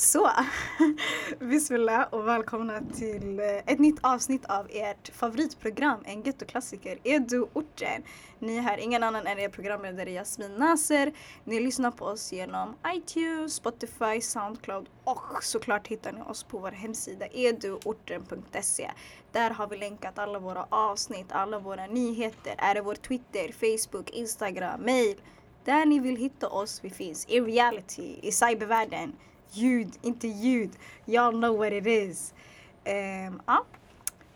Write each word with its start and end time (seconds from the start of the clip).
Så, 0.00 0.30
bismillah 1.40 2.08
och 2.10 2.28
välkomna 2.28 2.80
till 2.94 3.40
eh, 3.40 3.46
ett 3.46 3.78
nytt 3.78 3.98
avsnitt 4.00 4.44
av 4.44 4.66
ert 4.70 5.08
favoritprogram, 5.14 6.00
en 6.04 6.22
gettoklassiker, 6.22 6.98
Edu-orten. 7.04 8.02
Ni 8.38 8.56
är 8.56 8.60
här, 8.60 8.78
ingen 8.78 9.02
annan 9.02 9.26
än 9.26 9.38
er 9.38 9.48
programledare 9.48 10.10
Jasmin 10.10 10.54
Naser. 10.54 11.12
Ni 11.44 11.60
lyssnar 11.60 11.90
på 11.90 12.04
oss 12.04 12.32
genom 12.32 12.74
iTunes, 12.94 13.54
Spotify, 13.54 14.20
Soundcloud 14.20 14.88
och 15.04 15.44
såklart 15.44 15.88
hittar 15.88 16.12
ni 16.12 16.20
oss 16.22 16.42
på 16.42 16.58
vår 16.58 16.72
hemsida 16.72 17.26
eduorten.se. 17.26 18.90
Där 19.32 19.50
har 19.50 19.66
vi 19.66 19.76
länkat 19.76 20.18
alla 20.18 20.38
våra 20.38 20.66
avsnitt, 20.68 21.26
alla 21.32 21.58
våra 21.58 21.86
nyheter, 21.86 22.54
är 22.58 22.74
det 22.74 22.80
vår 22.80 22.94
Twitter, 22.94 23.52
Facebook, 23.52 24.10
Instagram, 24.10 24.80
mail. 24.80 25.16
Där 25.64 25.86
ni 25.86 25.98
vill 25.98 26.16
hitta 26.16 26.48
oss, 26.48 26.80
vi 26.84 26.90
finns 26.90 27.26
i 27.28 27.40
reality, 27.40 28.18
i 28.22 28.32
cybervärlden 28.32 29.12
ljud, 29.52 29.98
inte 30.02 30.28
ljud. 30.28 30.70
Y'all 31.06 31.32
know 31.32 31.56
what 31.56 31.72
it 31.72 31.86
is. 31.86 32.34
Um, 32.86 33.42
ja. 33.46 33.64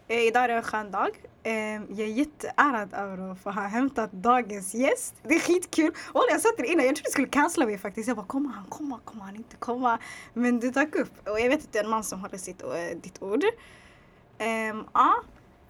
Eh, 0.09 0.21
idag 0.21 0.45
är 0.45 0.49
det 0.49 0.55
en 0.55 0.63
skön 0.63 0.91
dag. 0.91 1.11
Um, 1.45 1.87
jag 1.97 2.01
är 2.01 2.13
jätteärad 2.13 2.95
över 2.95 3.33
att 3.33 3.41
få 3.41 3.51
ha 3.51 3.63
hämtat 3.63 4.13
dagens 4.13 4.75
gäst. 4.75 5.15
Det 5.23 5.35
är 5.35 5.41
skitkul. 5.41 5.93
Och 6.13 6.25
jag 6.31 6.41
satt 6.41 6.57
där 6.57 6.65
innan, 6.65 6.87
jag 6.87 6.97
trodde 6.97 7.09
du 7.09 7.13
skulle 7.13 7.29
cancella 7.29 7.67
mig 7.67 7.79
faktiskt. 7.79 8.09
Jag 8.09 8.17
bara, 8.17 8.27
kommer 8.27 8.51
han 8.51 8.65
komma, 8.65 9.01
kommer 9.05 9.25
han 9.25 9.37
inte 9.37 9.57
komma? 9.57 9.99
Men 10.35 10.61
du 10.61 10.71
dök 10.71 10.95
upp. 10.95 11.29
Och 11.29 11.41
jag 11.41 11.49
vet 11.49 11.65
att 11.65 11.73
det 11.73 11.79
är 11.79 11.85
en 11.85 11.91
man 11.91 12.05
som 12.05 12.21
håller 12.21 12.39
sitt, 12.39 12.63
uh, 12.63 13.01
ditt 13.03 13.23
ord. 13.23 13.45
Um, 13.45 14.87
ja. 14.95 15.15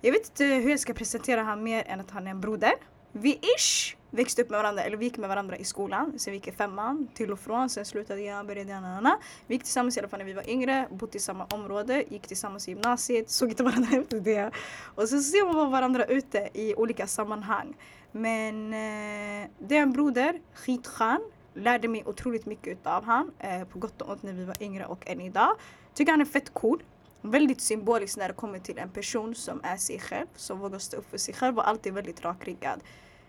Jag 0.00 0.12
vet 0.12 0.28
inte 0.28 0.44
hur 0.44 0.70
jag 0.70 0.80
ska 0.80 0.92
presentera 0.92 1.42
honom 1.42 1.64
mer 1.64 1.84
än 1.86 2.00
att 2.00 2.10
han 2.10 2.26
är 2.26 2.30
en 2.30 2.40
broder. 2.40 2.72
Vi 3.12 3.40
ish 3.58 3.96
växte 4.12 4.42
upp 4.42 4.50
med 4.50 4.58
varandra, 4.58 4.82
eller 4.82 4.96
vi 4.96 5.04
gick 5.04 5.18
med 5.18 5.28
varandra 5.28 5.56
i 5.56 5.64
skolan. 5.64 6.18
Sen 6.18 6.30
vi 6.30 6.36
gick 6.36 6.48
i 6.48 6.52
femman, 6.52 7.08
till 7.14 7.32
och 7.32 7.40
från. 7.40 7.68
Sen 7.68 7.84
slutade 7.84 8.20
jag, 8.20 8.46
började 8.46 8.70
jag. 8.70 9.16
Vi 9.46 9.54
gick 9.54 9.62
tillsammans 9.62 9.96
i 9.96 10.00
alla 10.00 10.08
fall 10.08 10.18
när 10.18 10.26
vi 10.26 10.32
var 10.32 10.50
yngre, 10.50 10.88
bodde 10.90 11.16
i 11.16 11.20
samma 11.20 11.44
område, 11.44 12.04
gick 12.08 12.26
tillsammans 12.26 12.68
i 12.68 12.70
gymnasiet, 12.70 13.30
såg 13.30 13.48
inte 13.48 13.62
varandra 13.62 13.96
efter 14.00 14.20
det. 14.20 14.50
Och 14.94 15.08
så 15.08 15.18
ser 15.18 15.54
man 15.54 15.70
varandra 15.70 16.04
ute 16.04 16.48
i 16.54 16.74
olika 16.74 17.06
sammanhang. 17.06 17.74
Men 18.12 18.74
eh, 18.74 19.50
det 19.58 19.76
är 19.76 19.82
en 19.82 19.92
broder, 19.92 20.40
skitskön. 20.54 21.20
Lärde 21.54 21.88
mig 21.88 22.02
otroligt 22.06 22.46
mycket 22.46 22.86
av 22.86 23.04
han, 23.04 23.30
eh, 23.38 23.64
på 23.64 23.78
gott 23.78 24.02
och 24.02 24.10
ont 24.10 24.22
när 24.22 24.32
vi 24.32 24.44
var 24.44 24.62
yngre 24.62 24.86
och 24.86 25.08
än 25.08 25.20
idag. 25.20 25.56
Tycker 25.94 26.12
han 26.12 26.20
är 26.20 26.24
fett 26.24 26.54
cool 26.54 26.82
väldigt 27.22 27.60
symboliskt 27.60 28.16
när 28.16 28.28
det 28.28 28.34
kommer 28.34 28.58
till 28.58 28.78
en 28.78 28.90
person 28.90 29.34
som 29.34 29.60
är 29.62 29.76
sig 29.76 29.98
själv, 29.98 30.26
som 30.36 30.58
vågar 30.58 30.78
stå 30.78 30.96
upp 30.96 31.10
för 31.10 31.18
sig 31.18 31.34
själv 31.34 31.58
och 31.58 31.68
alltid 31.68 31.92
väldigt 31.92 32.24
rakryggad 32.24 32.80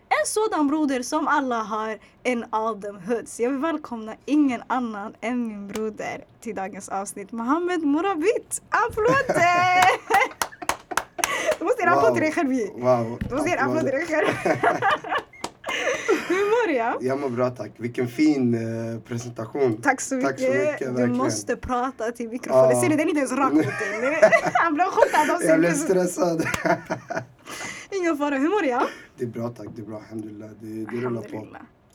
en 0.08 0.26
sådan 0.26 0.68
broder 0.68 1.02
som 1.02 1.28
alla 1.28 1.62
har 1.62 1.98
en 2.22 2.44
all 2.50 2.82
them 2.82 2.98
hoods. 3.06 3.40
Jag 3.40 3.50
vill 3.50 3.60
välkomna 3.60 4.14
ingen 4.24 4.62
annan 4.66 5.14
än 5.20 5.48
min 5.48 5.68
broder 5.68 6.24
till 6.40 6.54
dagens 6.54 6.88
avsnitt, 6.88 7.32
Mohammed 7.32 7.82
Morabit. 7.82 8.62
Applåder! 8.70 9.84
Du 11.58 11.64
måste 11.64 11.82
ge 11.82 11.88
en 11.88 11.94
applåd 11.94 12.12
till 12.12 12.22
dig 12.22 12.32
själv. 12.32 12.48
Wow. 12.74 13.18
Du 13.28 13.34
måste 13.34 13.50
ge 13.50 13.56
en 13.56 13.64
applåd 13.64 13.80
till 13.80 13.90
dig 13.90 14.06
själv. 14.06 14.26
Hur 16.28 16.68
mår 16.68 16.76
jag? 16.76 16.96
Jag 17.00 17.20
mår 17.20 17.28
bra 17.28 17.50
tack. 17.50 17.70
Vilken 17.76 18.08
fin 18.08 18.54
uh, 18.54 19.00
presentation. 19.00 19.82
Tack 19.82 20.00
så 20.00 20.14
mycket. 20.14 20.30
Tack 20.30 20.40
så 20.40 20.52
mycket 20.52 20.96
du 20.96 21.06
måste 21.06 21.56
prata 21.56 22.10
till 22.10 22.28
mikrofonen. 22.28 22.76
Ah. 22.76 22.80
Ser 22.80 22.88
du, 22.88 22.96
den 22.96 23.00
är 23.00 23.08
inte 23.08 23.18
ens 23.18 23.32
rak 23.32 23.52
mot 23.52 23.64
dig. 23.64 24.30
Han 24.52 24.74
blev 24.74 24.84
chockad 24.86 25.30
av. 25.30 25.42
Jag 25.42 25.58
blev 25.58 25.74
stressad. 25.74 26.46
Ingen 28.00 28.18
fara. 28.18 28.36
Hur 28.36 28.48
mår 28.48 28.64
jag? 28.64 28.86
Det 29.16 29.24
är 29.24 29.28
bra 29.28 29.48
tack, 29.48 29.66
det 29.74 29.82
är 29.82 29.86
bra. 29.86 29.96
Alhamdulillah. 29.96 30.50
Det, 30.60 30.84
det 30.84 30.96
rullar 31.06 31.22
på. 31.22 31.46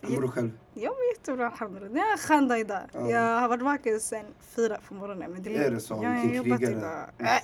Hur 0.01 0.15
mår 0.15 0.21
du 0.21 0.27
själv? 0.27 0.51
Jag 0.73 0.89
mår 0.89 1.05
jättebra 1.15 1.49
alhamdulillah. 1.49 1.93
Det 1.93 1.99
är 1.99 2.17
skön 2.17 2.47
dag 2.47 2.59
idag. 2.59 2.81
Ja. 2.93 3.09
Jag 3.09 3.39
har 3.39 3.49
varit 3.49 3.61
vaken 3.61 3.99
sen 3.99 4.25
fyra 4.55 4.77
på 4.87 4.93
morgonen. 4.93 5.31
Men 5.31 5.43
det 5.43 5.55
är 5.55 5.71
det 5.71 5.79
så? 5.79 5.99
Jag 6.03 6.09
har 6.09 6.25
jobbat 6.25 6.61
idag. 6.61 7.05
Ja. 7.17 7.39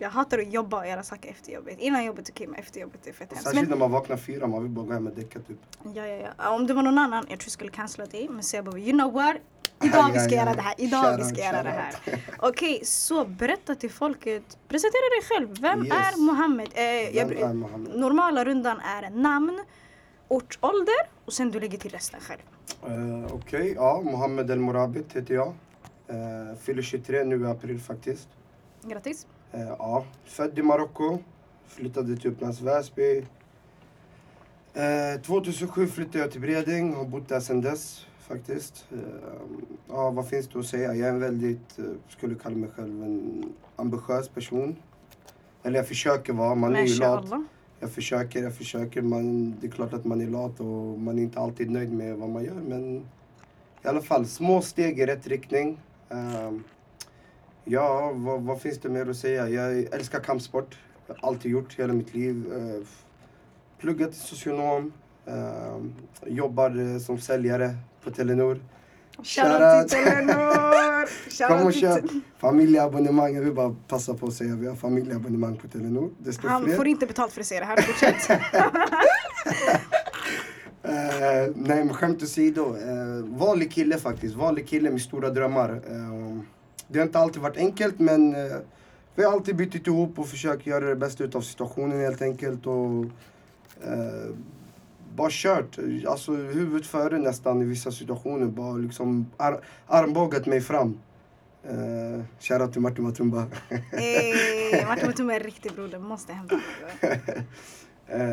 Jag 0.00 0.10
hatar 0.10 0.38
att 0.38 0.52
jobba 0.52 0.80
och 0.80 0.86
göra 0.86 1.02
saker 1.02 1.30
efter 1.30 1.52
jobbet. 1.52 1.78
Innan 1.78 2.04
jobbet 2.04 2.28
okej 2.30 2.46
men 2.46 2.60
efter 2.60 2.80
jobbet 2.80 3.06
är 3.06 3.12
fett 3.12 3.28
hemskt. 3.32 3.44
Särskilt 3.44 3.70
när 3.70 3.76
man 3.76 3.90
vaknar 3.90 4.16
fyra, 4.16 4.46
man 4.46 4.62
vill 4.62 4.70
bara 4.70 4.86
gå 4.86 4.92
hem 4.92 5.06
och 5.06 5.12
däcka 5.12 5.38
typ. 5.38 5.58
Ja, 5.94 6.06
ja, 6.06 6.28
ja. 6.38 6.50
Om 6.50 6.66
det 6.66 6.74
var 6.74 6.82
någon 6.82 6.98
annan, 6.98 7.26
jag 7.28 7.38
tror 7.38 7.46
jag 7.46 7.52
skulle 7.52 7.70
cancella 7.70 8.06
dig. 8.06 8.28
Men 8.30 8.42
så 8.42 8.56
jag 8.56 8.64
bara, 8.64 8.78
you 8.78 8.92
know 8.92 9.12
what? 9.12 9.36
Idag 9.82 10.12
vi 10.12 10.18
ska 10.18 10.34
göra 10.34 10.54
det 10.54 10.62
här, 10.62 10.74
idag 10.78 11.16
vi 11.16 11.24
ska 11.24 11.40
göra 11.40 11.62
det 11.62 11.70
här. 11.70 11.94
Okej, 12.38 12.74
okay, 12.74 12.84
så 12.84 13.24
berätta 13.24 13.74
till 13.74 13.90
folket. 13.90 14.58
Presentera 14.68 15.00
dig 15.00 15.28
själv. 15.28 15.60
Vem 15.60 15.84
yes. 15.84 15.92
är 15.92 16.20
Mohammed? 16.20 16.68
Eh, 16.68 16.74
Vem 16.74 17.38
jag, 17.38 17.50
är 17.50 17.54
Mohammed? 17.54 17.98
Normala 17.98 18.44
rundan 18.44 18.80
är 18.80 19.10
namn, 19.10 19.64
ort, 20.28 20.58
ålder 20.60 20.94
och 21.24 21.32
sen 21.32 21.50
du 21.50 21.60
lägger 21.60 21.78
till 21.78 21.90
resten 21.90 22.20
själv. 22.20 22.40
Uh, 22.86 23.24
Okej, 23.24 23.34
okay, 23.34 23.72
ja. 23.72 24.00
Mohammed 24.04 24.50
El 24.50 24.58
Morabit 24.58 25.12
heter 25.12 25.34
jag. 25.34 25.48
Uh, 26.10 26.56
fyller 26.60 26.82
23 26.82 27.24
nu 27.24 27.40
i 27.40 27.46
april 27.46 27.80
faktiskt. 27.80 28.28
Grattis. 28.82 29.26
Uh, 29.54 29.60
ja, 29.60 30.04
född 30.24 30.58
i 30.58 30.62
Marocko. 30.62 31.18
Flyttade 31.68 32.16
till 32.16 32.30
Upplands 32.30 32.60
Väsby. 32.60 33.26
2007 35.26 35.86
flyttade 35.86 36.18
jag 36.18 36.32
till 36.32 36.40
Bredäng, 36.40 36.94
har 36.94 37.04
bott 37.04 37.28
där 37.28 37.40
sedan 37.40 37.60
dess 37.60 38.06
faktiskt. 38.26 38.86
Eh, 38.92 38.98
ja, 39.88 40.10
vad 40.10 40.28
finns 40.28 40.48
det 40.48 40.58
att 40.58 40.66
säga? 40.66 40.94
Jag 40.94 41.08
är 41.08 41.12
en 41.12 41.20
väldigt, 41.20 41.78
eh, 41.78 41.84
skulle 42.08 42.34
kalla 42.34 42.56
mig 42.56 42.70
själv 42.76 43.02
en 43.02 43.44
ambitiös 43.76 44.28
person. 44.28 44.76
Eller 45.62 45.76
jag 45.76 45.88
försöker 45.88 46.32
vara, 46.32 46.54
man 46.54 46.76
är 46.76 46.82
ju 46.82 46.98
lat. 46.98 47.24
Jag 47.80 47.90
försöker, 47.90 48.42
jag 48.42 48.54
försöker. 48.54 49.02
Man, 49.02 49.54
det 49.60 49.66
är 49.66 49.70
klart 49.70 49.92
att 49.92 50.04
man 50.04 50.20
är 50.20 50.26
lat 50.26 50.60
och 50.60 50.98
man 50.98 51.18
är 51.18 51.22
inte 51.22 51.40
alltid 51.40 51.70
nöjd 51.70 51.92
med 51.92 52.16
vad 52.16 52.28
man 52.28 52.44
gör. 52.44 52.54
Men 52.54 52.96
i 53.82 53.88
alla 53.88 54.00
fall, 54.00 54.26
små 54.26 54.62
steg 54.62 55.00
i 55.00 55.06
rätt 55.06 55.26
riktning. 55.26 55.80
Uh, 56.12 56.58
ja, 57.64 58.12
vad, 58.14 58.42
vad, 58.42 58.60
finns 58.60 58.78
det 58.78 58.88
mer 58.88 59.10
att 59.10 59.16
säga? 59.16 59.48
Jag 59.48 59.94
älskar 59.94 60.20
kampsport. 60.20 60.78
Jag 61.06 61.14
har 61.14 61.28
alltid 61.28 61.52
gjort 61.52 61.78
hela 61.78 61.92
mitt 61.92 62.14
liv. 62.14 62.44
Pluggat 63.78 64.12
till 64.12 64.20
socionom. 64.20 64.92
Uh, 65.28 65.86
jobbar 66.26 66.98
som 66.98 67.18
säljare 67.18 67.76
på 68.06 68.12
Telenor. 68.12 68.60
Shoutout 69.22 69.88
till 69.88 70.04
Telenor! 70.04 71.48
Kom 71.48 71.66
och 71.66 71.74
köp 71.74 72.04
familjeabonnemang. 72.38 73.34
Jag 73.34 73.42
vill 73.42 73.52
bara 73.52 73.76
passa 73.88 74.14
på 74.14 74.26
att 74.26 74.34
säga 74.34 74.54
vi 74.54 74.66
har 74.66 74.74
familjeabonnemang 74.74 75.56
på 75.56 75.68
Telenor. 75.68 76.10
Han 76.42 76.64
fler. 76.64 76.76
får 76.76 76.86
inte 76.86 77.06
betalt 77.06 77.32
för 77.32 77.40
att 77.40 77.46
säga 77.46 77.60
det 77.60 77.66
här. 77.66 77.76
Fortsätt. 77.76 78.30
uh, 80.84 81.54
nej 81.66 81.84
men 81.84 81.94
skämt 81.94 82.22
åsido. 82.22 82.62
Uh, 82.62 83.24
vanlig 83.24 83.72
kille 83.72 83.98
faktiskt. 83.98 84.34
Vanlig 84.34 84.68
kille 84.68 84.90
med 84.90 85.00
stora 85.00 85.30
drömmar. 85.30 85.70
Uh, 85.70 86.40
det 86.88 86.98
har 86.98 87.06
inte 87.06 87.18
alltid 87.18 87.42
varit 87.42 87.56
enkelt 87.56 87.98
men 87.98 88.36
uh, 88.36 88.56
vi 89.14 89.24
har 89.24 89.32
alltid 89.32 89.56
bytt 89.56 89.86
ihop 89.86 90.18
och 90.18 90.28
försökt 90.28 90.66
göra 90.66 90.84
det 90.84 90.96
bästa 90.96 91.24
av 91.34 91.40
situationen 91.40 92.00
helt 92.00 92.22
enkelt. 92.22 92.66
Och, 92.66 93.04
bara 95.16 95.28
kört. 95.30 95.78
Alltså 96.08 96.32
huvudet 96.32 96.86
före 96.86 97.18
nästan 97.18 97.62
i 97.62 97.64
vissa 97.64 97.92
situationer. 97.92 98.46
Bara 98.46 98.72
liksom 98.72 99.26
ar 99.36 99.60
armbågat 99.86 100.46
mig 100.46 100.60
fram. 100.60 100.98
Uh, 101.70 102.22
Shoutout 102.40 102.72
till 102.72 102.82
Martin 102.82 103.04
Matumba. 103.04 103.46
hey, 103.92 104.84
Martin 104.86 105.06
Matumba 105.06 105.32
är 105.32 105.40
en 105.40 105.44
riktig 105.44 105.72
broder, 105.72 105.98
måste 105.98 106.32
hämta 106.32 106.54
uh, 106.54 106.60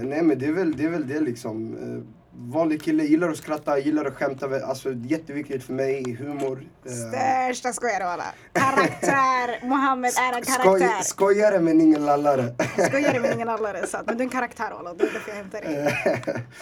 Nej 0.03 0.22
men 0.22 0.39
det 0.39 0.45
är 0.45 0.51
väl 0.51 0.77
det, 0.77 0.83
är 0.83 0.89
väl 0.89 1.07
det 1.07 1.19
liksom. 1.19 1.77
Uh, 1.77 2.03
vanlig 2.38 2.81
kille, 2.81 3.03
gillar 3.03 3.29
att 3.29 3.38
skratta, 3.38 3.79
gillar 3.79 4.05
att 4.05 4.16
skämta. 4.16 4.66
Alltså 4.66 4.94
jätteviktigt 4.94 5.63
för 5.63 5.73
mig, 5.73 6.13
humor. 6.19 6.63
Uh, 6.85 6.91
Största 6.91 7.73
skojare 7.73 8.03
walla. 8.03 8.25
Karaktär, 8.53 9.59
Mohammed 9.67 10.11
är 10.17 10.38
en 10.38 10.43
karaktär. 10.43 11.01
Skoj, 11.01 11.03
skojare 11.03 11.59
men 11.59 11.81
ingen 11.81 12.05
lallare. 12.05 12.55
skojare 12.88 13.19
men 13.19 13.33
ingen 13.33 13.47
lallare, 13.47 13.88
sant. 13.88 14.07
Men 14.07 14.17
du 14.17 14.23
är 14.23 14.25
en 14.25 14.31
karaktär 14.31 14.72
walla, 14.72 14.93
det 14.93 15.03
är 15.03 15.13
därför 15.13 15.29
jag 15.31 15.38
hämtar 15.38 15.61
dig. 15.61 16.43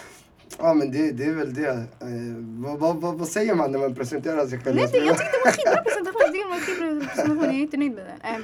Ja 0.58 0.74
men 0.74 0.92
det, 0.92 1.12
det 1.12 1.24
är 1.24 1.34
väl 1.34 1.54
det. 1.54 1.70
Eh, 1.70 1.78
vad, 2.38 2.80
vad, 2.80 2.96
vad, 2.96 3.16
vad, 3.16 3.28
säger 3.28 3.56
man 3.56 3.72
när 3.72 3.80
man 3.80 3.96
presenterar 3.96 4.48
sig 4.48 4.60
själv? 4.60 4.76
Nej, 4.76 4.88
det, 4.92 4.98
jag 4.98 5.18
tyckte 5.18 5.38
det 5.38 5.44
var 5.46 5.52
skitbra 5.52 5.84
presentation. 5.84 6.32
Det 6.32 6.46
var 6.50 6.60
skitbra 6.60 7.08
presentation. 7.08 7.46
Jag 7.46 7.56
är 7.56 7.60
inte 7.60 7.78
nöjd 7.78 7.96
med 7.96 8.06
den. 8.06 8.36
Um, 8.36 8.44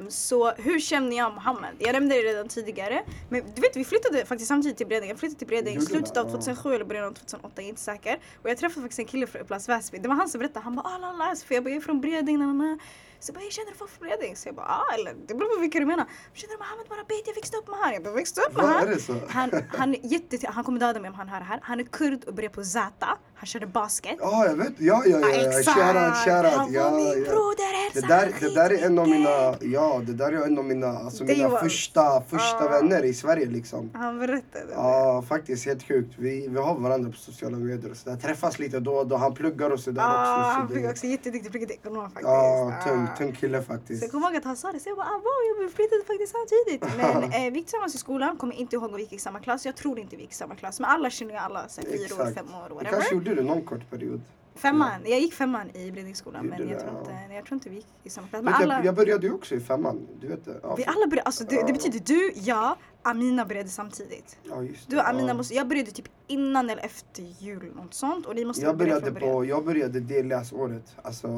um, 0.00 0.10
så 0.10 0.50
hur 0.50 0.80
känner 0.80 1.16
jag 1.16 1.34
Mohammed? 1.34 1.70
Jag 1.78 1.92
nämnde 1.92 2.14
det 2.14 2.22
redan 2.22 2.48
tidigare. 2.48 3.02
Men 3.28 3.42
du 3.54 3.60
vet 3.60 3.76
vi 3.76 3.84
flyttade 3.84 4.26
faktiskt 4.26 4.48
samtidigt 4.48 4.76
till 4.76 4.86
Bredäng. 4.86 5.08
Jag 5.08 5.18
flyttade 5.18 5.38
till 5.38 5.48
Bredäng 5.48 5.76
i 5.76 5.80
slutet 5.80 6.16
av 6.16 6.24
2007 6.24 6.74
eller 6.74 6.84
början 6.84 7.04
av 7.04 7.12
2008, 7.12 7.52
jag 7.56 7.64
är 7.64 7.68
inte 7.68 7.80
säker. 7.80 8.18
Och 8.42 8.50
jag 8.50 8.58
träffade 8.58 8.82
faktiskt 8.82 8.98
en 8.98 9.04
kille 9.04 9.26
från 9.26 9.42
Upplands 9.42 9.68
Väsby. 9.68 9.98
Det 9.98 10.08
var 10.08 10.14
han 10.16 10.28
som 10.28 10.38
berättade. 10.38 10.64
Han 10.64 10.76
bara 10.76 10.86
ah 10.88 10.98
la 10.98 11.12
la. 11.12 11.34
För 11.46 11.54
jag 11.54 11.64
bara 11.64 11.70
jag 11.70 11.76
är 11.76 11.80
från 11.80 12.00
Bredäng. 12.00 12.38
Na, 12.38 12.46
na, 12.46 12.52
na. 12.52 12.78
Så 13.26 13.30
jag 13.30 13.34
bara, 13.34 13.44
jag 13.44 13.52
känner 13.52 13.74
folk 13.80 13.90
från 13.90 14.08
Bredäng? 14.08 14.36
Så 14.36 14.48
jag 14.48 14.54
bara, 14.54 14.66
ah, 14.66 14.94
eller 14.94 15.12
det 15.26 15.34
beror 15.34 15.54
på 15.54 15.60
vilka 15.60 15.78
du 15.78 15.86
menar. 15.86 16.06
Känner 16.34 16.52
du 16.54 16.58
Mohammed 16.58 16.86
Barabit? 16.88 17.24
Jag 17.26 17.34
växte 17.34 17.56
upp 17.56 17.68
med 17.68 17.78
han. 17.82 17.92
Jag 17.94 18.02
bara, 18.02 18.14
växte 18.14 18.40
upp 18.40 18.56
med 18.56 18.64
han? 18.64 18.88
Han, 19.28 19.50
han, 19.80 19.94
jätte, 20.02 20.38
han 20.46 20.64
kommer 20.64 20.80
döda 20.80 21.00
mig 21.00 21.10
om 21.10 21.16
han 21.16 21.28
hör 21.28 21.38
det 21.38 21.44
här. 21.52 21.58
Han 21.62 21.80
är 21.80 21.84
kurd 21.84 22.24
och 22.24 22.34
började 22.34 22.54
på 22.54 22.64
Zata. 22.64 23.08
Han 23.34 23.46
körde 23.46 23.66
basket. 23.66 24.16
Ja, 24.20 24.46
jag 24.46 24.54
vet. 24.56 24.72
Ja, 24.78 25.02
ja, 25.06 25.18
ja. 25.20 25.28
ja. 25.28 25.58
Exakt! 25.58 25.78
Shoutout, 25.78 26.16
shoutout. 26.24 26.52
Han 26.52 26.66
var 26.74 26.80
ja, 26.80 26.90
min 26.90 27.24
ja. 27.24 27.30
broder. 27.32 27.66
Det 27.94 28.00
där, 28.08 28.32
det 28.40 28.54
där 28.54 28.70
är 28.72 28.86
en 28.86 28.98
av 28.98 29.08
mina 29.08 29.54
ja, 29.60 30.00
det 30.06 30.12
där 30.12 30.32
är 30.32 30.46
en 30.46 30.58
av 30.58 30.64
mina, 30.64 30.86
alltså 30.88 31.24
Det 31.24 31.36
mina 31.36 31.48
var- 31.48 31.58
första, 31.60 32.20
första 32.20 32.64
Ah. 32.64 32.68
vänner 32.68 33.04
i 33.04 33.14
Sverige 33.14 33.46
liksom. 33.46 33.90
Han 33.94 34.18
berättade. 34.18 34.66
Ja, 34.72 35.24
faktiskt 35.28 35.66
helt 35.66 35.82
sjukt. 35.88 36.14
Vi, 36.18 36.48
vi 36.48 36.58
har 36.58 36.74
varandra 36.74 37.10
på 37.10 37.16
sociala 37.16 37.56
medier 37.56 37.90
och 37.90 37.96
sådär. 37.96 38.16
Träffas 38.16 38.58
lite 38.58 38.80
då 38.80 38.92
och 38.94 39.06
då. 39.06 39.16
Han 39.16 39.34
pluggar 39.34 39.70
och 39.70 39.80
sådär 39.80 40.02
Ah, 40.02 40.20
också. 40.20 40.58
han 40.58 40.68
Så 40.68 40.74
fick 40.74 40.82
det, 40.84 40.90
också 40.90 41.06
jätteduktig 41.06 41.50
pluggekonom 41.50 42.02
faktiskt. 42.10 42.22
ja, 42.28 42.72
Ah. 42.80 42.88
tung, 42.88 43.08
tung 43.18 43.32
kille 43.32 43.58
Så 43.62 43.66
faktiskt. 43.66 44.02
jag 44.02 44.10
kommer 44.10 44.26
ihåg 44.26 44.36
att 44.36 44.44
han 44.44 44.56
sa 44.56 44.72
det, 44.72 44.80
så 44.80 44.88
jag 44.88 44.96
bara 44.96 45.06
ah, 45.06 45.18
wow, 45.18 45.62
jag 45.62 45.70
flyttade 45.72 46.02
faktiskt 46.06 46.32
samtidigt. 46.32 46.96
Men 46.96 47.32
eh, 47.32 47.52
vi 47.52 47.58
gick 47.58 47.66
tillsammans 47.66 47.94
i 47.94 47.98
skolan, 47.98 48.36
kommer 48.36 48.54
inte 48.54 48.76
ihåg 48.76 48.84
om 48.84 48.96
vi 48.96 49.02
gick 49.02 49.12
i 49.12 49.18
samma 49.18 49.40
klass. 49.40 49.66
Jag 49.66 49.76
tror 49.76 49.98
inte 49.98 50.16
vi 50.16 50.22
gick 50.22 50.32
i 50.32 50.34
samma 50.34 50.54
klass. 50.54 50.80
Men 50.80 50.90
alla 50.90 51.10
känner 51.10 51.32
ju 51.32 51.38
alla, 51.38 51.68
så 51.68 51.80
här, 51.80 51.88
fyra 51.88 52.22
år, 52.22 52.34
fem 52.34 52.46
år, 52.54 52.68
Vi 52.68 52.74
whatever. 52.74 52.90
kanske 52.90 53.14
gjorde 53.14 53.34
det 53.34 53.42
någon 53.42 53.62
kort 53.62 53.90
period. 53.90 54.20
Femman, 54.56 55.00
jag 55.04 55.20
gick 55.20 55.34
femman 55.34 55.76
i 55.76 55.90
Bredningsskolan 55.90 56.46
men 56.46 56.68
jag 56.68 56.80
tror, 56.80 56.98
inte, 56.98 57.34
jag 57.34 57.44
tror 57.44 57.54
inte 57.56 57.68
vi 57.70 57.76
gick 57.76 57.86
i 58.04 58.10
samma 58.10 58.26
klass. 58.28 58.42
Men 58.42 58.54
alla, 58.54 58.74
jag, 58.74 58.84
jag 58.86 58.94
började 58.94 59.26
ju 59.26 59.32
också 59.32 59.54
i 59.54 59.60
femman. 59.60 60.06
Du 60.20 60.28
vet 60.28 60.44
det? 60.44 60.60
Ja, 60.62 60.74
vi 60.74 60.84
alla 60.84 61.06
började, 61.06 61.22
alltså 61.22 61.44
det, 61.44 61.66
det 61.66 61.72
betyder 61.72 62.00
du, 62.04 62.32
jag, 62.34 62.76
Amina 63.02 63.44
började 63.46 63.68
samtidigt. 63.68 64.38
ja, 64.42 64.62
just 64.62 64.90
Du 64.90 64.96
det. 64.96 65.02
och 65.02 65.08
Amina 65.08 65.28
ja. 65.28 65.34
måste, 65.34 65.54
jag 65.54 65.68
började 65.68 65.90
typ 65.90 66.08
innan 66.26 66.70
eller 66.70 66.84
efter 66.84 67.22
jul, 67.38 67.72
något 67.76 67.94
sånt. 67.94 68.26
Och 68.26 68.34
ni 68.34 68.44
måste 68.44 68.62
Jag 68.62 68.76
börja 68.76 69.00
började, 69.00 69.20
på, 69.20 69.44
jag 69.44 69.64
började 69.64 70.00
det 70.00 70.22
läsåret. 70.22 70.96
Alltså, 71.02 71.28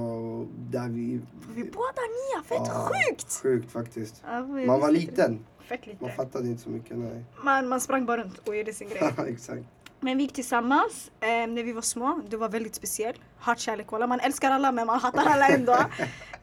där 0.70 0.88
vi... 0.88 1.20
Vi 1.54 1.64
båda 1.64 2.02
nia, 2.02 2.42
fett 2.44 2.58
Ja, 2.66 2.90
sjukt! 3.08 3.40
Sjukt 3.42 3.72
faktiskt. 3.72 4.22
Ja, 4.26 4.42
Man 4.42 4.80
var 4.80 4.90
liten. 4.90 5.44
Fett 5.68 5.86
liten. 5.86 6.06
Man 6.06 6.16
fattade 6.16 6.48
inte 6.48 6.62
så 6.62 6.70
mycket, 6.70 6.98
nej. 6.98 7.24
Man, 7.44 7.68
man 7.68 7.80
sprang 7.80 8.06
bara 8.06 8.22
runt 8.22 8.48
och 8.48 8.56
gjorde 8.56 8.72
sin 8.72 8.88
grej. 8.88 9.10
Exakt. 9.28 9.62
Men 10.00 10.16
vi 10.16 10.22
gick 10.22 10.32
tillsammans 10.32 11.10
eh, 11.20 11.28
när 11.28 11.62
vi 11.62 11.72
var 11.72 11.82
små. 11.82 12.20
Du 12.28 12.36
var 12.36 12.48
väldigt 12.48 12.74
speciell. 12.74 13.14
Hatkärlek 13.38 13.90
walla. 13.90 14.06
Man 14.06 14.20
älskar 14.20 14.50
alla 14.50 14.72
men 14.72 14.86
man 14.86 15.00
hatar 15.00 15.26
alla 15.26 15.48
ändå. 15.48 15.72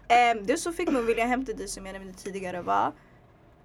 eh, 0.08 0.42
det 0.44 0.58
som 0.58 0.74
fick 0.74 0.92
mig 0.92 1.02
att 1.02 1.08
vilja 1.08 1.26
hämta 1.26 1.54
dig 1.54 1.68
som 1.68 1.86
jag 1.86 1.94
nämnde 1.94 2.14
tidigare 2.14 2.62
var 2.62 2.94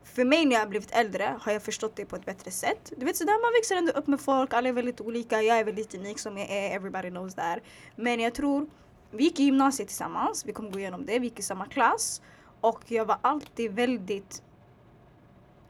för 0.04 0.24
mig 0.24 0.44
när 0.44 0.52
jag 0.52 0.60
har 0.60 0.66
blivit 0.66 0.90
äldre 0.90 1.36
har 1.40 1.52
jag 1.52 1.62
förstått 1.62 1.96
det 1.96 2.04
på 2.04 2.16
ett 2.16 2.24
bättre 2.24 2.50
sätt. 2.50 2.92
Du 2.96 3.06
vet 3.06 3.16
sådär 3.16 3.42
man 3.42 3.52
växer 3.52 3.76
ändå 3.76 3.92
upp 3.92 4.06
med 4.06 4.20
folk, 4.20 4.52
alla 4.52 4.68
är 4.68 4.72
väldigt 4.72 5.00
olika, 5.00 5.42
jag 5.42 5.58
är 5.58 5.64
väldigt 5.64 5.94
unik 5.94 6.18
som 6.18 6.38
jag 6.38 6.50
är, 6.50 6.76
everybody 6.76 7.10
knows 7.10 7.34
that. 7.34 7.58
Men 7.96 8.20
jag 8.20 8.34
tror, 8.34 8.66
vi 9.10 9.24
gick 9.24 9.40
i 9.40 9.42
gymnasiet 9.42 9.88
tillsammans, 9.88 10.44
vi 10.46 10.52
kommer 10.52 10.70
gå 10.70 10.78
igenom 10.78 11.06
det, 11.06 11.18
vi 11.18 11.26
gick 11.26 11.38
i 11.38 11.42
samma 11.42 11.66
klass. 11.66 12.22
Och 12.60 12.80
jag 12.86 13.04
var 13.04 13.18
alltid 13.22 13.72
väldigt, 13.72 14.42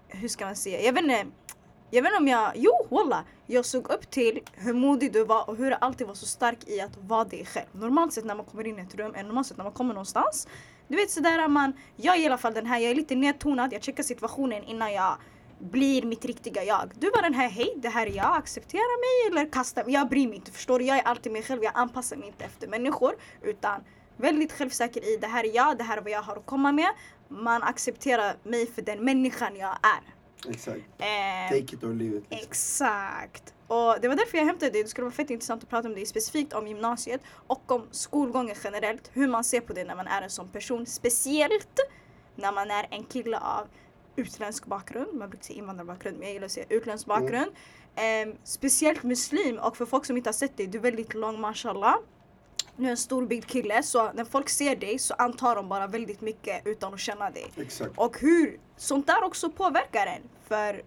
hur 0.09 0.29
ska 0.29 0.45
man 0.45 0.57
säga, 0.57 0.81
jag 0.83 0.93
vet 0.93 1.03
inte, 1.03 1.27
jag 1.91 2.03
vet 2.03 2.11
inte 2.11 2.21
om 2.21 2.29
jag, 2.29 2.53
jo 2.55 2.73
walla! 2.89 3.25
Jag 3.47 3.65
såg 3.65 3.91
upp 3.91 4.11
till 4.11 4.41
hur 4.55 4.75
modig 4.75 5.13
du 5.13 5.25
var 5.25 5.51
och 5.51 5.57
hur 5.57 5.71
du 5.71 5.77
alltid 5.81 6.07
var 6.07 6.15
så 6.15 6.27
stark 6.27 6.69
i 6.69 6.81
att 6.81 6.97
vara 6.97 7.25
dig 7.25 7.47
själv. 7.47 7.67
Normalt 7.73 8.13
sett 8.13 8.25
när 8.25 8.35
man 8.35 8.47
kommer 8.47 8.67
in 8.67 8.79
i 8.79 8.83
ett 8.83 8.95
rum, 8.95 9.15
eller 9.15 9.29
normalt 9.29 9.47
sett 9.47 9.57
när 9.57 9.65
man 9.65 9.73
kommer 9.73 9.95
någonstans. 9.95 10.49
Du 10.89 10.97
vet 10.97 11.11
sådär 11.11 11.39
att 11.39 11.51
man, 11.51 11.73
jag 11.97 12.17
är 12.17 12.21
i 12.21 12.27
alla 12.27 12.39
fall 12.39 12.55
den 12.55 12.67
här, 12.67 12.79
jag 12.79 12.91
är 12.91 12.95
lite 12.95 13.15
nedtonad, 13.15 13.73
jag 13.73 13.83
checkar 13.83 14.03
situationen 14.03 14.65
innan 14.65 14.93
jag 14.93 15.17
blir 15.59 16.03
mitt 16.03 16.25
riktiga 16.25 16.65
jag. 16.65 16.93
Du 16.99 17.11
var 17.11 17.23
den 17.23 17.35
här, 17.35 17.49
hej 17.49 17.75
det 17.77 17.89
här 17.89 18.07
är 18.07 18.17
jag, 18.17 18.37
acceptera 18.37 18.81
mig 18.81 19.31
eller 19.31 19.53
kasta 19.53 19.85
mig. 19.85 19.95
Jag 19.95 20.09
bryr 20.09 20.29
mig 20.29 20.37
inte, 20.37 20.53
förstår 20.53 20.79
du? 20.79 20.85
Jag 20.85 20.99
är 20.99 21.03
alltid 21.03 21.33
mig 21.33 21.43
själv, 21.43 21.65
jag 21.65 21.73
anpassar 21.75 22.17
mig 22.17 22.27
inte 22.27 22.45
efter 22.45 22.69
människor. 22.69 23.15
Utan 23.43 23.81
väldigt 24.17 24.53
självsäker 24.53 25.15
i, 25.15 25.17
det 25.17 25.27
här 25.27 25.45
är 25.45 25.57
jag, 25.57 25.79
det 25.79 25.85
här 25.85 25.97
är 25.97 26.01
vad 26.01 26.13
jag 26.13 26.23
har 26.23 26.37
att 26.37 26.47
komma 26.47 26.73
med. 26.73 26.91
Man 27.29 27.63
accepterar 27.63 28.37
mig 28.43 28.67
för 28.67 28.83
den 28.83 29.05
människan 29.05 29.57
jag 29.57 29.71
är. 29.71 30.20
Exakt. 30.49 30.83
Eh, 30.99 31.49
Take 31.49 31.77
it 31.77 31.85
or 31.85 31.95
leave 31.95 32.17
it. 32.17 32.25
liksom. 32.31 32.49
Exakt. 32.51 33.55
Och 33.67 33.97
det 34.01 34.09
var 34.09 34.17
därför 34.17 34.39
jag 34.39 34.45
hämtade 34.45 34.71
dig. 34.71 34.83
Det 34.83 34.89
skulle 34.89 35.05
vara 35.05 35.15
fett 35.15 35.31
intressant 35.31 35.63
att 35.63 35.69
prata 35.69 35.89
om 35.89 35.95
det 35.95 36.07
specifikt 36.07 36.53
om 36.53 36.69
gymnasiet 36.69 37.21
och 37.47 37.73
om 37.73 37.87
skolgången 37.91 38.57
generellt. 38.65 39.11
Hur 39.13 39.29
man 39.29 39.45
ser 39.45 39.61
på 39.61 39.73
det 39.73 39.85
när 39.85 39.95
man 39.97 40.07
är 40.07 40.23
en 40.23 40.31
sån 40.31 40.49
person. 40.49 40.87
Speciellt 40.87 41.79
när 42.37 42.53
man 42.53 42.71
är 42.71 42.87
en 42.91 43.05
kille 43.05 43.39
av 43.39 43.67
utländsk 44.17 44.67
bakgrund. 44.67 45.15
Man 45.15 45.31
brukar 45.31 45.45
säga 45.45 45.59
invandrarbakgrund 45.59 46.17
men 46.19 46.27
jag 46.27 46.33
gillar 46.33 46.47
att 46.47 46.53
säga 46.53 46.67
utländsk 46.69 47.07
bakgrund. 47.07 47.51
Ehm, 47.95 48.35
speciellt 48.45 49.03
muslim 49.03 49.59
och 49.59 49.77
för 49.77 49.87
folk 49.87 50.05
som 50.05 50.17
inte 50.17 50.29
har 50.29 50.33
sett 50.35 50.57
dig, 50.57 50.67
du 50.67 50.79
är 50.79 50.83
väldigt 50.83 51.15
lång 51.15 51.41
mashallah. 51.41 51.95
Du 52.77 52.87
är 52.87 52.91
en 52.91 52.97
storbyggd 52.97 53.47
kille 53.47 53.83
så 53.83 54.13
när 54.13 54.25
folk 54.25 54.49
ser 54.49 54.77
dig 54.77 54.99
så 54.99 55.15
antar 55.15 55.57
de 55.57 55.69
bara 55.69 55.87
väldigt 55.87 56.21
mycket 56.21 56.67
utan 56.67 56.95
att 56.95 57.01
känna 57.01 57.31
dig. 57.31 57.53
Exakt. 57.57 57.91
Och 57.97 58.19
hur 58.21 58.59
sånt 58.77 59.07
där 59.07 59.23
också 59.25 59.51
påverkar 59.51 60.07
en. 60.07 60.23
För 60.49 60.83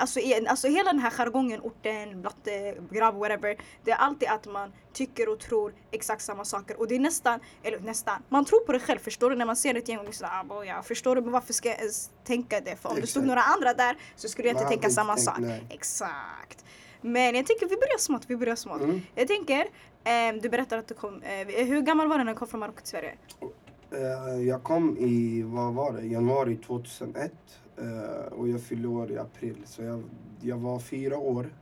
alltså, 0.00 0.20
alltså 0.48 0.68
hela 0.68 0.92
den 0.92 1.00
här 1.00 1.10
jargongen, 1.10 1.60
orten, 1.60 2.22
blatte, 2.22 2.74
grabb, 2.90 3.14
whatever. 3.14 3.56
Det 3.84 3.90
är 3.90 3.96
alltid 3.96 4.28
att 4.28 4.46
man 4.46 4.72
tycker 4.92 5.28
och 5.28 5.38
tror 5.40 5.74
exakt 5.90 6.22
samma 6.22 6.44
saker. 6.44 6.80
Och 6.80 6.88
det 6.88 6.94
är 6.94 7.00
nästan, 7.00 7.40
eller 7.62 7.78
nästan, 7.78 8.22
man 8.28 8.44
tror 8.44 8.60
på 8.60 8.72
det 8.72 8.80
själv. 8.80 8.98
Förstår 8.98 9.30
du? 9.30 9.36
När 9.36 9.46
man 9.46 9.56
ser 9.56 9.74
ett 9.74 9.88
gäng 9.88 9.98
och 9.98 10.04
liksom, 10.04 10.28
ah, 10.30 10.44
boja, 10.44 10.82
förstår 10.82 11.14
du? 11.16 11.22
Men 11.22 11.32
varför 11.32 11.52
ska 11.52 11.68
jag 11.68 11.78
ens 11.78 12.10
tänka 12.24 12.60
det? 12.60 12.76
För 12.76 12.88
om 12.88 12.94
det 13.00 13.06
stod 13.06 13.22
Exakt. 13.22 13.26
några 13.26 13.42
andra 13.42 13.74
där 13.74 13.96
så 14.16 14.28
skulle 14.28 14.48
jag 14.48 14.54
Man 14.54 14.62
inte 14.62 14.74
hade 14.74 14.76
tänka 14.82 14.94
samma 14.94 15.14
tänkt, 15.14 15.24
sak. 15.24 15.38
nej. 15.38 15.66
Exakt. 15.70 16.64
Men 17.06 17.34
jag 17.34 17.46
tänker 17.46 17.66
vi 17.66 17.76
börjar 17.76 17.98
smått, 17.98 18.24
vi 18.26 18.36
börjar 18.36 18.56
smått. 18.56 18.82
Mm. 18.82 19.00
Jag 19.14 19.28
tänker, 19.28 19.66
ehm, 20.04 20.40
du 20.40 20.48
berättar 20.48 20.78
att 20.78 20.88
du 20.88 20.94
kom, 20.94 21.22
eh, 21.22 21.66
hur 21.66 21.80
gammal 21.80 22.08
var 22.08 22.18
du 22.18 22.24
när 22.24 22.32
du 22.32 22.38
kom 22.38 22.48
från 22.48 22.60
Marocko 22.60 22.80
till 22.80 22.88
Sverige? 22.88 23.14
Eh, 23.90 24.42
jag 24.42 24.62
kom 24.62 24.96
i, 24.98 25.42
vad 25.42 25.74
var 25.74 25.92
det, 25.92 26.06
januari 26.06 26.56
2001 26.56 27.32
eh, 27.76 28.32
och 28.32 28.48
jag 28.48 28.62
fyllde 28.62 28.88
år 28.88 29.10
i 29.10 29.18
april. 29.18 29.56
Så 29.64 29.82
jag, 29.82 30.02
jag 30.40 30.56
var 30.56 30.78
fyra 30.78 31.18
år, 31.18 31.54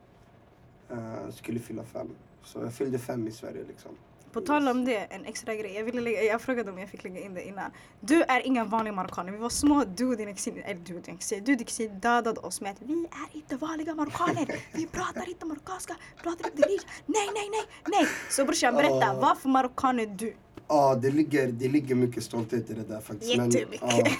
eh, 0.90 1.30
skulle 1.30 1.60
fylla 1.60 1.84
fem. 1.84 2.10
Så 2.42 2.58
jag 2.58 2.74
fyllde 2.74 2.98
fem 2.98 3.28
i 3.28 3.30
Sverige 3.30 3.64
liksom. 3.68 3.90
På 4.34 4.40
tal 4.40 4.68
om 4.68 4.84
det, 4.84 4.96
en 4.96 5.24
extra 5.24 5.54
grej. 5.54 5.74
Jag, 5.74 5.84
ville 5.84 6.00
lägga, 6.00 6.22
jag 6.22 6.40
frågade 6.40 6.70
om 6.70 6.78
jag 6.78 6.88
fick 6.88 7.04
lägga 7.04 7.20
in 7.20 7.34
det 7.34 7.48
innan. 7.48 7.70
Du 8.00 8.22
är 8.22 8.46
ingen 8.46 8.68
vanlig 8.68 8.94
marockaner. 8.94 9.32
Vi 9.32 9.38
var 9.38 9.48
små, 9.48 9.84
du 9.96 10.06
och 10.06 10.16
din 10.16 10.34
kusin, 10.34 10.62
eller 10.64 10.80
du 10.80 10.96
och 10.96 11.02
din 11.02 11.16
kusin, 11.16 11.44
du 11.44 11.54
din 11.56 11.66
kusin 11.66 12.00
dödade 12.00 12.40
oss 12.40 12.60
med 12.60 12.70
att 12.72 12.82
vi 12.82 12.92
är 12.92 13.36
inte 13.36 13.56
vanliga 13.56 13.94
marockaner. 13.94 14.46
Vi 14.72 14.86
pratar 14.86 15.28
inte 15.28 15.46
marockanska, 15.46 15.96
pratar 16.22 16.46
inte 16.50 16.68
rich. 16.68 16.82
Nej, 17.06 17.28
nej, 17.34 17.48
nej, 17.50 17.62
nej. 17.86 18.06
Så 18.30 18.44
brorsan 18.44 18.74
berätta, 18.74 18.94
Ja. 19.06 19.18
vad 19.22 19.38
för 19.38 19.48
marockan 19.48 20.00
är 20.00 20.06
du? 20.06 20.34
Ja, 20.68 20.94
det 20.94 21.10
ligger, 21.10 21.46
det 21.46 21.68
ligger 21.68 21.94
mycket 21.94 22.24
stolthet 22.24 22.70
i 22.70 22.74
det 22.74 22.82
där 22.82 23.00
faktiskt. 23.00 23.36
Men, 23.36 23.50
Jättemycket. 23.50 23.88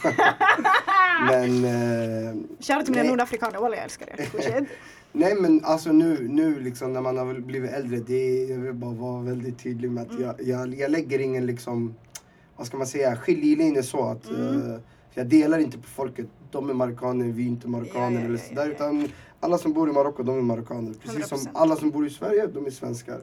men 1.31 1.65
eh, 1.65 2.35
Shoutout 2.61 2.85
till 2.85 2.95
mina 2.95 3.11
nordafrikaner, 3.11 3.59
wallah 3.61 3.77
jag 3.77 3.85
älskar 3.85 4.07
er. 4.11 4.67
Nej 5.13 5.35
men 5.41 5.65
alltså 5.65 5.93
nu, 5.93 6.29
nu 6.29 6.61
liksom 6.61 6.93
när 6.93 7.01
man 7.01 7.17
har 7.19 7.35
blivit 7.35 7.71
äldre, 7.71 7.97
det 7.99 8.45
jag 8.45 8.59
vill 8.59 8.73
bara 8.73 8.93
vara 8.95 9.23
väldigt 9.23 9.59
tydlig 9.59 9.91
med 9.91 10.03
att 10.03 10.11
Mm. 10.11 10.23
jag, 10.23 10.35
jag, 10.43 10.75
jag 10.75 10.91
lägger 10.91 11.19
ingen 11.19 11.47
liksom, 11.47 11.95
vad 12.57 12.67
ska 12.67 12.77
man 12.77 12.87
säga, 12.87 13.17
skiljelinje 13.17 13.83
så 13.83 14.05
att 14.05 14.31
Mm. 14.31 14.71
eh, 14.73 14.79
jag 15.15 15.27
delar 15.27 15.59
inte 15.59 15.79
på 15.79 15.89
folket, 15.89 16.27
de 16.51 16.71
är 16.71 16.75
marockaner, 16.75 17.25
vi 17.27 17.43
är 17.43 17.47
inte 17.49 17.69
marockaner 17.69 18.21
ja, 18.21 18.27
eller 18.27 18.39
sådär. 18.39 18.67
ja. 18.67 18.73
Utan 18.73 19.09
alla 19.41 19.59
som 19.59 19.73
bor 19.73 19.91
i 19.91 19.93
Marocko, 19.93 20.23
de 20.23 20.39
är 20.39 20.43
marockaner. 20.43 20.95
Precis 21.03 21.29
som 21.29 21.39
100%. 21.39 21.49
alla 21.55 21.77
som 21.77 21.91
bor 21.91 22.07
i 22.07 22.11
Sverige, 22.11 22.47
de 22.47 22.67
är 22.67 22.71
svenskar. 22.71 23.21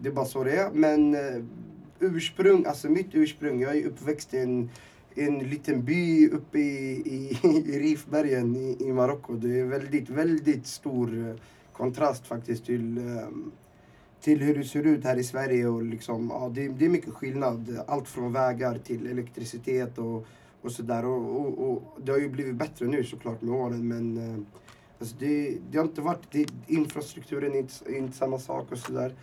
Det 0.00 0.08
är 0.08 0.12
bara 0.12 0.24
så 0.24 0.44
det 0.44 0.56
är. 0.56 0.70
Men 0.72 1.14
eh, 1.14 1.20
ursprung, 2.00 2.64
alltså 2.66 2.88
mitt 2.88 3.08
ursprung, 3.12 3.60
jag 3.60 3.76
är 3.76 3.86
uppväxt 3.86 4.34
i 4.34 4.38
en 4.38 4.70
en 5.14 5.38
liten 5.38 5.84
by 5.84 6.28
uppe 6.28 6.58
i, 6.58 7.02
i, 7.06 7.38
i 7.74 7.78
Rifbergen 7.78 8.56
i, 8.56 8.76
i 8.80 8.92
Marocko. 8.92 9.34
Det 9.34 9.60
är 9.60 9.64
väldigt, 9.64 10.10
väldigt 10.10 10.66
stor 10.66 11.28
eh, 11.28 11.34
kontrast 11.72 12.26
faktiskt 12.26 12.64
till, 12.66 12.98
ehm, 12.98 13.52
till 14.20 14.40
hur 14.40 14.58
det 14.58 14.64
ser 14.64 14.86
ut 14.86 15.04
här 15.04 15.16
i 15.16 15.24
Sverige. 15.24 15.66
Och 15.66 15.82
liksom, 15.82 16.30
ja, 16.30 16.50
det, 16.54 16.68
det 16.68 16.84
är 16.84 16.88
mycket 16.88 17.14
skillnad. 17.14 17.78
Allt 17.86 18.08
från 18.08 18.32
vägar 18.32 18.78
till 18.78 19.06
elektricitet 19.06 19.98
och, 19.98 20.26
och 20.62 20.72
sådär. 20.72 21.04
Och, 21.04 21.40
och, 21.40 21.70
och 21.70 22.00
det 22.04 22.12
har 22.12 22.18
ju 22.18 22.28
blivit 22.28 22.54
bättre 22.54 22.86
nu 22.86 23.04
såklart 23.04 23.42
med 23.42 23.54
åren 23.54 23.88
men 23.88 24.16
eh, 24.16 24.40
alltså 24.98 25.16
det, 25.18 25.56
det 25.70 25.78
har 25.78 25.84
inte 25.84 26.00
varit, 26.00 26.30
det, 26.30 26.46
infrastrukturen 26.66 27.52
är 27.52 27.58
inte, 27.58 27.96
inte 27.96 28.16
samma 28.16 28.38
sak 28.38 28.72
och 28.72 28.78
sådär. 28.78 29.14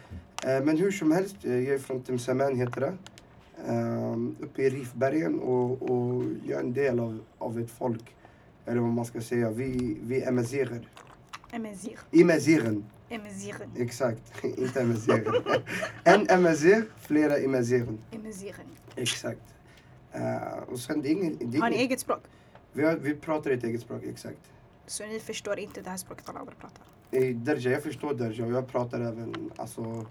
Eh, 0.43 0.63
men 0.63 0.77
hur 0.77 0.91
som 0.91 1.12
helst, 1.12 1.36
jag 1.41 1.63
är 1.63 1.77
från 1.77 2.03
Timsemen 2.03 2.55
heter 2.55 2.81
det. 2.81 2.93
Um, 3.68 4.36
uppe 4.39 4.62
i 4.62 4.70
Rifbergen 4.70 5.39
och, 5.39 5.82
och 5.82 6.24
jag 6.46 6.60
är 6.60 6.63
en 6.63 6.74
del 6.74 7.00
av, 7.00 7.20
av 7.38 7.60
ett 7.60 7.72
folk. 7.72 8.15
Eller 8.65 8.82
vad 8.82 8.89
man 8.89 9.06
ska 9.06 9.22
säga, 9.22 9.50
vi, 9.50 9.98
vi 10.03 10.22
är 10.22 10.30
Amazirer. 10.30 10.89
Emezir. 11.51 12.00
Imaziren, 12.12 12.86
Emiziren. 13.10 13.72
exakt. 13.77 14.44
inte 14.44 14.82
Amaziren. 14.82 15.34
en 16.03 16.30
Amazir, 16.30 16.84
flera 17.00 17.39
Imaziren. 17.39 18.00
Emiziren. 18.12 18.65
Exakt. 18.96 19.41
Eh, 20.12 20.63
och 20.68 20.80
sen 20.80 21.01
det 21.01 21.10
är 21.10 21.12
ingen... 21.12 21.38
Det 21.39 21.58
är 21.58 21.62
Har 21.62 21.70
ni 21.70 21.75
eget 21.75 22.00
språk? 22.00 22.22
vi, 22.74 22.84
har, 22.84 22.96
vi 22.96 23.15
pratar 23.15 23.51
ett 23.51 23.63
eget 23.63 23.82
språk, 23.82 24.03
exakt. 24.03 24.51
Så 24.88 25.06
ni 25.06 25.20
förstår 25.20 25.60
inte 25.60 25.82
det 25.82 25.89
här 25.89 25.98
språket 25.98 26.30
alla 26.30 26.39
andra 26.39 26.53
pratar? 26.53 26.86
I 27.12 27.34
Derja, 27.34 27.72
jag 27.72 27.84
förstår 27.84 28.13
Derja 28.13 28.46
och 28.46 28.51
jag 28.51 28.68
pratar 28.68 29.00
även 29.00 29.51
alltså, 29.56 29.82
eh, 29.82 30.06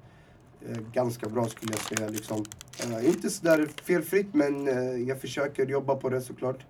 Eh, 0.69 0.79
ganska 0.93 1.29
bra 1.29 1.45
skulle 1.45 1.73
jag 1.73 1.99
säga. 1.99 2.09
Liksom. 2.11 2.45
Eh, 2.85 3.07
inte 3.09 3.31
sådär 3.31 3.67
felfritt 3.83 4.35
men 4.35 4.69
eh, 4.69 5.09
jag 5.09 5.21
försöker 5.21 5.67
jobba 5.67 5.95
på 5.97 6.09
det 6.09 6.21
såklart. 6.21 6.67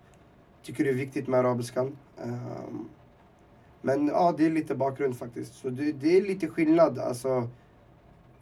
Tycker 0.63 0.85
det 0.85 0.91
är 0.91 0.95
viktigt 0.95 1.29
med 1.29 1.41
arabiskan. 1.41 1.97
Ehm, 2.25 2.89
men 3.83 4.07
ja, 4.07 4.35
det 4.39 4.47
är 4.47 4.51
lite 4.51 4.75
bakgrund 4.75 5.17
faktiskt. 5.19 5.55
Så 5.55 5.71
det, 5.71 5.93
det 5.93 6.17
är 6.17 6.23
lite 6.23 6.49
skillnad. 6.49 6.99
Alltså, 6.99 7.49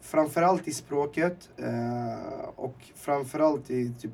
framförallt 0.01 0.67
i 0.67 0.71
språket 0.73 1.49
eh, 1.57 2.49
och 2.55 2.75
framförallt 2.95 3.69
i 3.69 3.93
typ 3.99 4.11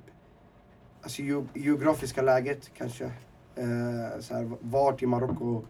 alltså, 1.01 1.21
ge- 1.21 1.45
geografiska 1.53 2.21
läget 2.21 2.71
kanske. 2.77 3.05
Eh, 3.55 4.19
så 4.19 4.33
här, 4.33 4.51
vart 4.61 5.03
i 5.03 5.05
Marocko 5.05 5.61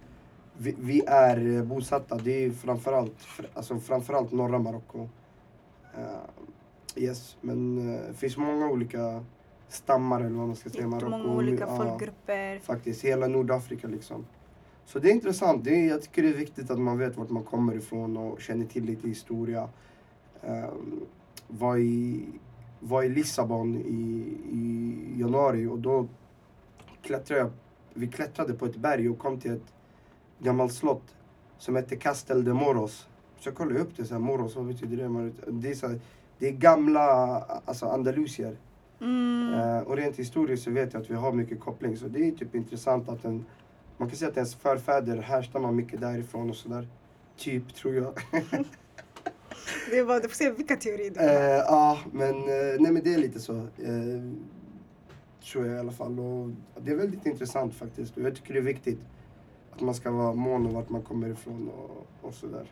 vi, 0.57 0.75
vi 0.79 1.01
är 1.07 1.63
bosatta. 1.63 2.17
Det 2.17 2.45
är 2.45 2.51
framförallt, 2.51 3.15
fr- 3.19 3.48
alltså, 3.53 3.79
framförallt 3.79 4.31
norra 4.31 4.60
Marocko. 4.60 5.10
Eh, 5.98 7.04
yes, 7.04 7.38
men 7.42 7.94
eh, 7.94 8.08
det 8.08 8.14
finns 8.14 8.38
många 8.38 8.70
olika 8.70 9.24
stammar 9.68 10.22
eller 10.22 10.36
vad 10.36 10.48
man 10.48 10.56
ska 10.56 10.70
säga 10.70 10.88
Marocko. 10.88 11.06
Jättemånga 11.06 11.38
olika 11.38 11.68
folkgrupper. 11.68 12.60
Faktiskt, 12.60 13.06
hela 13.06 13.28
Nordafrika 13.28 13.88
liksom. 13.88 14.25
Så 14.86 15.00
det 15.00 15.10
är 15.10 15.14
intressant. 15.14 15.64
Det 15.64 15.75
är, 15.75 15.90
jag 15.90 16.02
tycker 16.02 16.24
det 16.24 16.30
är 16.30 16.34
viktigt 16.34 16.72
att 16.72 16.80
man 16.80 16.98
vet 16.98 17.18
vart 17.18 17.30
man 17.30 17.44
kommer 17.44 17.75
ifrån 17.75 18.18
och 18.18 18.42
känner 18.42 18.66
till 18.66 18.86
lite 18.86 19.08
historia. 19.08 19.70
Um, 20.42 21.06
var, 21.48 21.78
i, 21.78 22.25
var 22.80 23.04
i 23.04 23.10
Lissabon 23.10 23.78
i, 23.78 24.38
i 24.52 25.20
januari 25.20 25.66
och 25.66 25.80
då 25.80 26.08
klättrade 27.02 27.42
jag. 27.42 27.52
Vi 27.94 28.08
klättrade 28.08 28.54
på 28.54 28.66
ett 28.66 28.75
berg 28.75 29.10
och 29.10 29.20
kom 29.20 29.40
till 29.40 29.52
ett 29.52 29.74
gammalt 30.40 30.74
slott 30.74 31.16
som 31.58 31.75
hette 31.75 31.96
Castel 31.96 32.44
de 32.44 32.54
Moros. 32.54 33.08
Så 33.39 33.50
jag 33.50 33.56
kollade 33.56 33.80
upp 33.80 33.98
det, 33.98 34.06
så 34.06 34.13
här, 34.13 34.22
Moros, 34.22 34.56
vad 34.56 34.65
betyder 34.65 34.98
det? 34.98 35.32
Det 35.51 35.70
är, 35.70 35.75
så 35.75 35.88
här, 35.88 36.00
det 36.39 36.48
är 36.48 36.51
gamla 36.51 37.01
alltså 37.65 37.86
andalusier. 37.86 38.58
Mm. 39.01 39.54
Eh, 39.54 39.80
och 39.80 39.98
rent 39.98 40.15
historiskt 40.20 40.63
så 40.63 40.72
vet 40.72 40.94
jag 40.94 41.01
att 41.01 41.10
vi 41.10 41.15
har 41.15 41.32
mycket 41.32 41.60
koppling. 41.60 41.98
Så 41.98 42.08
det 42.08 42.27
är 42.27 42.32
typ 42.32 42.56
intressant 42.56 43.10
att 43.10 43.25
en, 43.25 43.46
man 43.98 44.10
kan 44.10 44.18
säga 44.18 44.30
att 44.30 44.38
ens 44.38 44.56
förfäder 44.56 45.18
härstammar 45.18 45.72
mycket 45.72 46.01
därifrån 46.01 46.50
och 46.50 46.56
sådär. 46.56 46.88
Typ, 47.38 47.75
tror 47.75 47.96
jag. 47.96 48.13
Det 49.92 50.04
var, 50.04 50.22
du 50.22 50.27
får 50.27 50.36
se 50.36 50.51
vilka 50.51 50.75
teorier 50.75 51.12
du 51.12 51.20
Eh, 51.20 51.27
har. 51.30 51.58
Ja, 51.58 52.00
men, 52.12 52.36
eh, 52.36 52.80
nej, 52.80 52.92
men 52.92 53.04
det 53.04 53.13
är 53.13 53.18
lite 53.18 53.39
så. 53.39 53.56
Eh, 53.56 54.32
tror 55.51 55.65
jag 55.65 55.75
i 55.75 55.80
alla 55.80 55.92
fall. 55.92 56.20
Och 56.20 56.50
det 56.82 56.92
är 56.92 56.96
väldigt 56.96 57.25
intressant 57.25 57.75
faktiskt. 57.75 58.18
Och 58.18 58.24
jag 58.24 58.36
tycker 58.36 58.54
det 58.54 58.60
är 58.60 58.63
viktigt 58.63 59.00
att 59.72 59.82
man 59.82 59.96
ska 59.96 60.12
vara 60.12 60.34
mån 60.34 60.65
om 60.65 60.74
vart 60.74 60.89
man 60.89 61.01
kommer 61.01 61.30
ifrån 61.30 61.70
och, 61.70 62.08
och 62.22 62.34
sådär. 62.34 62.72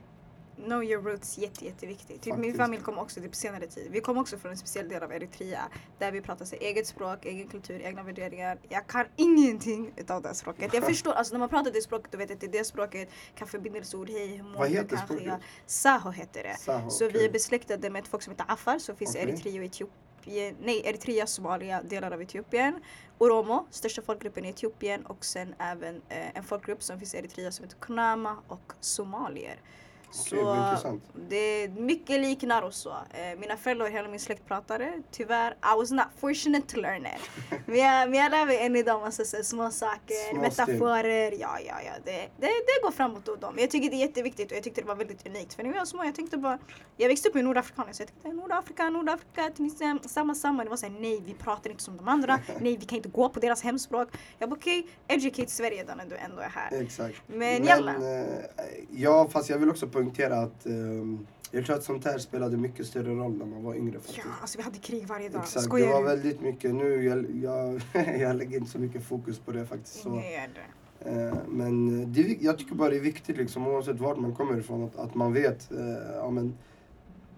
Know 0.56 0.84
your 0.84 1.04
roots, 1.04 1.38
jätte, 1.38 1.66
jätteviktigt. 1.66 2.22
Typ 2.22 2.38
min 2.38 2.56
familj 2.58 2.84
kom 2.84 2.98
också 2.98 3.22
typ 3.22 3.36
senare 3.36 3.68
tid. 3.68 3.92
Vi 3.92 4.00
kom 4.02 4.18
också 4.18 4.38
från 4.38 4.52
en 4.52 4.58
speciell 4.58 4.90
del 4.90 5.04
av 5.04 5.12
Eritrea 5.14 5.62
där 6.00 6.12
vi 6.12 6.22
pratar 6.22 6.46
sig 6.46 6.58
eget 6.62 6.88
språk, 6.88 7.26
egen 7.26 7.48
kultur, 7.48 7.82
egna 7.82 8.04
värderingar. 8.04 8.58
Jag 8.70 8.88
kan 8.88 9.06
ingenting 9.16 9.94
utav 9.96 10.22
det 10.22 10.34
språket. 10.34 10.74
Jag 10.74 10.84
förstår, 10.86 11.14
alltså 11.14 11.34
när 11.34 11.40
man 11.40 11.50
pratar 11.50 11.72
det 11.72 11.82
språket, 11.82 12.12
du 12.12 12.18
vet 12.18 12.32
att 12.32 12.40
det 12.40 12.46
är 12.46 12.52
det 12.52 12.64
språket 12.64 13.10
kan 13.36 13.48
förbindelseord, 13.48 14.10
hej, 14.10 14.28
hur 14.28 14.44
mår 14.44 14.60
Vad 14.60 14.70
heter 14.70 14.88
kanske 14.88 15.06
språket? 15.08 15.26
jag. 15.28 15.40
Saho 15.66 16.10
heter 16.12 16.44
det. 16.44 16.56
Saho, 16.60 16.90
Så 16.90 17.04
vi 17.04 17.10
okej. 17.10 17.26
är 17.26 17.32
besläktade 17.32 17.90
med 17.90 18.02
ett 18.02 18.08
folk 18.08 18.24
som 18.24 18.32
heter 18.32 18.46
Afar 18.48 18.80
som 18.80 18.96
finns 18.96 19.16
i 19.16 19.20
Okej. 19.20 19.30
Eritrea 19.30 19.60
och 19.62 19.66
Etiopien. 19.66 20.56
Nej, 20.62 20.82
Eritrea, 20.86 21.28
Somalia, 21.28 21.82
delar 21.84 22.12
av 22.12 22.22
Etiopien. 22.22 22.80
Oromo, 23.18 23.68
största 23.72 24.02
folkgruppen 24.02 24.46
i 24.46 24.50
Etiopien 24.50 25.06
och 25.06 25.26
sen 25.26 25.56
även 25.60 26.02
eh, 26.10 26.38
en 26.38 26.44
folkgrupp 26.44 26.84
som 26.84 27.00
finns 27.00 27.14
i 27.16 27.18
Eritrea 27.18 27.52
som 27.52 27.66
heter 27.66 27.78
Kunama 27.78 28.38
och 28.48 28.74
somalier. 28.80 29.60
Vad 30.32 30.58
intressant. 30.58 31.04
det 31.30 31.36
är 31.64 31.70
mycket 31.70 32.22
liknar 32.22 32.62
och 32.62 32.74
så. 32.74 32.90
Eh, 32.90 33.40
mina 33.40 33.58
föräldrar 33.58 33.86
och 33.86 33.92
hela 33.92 34.08
min 34.10 34.20
släkt 34.20 34.46
pratade. 34.48 34.94
Tyvärr, 35.12 35.52
I 35.52 35.78
was 35.78 35.92
not 35.92 36.06
fortunate 36.18 36.68
to 36.68 36.82
learn 36.82 37.06
it. 37.06 37.30
men, 37.66 37.78
jag, 37.78 38.10
men 38.10 38.20
jag 38.20 38.32
lär 38.32 38.46
mig 38.46 38.58
än 38.66 38.76
idag 38.76 39.02
massa 39.02 39.24
så 39.26 39.44
små 39.44 39.72
saker, 39.72 40.32
Små 40.32 40.42
metaforer. 40.42 41.32
Ja, 41.32 41.60
ja, 41.68 41.76
ja. 41.86 41.92
Det, 42.06 42.12
det, 42.12 42.48
det 42.48 42.82
går 42.84 42.92
framåt 42.92 43.28
och 43.28 43.40
dem. 43.40 43.56
Jag 43.58 43.70
tycker 43.72 43.90
det 43.90 43.96
är 43.96 44.00
jätteviktigt 44.08 44.52
och 44.52 44.58
jag 44.58 44.64
tyckte 44.64 44.82
det 44.82 44.88
var 44.88 44.96
väldigt 44.96 45.28
unikt. 45.28 45.54
För 45.54 45.64
när 45.64 45.72
vi 45.74 45.78
var 45.80 45.86
små, 45.86 46.04
jag 46.04 46.16
tänkte 46.16 46.38
bara, 46.38 46.60
jag 46.98 47.08
växte 47.08 47.30
upp 47.30 47.36
i 47.36 47.42
Nordafrika 47.42 47.84
så 47.92 48.02
jag 48.02 48.08
tänkte 48.08 48.30
Nordafrika, 48.34 48.90
Nordafrika, 48.90 49.50
Tunisien, 49.50 50.00
samma, 50.06 50.36
samma. 50.36 50.64
Det 50.64 50.70
var 50.70 50.78
såhär, 50.78 50.94
nej 51.00 51.24
vi 51.26 51.34
pratar 51.34 51.70
inte 51.70 51.84
som 51.84 51.98
de 51.98 52.08
andra. 52.08 52.40
nej 52.60 52.78
vi 52.78 52.86
kan 52.86 52.96
inte 52.96 53.10
gå 53.10 53.30
på 53.30 53.40
deras 53.40 53.62
hemspråk. 53.64 54.10
Jag 54.40 54.50
bara 54.50 54.56
okej, 54.56 54.88
educate 55.08 55.52
Sverige 55.52 55.84
då 55.88 55.94
när 55.96 56.06
du 56.06 56.16
ändå 56.16 56.42
är 56.42 56.50
här. 56.50 56.82
Exakt. 56.82 57.22
Men 57.28 57.64
jalla. 57.64 57.92
eh, 57.92 58.26
ja, 58.92 59.28
fast 59.30 59.50
jag 59.50 59.58
vill 59.58 59.70
också 59.70 59.88
poängtera 60.06 60.40
att 60.40 60.66
ehm, 60.66 61.28
jag 61.52 61.66
tror 61.66 61.76
att 61.76 61.84
sånt 61.84 62.06
här 62.06 62.18
spelade 62.18 62.58
mycket 62.58 62.86
större 62.88 63.16
roll 63.16 63.38
när 63.38 63.46
man 63.46 63.64
var 63.64 63.76
yngre 63.76 64.00
faktiskt. 64.00 64.18
Ja, 64.18 64.32
alltså 64.42 64.58
vi 64.58 64.64
hade 64.64 64.78
krig 64.78 65.08
varje 65.08 65.30
dag. 65.30 65.42
Exakt, 65.42 65.56
det 65.56 65.62
Skojar 65.70 65.88
var 65.94 66.00
du? 66.00 66.06
väldigt 66.08 66.42
mycket. 66.42 66.76
Nu 66.76 67.04
jag, 67.04 67.26
jag, 67.36 67.82
jag 68.20 68.36
lägger 68.36 68.58
inte 68.58 68.72
så 68.72 68.80
mycket 68.80 69.04
fokus 69.04 69.40
på 69.40 69.52
det 69.52 69.66
faktiskt. 69.66 70.02
Så. 70.02 70.10
Gör 70.10 70.50
det. 70.54 71.10
Eh, 71.12 71.34
men 71.48 72.06
det, 72.14 72.22
jag 72.42 72.58
tycker 72.58 72.76
bara 72.76 72.90
det 72.90 72.96
är 72.98 73.02
viktigt 73.02 73.38
liksom, 73.38 73.68
oavsett 73.68 74.00
vart 74.00 74.18
man 74.18 74.36
kommer 74.36 74.58
ifrån 74.60 74.84
att, 74.84 74.96
att 74.96 75.16
man 75.16 75.34
vet 75.34 75.72
eh, 75.72 76.16
ja, 76.16 76.30
men, 76.30 76.58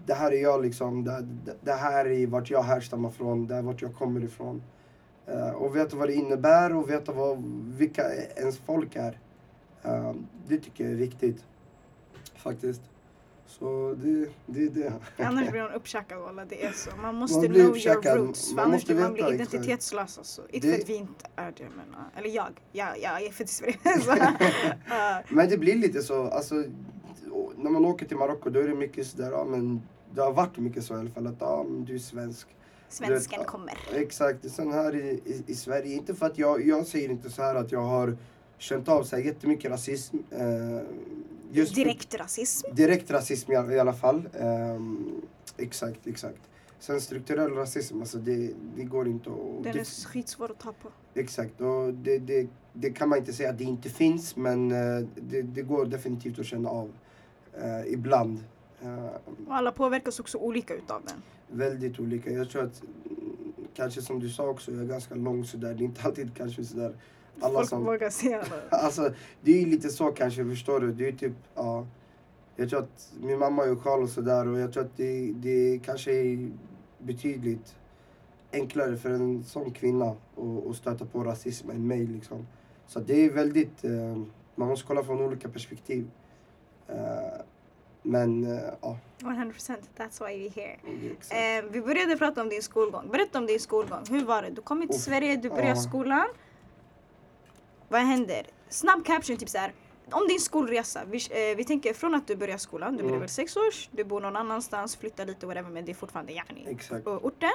det 0.06 0.14
här 0.14 0.32
är 0.32 0.42
jag 0.42 0.62
liksom, 0.62 1.04
det, 1.04 1.26
det- 1.44 1.56
det 1.60 1.72
här 1.72 2.06
är 2.06 2.26
vart 2.26 2.50
jag 2.50 2.62
härstammar 2.62 3.10
från, 3.10 3.46
det 3.46 3.54
här 3.54 3.62
är 3.62 3.66
vart 3.66 3.82
jag 3.82 3.94
kommer 3.94 4.24
ifrån. 4.24 4.62
Eh, 5.26 5.50
och 5.50 5.76
veta 5.76 5.96
vad 5.96 6.08
det 6.08 6.14
innebär 6.14 6.76
och 6.76 6.90
veta 6.90 7.12
vad, 7.12 7.42
vilka 7.78 8.02
ens 8.36 8.58
folk 8.58 8.96
är. 8.96 9.18
Eh, 9.82 10.12
det 10.48 10.58
tycker 10.58 10.84
jag 10.84 10.92
är 10.92 10.96
viktigt. 10.96 11.44
Faktiskt. 12.46 12.80
Så 13.46 13.94
det, 14.02 14.28
det 14.46 14.62
är 14.64 14.70
det. 14.70 14.92
Annars 15.24 15.50
blir 15.50 15.62
man 15.68 15.72
uppkäkad 15.72 16.18
walla, 16.20 16.44
det 16.44 16.64
är 16.64 16.72
så. 16.72 16.90
Man 17.02 17.14
måste 17.14 17.36
Man 17.38 17.46
know 17.54 17.66
uppkäkad. 17.70 18.16
your 18.16 18.26
roots. 18.26 18.48
För 18.48 18.56
Man 18.56 18.64
annars 18.64 18.74
måste 18.74 18.94
blir 18.94 19.02
man 19.02 19.14
exakt. 19.14 19.32
identitetslös 19.34 20.18
alltså. 20.18 20.42
Inte 20.50 20.66
Det- 20.66 20.72
för 20.74 20.82
att 20.82 20.88
vi 20.88 20.94
inte 20.94 21.26
är 21.36 21.52
det 21.56 21.64
men, 21.76 21.88
uh, 21.94 22.18
eller 22.18 22.28
jag. 22.28 22.48
Jag, 22.72 22.88
jag 23.02 23.22
är 23.22 23.30
född 23.30 23.46
i 23.46 23.50
Sverige. 23.50 23.76
uh, 23.84 25.18
Men 25.28 25.48
det 25.48 25.58
blir 25.58 25.74
lite 25.74 26.02
så, 26.02 26.22
alltså, 26.28 26.54
när 27.56 27.70
man 27.70 27.84
åker 27.84 28.06
till 28.06 28.16
Marocko 28.16 28.50
då 28.50 28.60
är 28.60 28.68
det 28.68 28.74
mycket 28.74 29.06
sådär, 29.06 29.30
ja 29.30 29.44
men 29.44 29.82
det 30.14 30.20
har 30.22 30.32
varit 30.32 30.58
mycket 30.58 30.84
så 30.84 30.94
i 30.96 30.98
alla 30.98 31.10
fall 31.10 31.26
att 31.26 31.36
ja, 31.40 31.66
du 31.68 31.94
är 31.94 31.98
svensk. 31.98 32.48
svensken 32.88 33.38
vet, 33.38 33.48
kommer. 33.48 33.74
Exakt, 33.94 34.50
sen 34.50 34.72
här 34.72 34.94
i, 34.96 35.08
i, 35.24 35.42
i 35.46 35.54
Sverige, 35.54 35.94
inte 35.94 36.14
för 36.14 36.26
att 36.26 36.38
jag, 36.38 36.66
jag 36.66 36.86
säger 36.86 37.08
inte 37.08 37.30
så 37.30 37.42
här 37.42 37.54
att 37.54 37.72
jag 37.72 37.80
har 37.82 38.16
känt 38.58 38.88
av 38.88 39.02
så 39.04 39.16
här 39.16 39.22
jättemycket 39.22 39.70
rasism. 39.70 40.16
Eh, 40.30 40.80
just 41.52 41.74
för- 41.74 41.84
Direkt 41.84 42.14
rasism. 42.14 42.74
direkt 42.74 43.10
rasism 43.10 43.52
i, 43.52 43.56
alla- 43.56 43.72
i 43.72 43.78
alla 43.78 43.92
fall. 43.92 44.28
Ehm, 44.40 45.20
exakt, 45.56 46.06
exakt. 46.06 46.38
Sen 46.78 47.00
strukturell 47.00 47.50
rasism, 47.50 48.00
alltså 48.00 48.18
det, 48.18 48.50
det 48.76 48.84
går 48.84 49.08
inte 49.08 49.30
att... 49.30 49.36
Den 49.64 49.72
det- 49.72 49.78
är 49.80 50.06
skitsvår 50.08 50.50
att 50.50 50.58
ta 50.58 50.72
på. 50.72 50.88
Exakt, 51.14 51.60
och 51.60 51.94
det, 51.94 52.18
det, 52.18 52.46
det 52.72 52.90
kan 52.90 53.08
man 53.08 53.18
inte 53.18 53.32
säga 53.32 53.50
att 53.50 53.58
det 53.58 53.64
inte 53.64 53.88
finns 53.88 54.36
men 54.36 54.70
eh, 54.72 55.06
det, 55.14 55.42
det 55.42 55.62
går 55.62 55.86
definitivt 55.86 56.38
att 56.38 56.46
känna 56.46 56.68
av 56.68 56.92
eh, 57.54 57.92
ibland. 57.92 58.44
Eh, 58.82 59.04
Och 59.46 59.54
alla 59.56 59.72
påverkas 59.72 60.20
också 60.20 60.38
olika 60.38 60.74
utav 60.74 61.02
den. 61.06 61.22
väldigt 61.58 62.00
olika. 62.00 62.30
Jag 62.30 62.50
tror 62.50 62.62
att 62.62 62.82
mm, 62.82 63.36
kanske 63.74 64.02
som 64.02 64.20
du 64.20 64.28
sa 64.28 64.48
också, 64.48 64.72
jag 64.72 64.80
är 64.80 64.84
ganska 64.86 65.14
lång 65.14 65.44
sådär. 65.44 65.74
Det 65.74 65.82
är 65.82 65.86
inte 65.86 66.02
alltid 66.02 66.34
kanske 66.36 66.64
sådär. 66.64 66.94
Alla 67.40 67.54
Folk 67.54 67.68
som, 67.68 67.84
vågar 67.84 68.10
se 68.10 68.28
det. 68.38 68.44
alltså 68.76 69.12
det 69.40 69.52
är 69.52 69.60
ju 69.60 69.66
lite 69.66 69.88
så 69.88 70.06
kanske, 70.06 70.44
förstår 70.44 70.80
du? 70.80 70.92
Det 70.92 71.08
är 71.08 71.12
typ, 71.12 71.32
ja. 71.54 71.86
Jag 72.56 72.70
tror 72.70 72.80
att 72.80 73.12
min 73.20 73.38
mamma 73.38 73.64
är 73.64 73.76
sjal 73.76 74.02
och 74.02 74.08
sådär 74.08 74.48
och 74.48 74.58
jag 74.58 74.72
tror 74.72 74.84
att 74.84 74.96
det, 74.96 75.32
det 75.32 75.80
kanske 75.84 76.12
är 76.12 76.50
betydligt 76.98 77.74
enklare 78.52 78.96
för 78.96 79.10
en 79.10 79.44
sån 79.44 79.70
kvinna 79.70 80.04
att, 80.04 80.70
att 80.70 80.76
stöta 80.76 81.04
på 81.04 81.24
rasism 81.24 81.70
än 81.70 81.86
mig 81.86 82.06
liksom. 82.06 82.46
Så 82.86 83.00
det 83.00 83.24
är 83.24 83.30
väldigt, 83.30 83.84
eh, 83.84 84.16
man 84.54 84.68
måste 84.68 84.86
kolla 84.86 85.04
från 85.04 85.22
olika 85.22 85.48
perspektiv. 85.48 86.10
Eh, 86.88 86.96
men 88.02 88.44
eh, 88.44 88.60
ja, 88.80 88.98
100% 89.18 89.76
that's 89.96 90.26
why 90.26 90.48
we're 90.48 90.54
here. 90.54 90.76
exakt. 91.12 91.32
Eh, 91.32 91.70
vi 91.72 91.80
började 91.80 92.16
prata 92.16 92.42
om 92.42 92.48
din 92.48 92.62
skolgång. 92.62 93.08
Berätta 93.12 93.38
om 93.38 93.46
din 93.46 93.60
skolgång. 93.60 94.04
Hur 94.10 94.24
var 94.24 94.42
det? 94.42 94.50
Du 94.50 94.62
kom 94.62 94.80
hit 94.80 94.90
till 94.90 95.02
Sverige, 95.02 95.36
du 95.36 95.48
började 95.48 95.68
ja. 95.68 95.76
skolan. 95.76 96.26
Vad 97.88 98.00
händer? 98.00 98.46
Snabb 98.68 99.04
caption, 99.04 99.36
typ 99.36 99.48
så 99.48 99.58
här. 99.58 99.72
Om 100.10 100.28
din 100.28 100.40
skolresa. 100.40 101.00
Vi, 101.04 101.16
eh, 101.16 101.56
vi 101.56 101.64
tänker 101.64 101.94
från 101.94 102.14
att 102.14 102.26
du 102.26 102.36
börjar 102.36 102.58
skolan, 102.58 102.92
du 102.92 102.96
blir 102.98 103.08
Mm. 103.08 103.20
väl 103.20 103.28
sex 103.28 103.56
års, 103.56 103.88
du 103.92 104.04
bor 104.04 104.20
någon 104.20 104.36
annanstans, 104.36 104.96
flyttar 104.96 105.26
lite 105.26 105.46
whatever 105.46 105.70
men 105.70 105.84
det 105.84 105.92
är 105.92 105.94
fortfarande 105.94 106.32
yani 106.32 106.66
Exakt. 106.68 107.04
på 107.04 107.10
orten. 107.10 107.50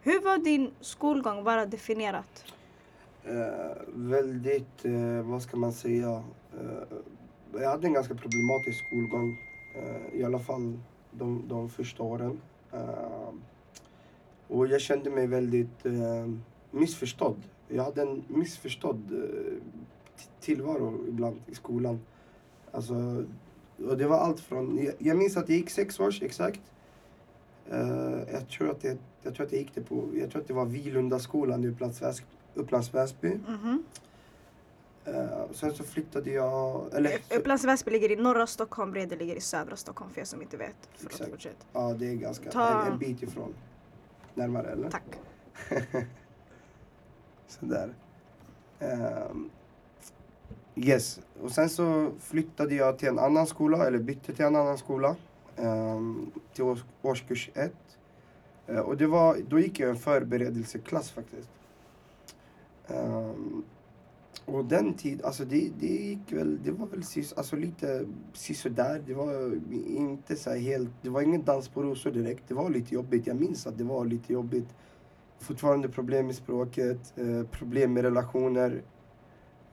Hur 0.00 0.20
var 0.20 0.38
din 0.38 0.70
skolgång 0.80 1.44
bara 1.44 1.66
definierat? 1.66 2.44
Eh, 3.24 3.32
väldigt, 3.86 4.84
eh, 4.84 5.22
vad 5.22 5.42
ska 5.42 5.56
man 5.56 5.72
säga, 5.72 6.22
eh, 6.60 6.96
jag 7.60 7.70
hade 7.70 7.86
en 7.86 7.92
ganska 7.92 8.14
problematisk 8.14 8.86
skolgång. 8.86 9.36
I 10.12 10.24
alla 10.24 10.38
fall 10.38 10.78
de, 11.10 11.48
de 11.48 11.68
första 11.68 12.02
åren. 12.02 12.40
Och 14.48 14.66
jag 14.66 14.80
kände 14.80 15.10
mig 15.10 15.26
väldigt 15.26 15.84
missförstådd. 16.70 17.42
Jag 17.68 17.84
hade 17.84 18.02
en 18.02 18.24
missförstådd 18.28 19.12
eh, 19.12 19.52
tillvaro 20.40 21.04
ibland 21.08 21.40
i 21.46 21.54
skolan. 21.54 22.00
Alltså, 22.72 23.24
och 23.88 23.98
det 23.98 24.06
var 24.06 24.18
allt 24.18 24.40
från, 24.40 24.84
jag, 24.84 24.94
jag 24.98 25.16
minns 25.16 25.36
att 25.36 25.48
jag 25.48 25.58
gick 25.58 25.70
sex 25.70 26.00
års 26.00 26.22
exakt. 26.22 26.60
Eh, 27.70 28.18
jag, 28.32 28.48
tror 28.48 28.70
att 28.70 28.80
det, 28.80 28.98
jag 29.22 29.34
tror 29.34 29.46
att 29.46 29.52
jag 29.52 29.60
gick 29.60 29.74
det 29.74 29.80
på, 29.82 30.04
jag 30.14 30.30
tror 30.30 30.42
att 30.42 30.48
det 30.48 30.54
var 30.54 30.64
Vilundaskolan 30.64 31.64
i 31.64 31.68
Upplands 31.68 32.02
Väs- 32.02 32.22
Upplands 32.54 32.94
Väsby. 32.94 33.28
Mhm. 33.48 33.82
Eh, 35.04 35.50
sen 35.52 35.72
så 35.74 35.84
flyttade 35.84 36.30
jag, 36.30 36.94
eller 36.94 37.18
Upplands 37.38 37.64
Väsby 37.64 37.90
ligger 37.90 38.10
i 38.10 38.16
norra 38.16 38.46
Stockholm, 38.46 38.90
Brede 38.92 39.16
ligger 39.16 39.36
i 39.36 39.40
södra 39.40 39.76
Stockholm 39.76 40.10
för 40.12 40.20
er 40.20 40.24
som 40.24 40.42
inte 40.42 40.56
vet. 40.56 40.76
Förlåt, 40.94 41.34
Exakt. 41.34 41.66
ja 41.72 41.94
det 41.98 42.06
är 42.10 42.14
ganska, 42.14 42.50
Ta- 42.50 42.82
en, 42.86 42.92
en 42.92 42.98
bit 42.98 43.22
ifrån. 43.22 43.54
Närmare 44.34 44.70
eller? 44.70 44.90
Tack. 44.90 45.02
Sådär. 47.48 47.94
Ehm, 48.78 49.50
yes, 50.74 51.20
och 51.42 51.50
sen 51.50 51.68
så 51.68 52.10
flyttade 52.20 52.74
jag 52.74 52.98
till 52.98 53.08
en 53.08 53.18
annan 53.18 53.46
skola, 53.46 53.86
eller 53.86 53.98
bytte 53.98 54.32
till 54.32 54.44
en 54.44 54.56
annan 54.56 54.78
skola. 54.78 55.16
Um, 55.56 56.32
till 56.52 56.64
års, 56.64 56.84
årskurs 57.02 57.50
ett. 57.54 57.98
Uh, 58.70 58.78
och 58.78 58.96
det 58.96 59.06
var, 59.06 59.36
då 59.48 59.60
gick 59.60 59.80
jag 59.80 59.90
en 59.90 59.96
förberedelseklass 59.96 61.10
faktiskt. 61.10 61.48
Um, 62.88 63.64
och 64.44 64.64
den 64.64 64.94
tid, 64.94 65.22
alltså 65.22 65.44
det, 65.44 65.70
det 65.80 65.86
gick 65.86 66.32
väl, 66.32 66.58
det 66.64 66.70
var 66.70 66.86
väl 66.86 67.04
sis, 67.04 67.32
alltså 67.32 67.56
lite 67.56 68.06
sisådär. 68.32 69.02
Det 69.06 69.14
var 69.14 69.60
inte 69.86 70.36
så 70.36 70.50
här 70.50 70.58
helt, 70.58 70.90
det 71.02 71.08
var 71.08 71.22
ingen 71.22 71.44
dans 71.44 71.68
på 71.68 71.82
rosor 71.82 72.10
direkt. 72.10 72.42
Det 72.48 72.54
var 72.54 72.70
lite 72.70 72.94
jobbigt, 72.94 73.26
jag 73.26 73.40
minns 73.40 73.66
att 73.66 73.78
det 73.78 73.84
var 73.84 74.04
lite 74.04 74.32
jobbigt. 74.32 74.68
Fortfarande 75.38 75.88
problem 75.88 76.26
med 76.26 76.34
språket, 76.34 77.12
eh, 77.16 77.42
problem 77.50 77.92
med 77.92 78.04
relationer. 78.04 78.82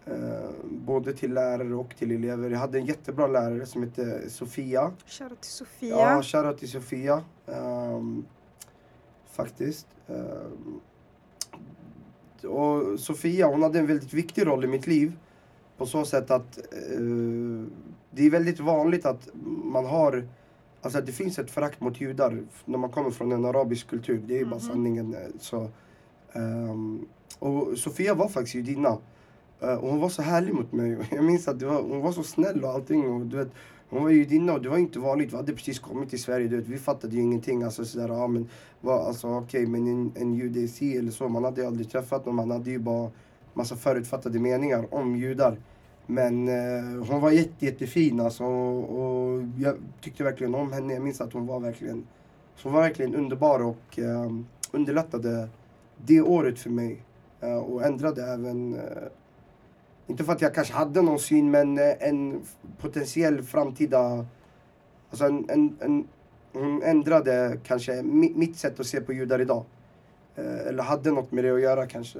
Eh, 0.05 0.49
både 0.63 1.13
till 1.13 1.33
lärare 1.33 1.75
och 1.75 1.95
till 1.97 2.11
elever. 2.11 2.49
Jag 2.49 2.59
hade 2.59 2.77
en 2.77 2.85
jättebra 2.85 3.27
lärare 3.27 3.65
som 3.65 3.83
hette 3.83 4.29
Sofia. 4.29 4.91
Shoutout 5.05 5.41
till 5.41 5.51
Sofia. 5.51 5.95
Ja, 5.95 6.21
shoutout 6.23 6.57
till 6.57 6.69
Sofia. 6.69 7.23
Ehm, 7.47 8.25
faktiskt. 9.25 9.87
Ehm, 10.07 10.79
och 12.49 12.99
Sofia, 12.99 13.47
hon 13.47 13.63
hade 13.63 13.79
en 13.79 13.87
väldigt 13.87 14.13
viktig 14.13 14.47
roll 14.47 14.63
i 14.63 14.67
mitt 14.67 14.87
liv. 14.87 15.17
På 15.77 15.85
så 15.85 16.05
sätt 16.05 16.31
att 16.31 16.57
eh, 16.57 16.99
det 18.11 18.25
är 18.25 18.29
väldigt 18.29 18.59
vanligt 18.59 19.05
att 19.05 19.29
man 19.63 19.85
har 19.85 20.27
Alltså 20.83 21.01
det 21.01 21.11
finns 21.11 21.39
ett 21.39 21.51
förakt 21.51 21.81
mot 21.81 22.01
judar 22.01 22.43
när 22.65 22.77
man 22.77 22.89
kommer 22.89 23.09
från 23.11 23.31
en 23.31 23.45
arabisk 23.45 23.87
kultur. 23.87 24.21
Det 24.27 24.33
är 24.35 24.39
ju 24.39 24.45
bara 24.45 24.55
Mhm. 24.55 24.67
sanningen. 24.67 25.15
Så, 25.39 25.69
ehm, 26.33 27.05
och 27.39 27.77
Sofia 27.77 28.13
var 28.13 28.27
faktiskt 28.27 28.55
judinna. 28.55 28.97
Eh, 29.61 29.73
och 29.73 29.89
hon 29.89 29.99
var 29.99 30.09
så 30.09 30.21
härlig 30.21 30.53
mot 30.53 30.71
mig. 30.71 30.97
Jag 31.11 31.23
minns 31.23 31.47
att 31.47 31.61
var, 31.61 31.81
hon 31.81 32.01
var 32.01 32.11
så 32.11 32.23
snäll 32.23 32.63
och 32.63 32.69
allting. 32.69 33.07
Och 33.13 33.25
du 33.25 33.37
vet, 33.37 33.49
hon 33.89 34.03
var 34.03 34.09
judinna 34.09 34.53
och 34.53 34.61
det 34.61 34.69
var 34.69 34.77
inte 34.77 34.99
vanligt. 34.99 35.33
Vi 35.33 35.37
hade 35.37 35.53
precis 35.53 35.79
kommit 35.79 36.09
till 36.09 36.21
Sverige. 36.23 36.47
Du 36.47 36.55
vet, 36.57 36.67
vi 36.67 36.77
fattade 36.77 37.15
ju 37.15 37.21
ingenting. 37.21 37.63
Alltså 37.63 37.85
sådär, 37.85 38.07
ja 38.09 38.27
men 38.27 38.49
alltså 38.81 39.27
okej 39.27 39.65
men 39.67 39.87
en, 39.87 40.11
en 40.15 40.33
jude 40.33 40.59
är 40.63 40.67
si 40.67 40.97
eller 40.97 41.11
så. 41.11 41.29
Man 41.29 41.43
hade 41.43 41.61
ju 41.61 41.67
aldrig 41.67 41.91
träffat 41.91 42.25
någon. 42.25 42.35
Man 42.35 42.51
hade 42.51 42.71
ju 42.71 42.79
bara 42.79 43.09
massa 43.53 43.75
förutfattade 43.75 44.39
meningar 44.39 44.93
om 44.93 45.15
judar. 45.15 45.57
Men 46.05 46.47
eh, 46.47 47.05
hon 47.07 47.21
var 47.21 47.31
jätte, 47.31 47.65
jättefin 47.65 48.19
alltså. 48.19 48.43
Och, 48.43 48.99
och 48.99 49.43
jag 49.57 49.75
tyckte 50.01 50.23
verkligen 50.23 50.55
om 50.55 50.71
henne. 50.71 50.93
Jag 50.93 51.03
minns 51.03 51.21
att 51.21 51.33
hon 51.33 51.47
var 51.47 51.59
verkligen, 51.59 52.07
hon 52.63 52.73
var 52.73 52.81
verkligen 52.81 53.15
underbar 53.15 53.59
och 53.59 53.99
eh, 53.99 54.31
underlättade 54.71 55.49
det 55.97 56.21
året 56.21 56.59
för 56.59 56.69
mig. 56.69 57.01
Eh, 57.41 57.57
och 57.57 57.83
ändrade 57.83 58.23
även, 58.23 58.75
eh, 58.75 59.03
inte 60.07 60.23
för 60.23 60.33
att 60.33 60.41
jag 60.41 60.53
kanske 60.55 60.73
hade 60.73 61.01
någon 61.01 61.19
syn, 61.19 61.51
men 61.51 61.77
eh, 61.77 61.93
en 61.99 62.41
potentiell 62.77 63.43
framtida, 63.43 64.25
alltså 65.09 65.25
en, 65.25 65.49
en, 65.49 65.77
en, 65.79 66.07
hon 66.53 66.83
ändrade 66.83 67.57
kanske 67.63 68.03
mitt 68.03 68.57
sätt 68.57 68.79
att 68.79 68.85
se 68.87 69.01
på 69.01 69.13
judar 69.13 69.41
idag. 69.41 69.63
Eh, 70.35 70.67
eller 70.67 70.83
hade 70.83 71.11
något 71.11 71.31
med 71.31 71.43
det 71.43 71.51
att 71.51 71.61
göra 71.61 71.85
kanske. 71.85 72.19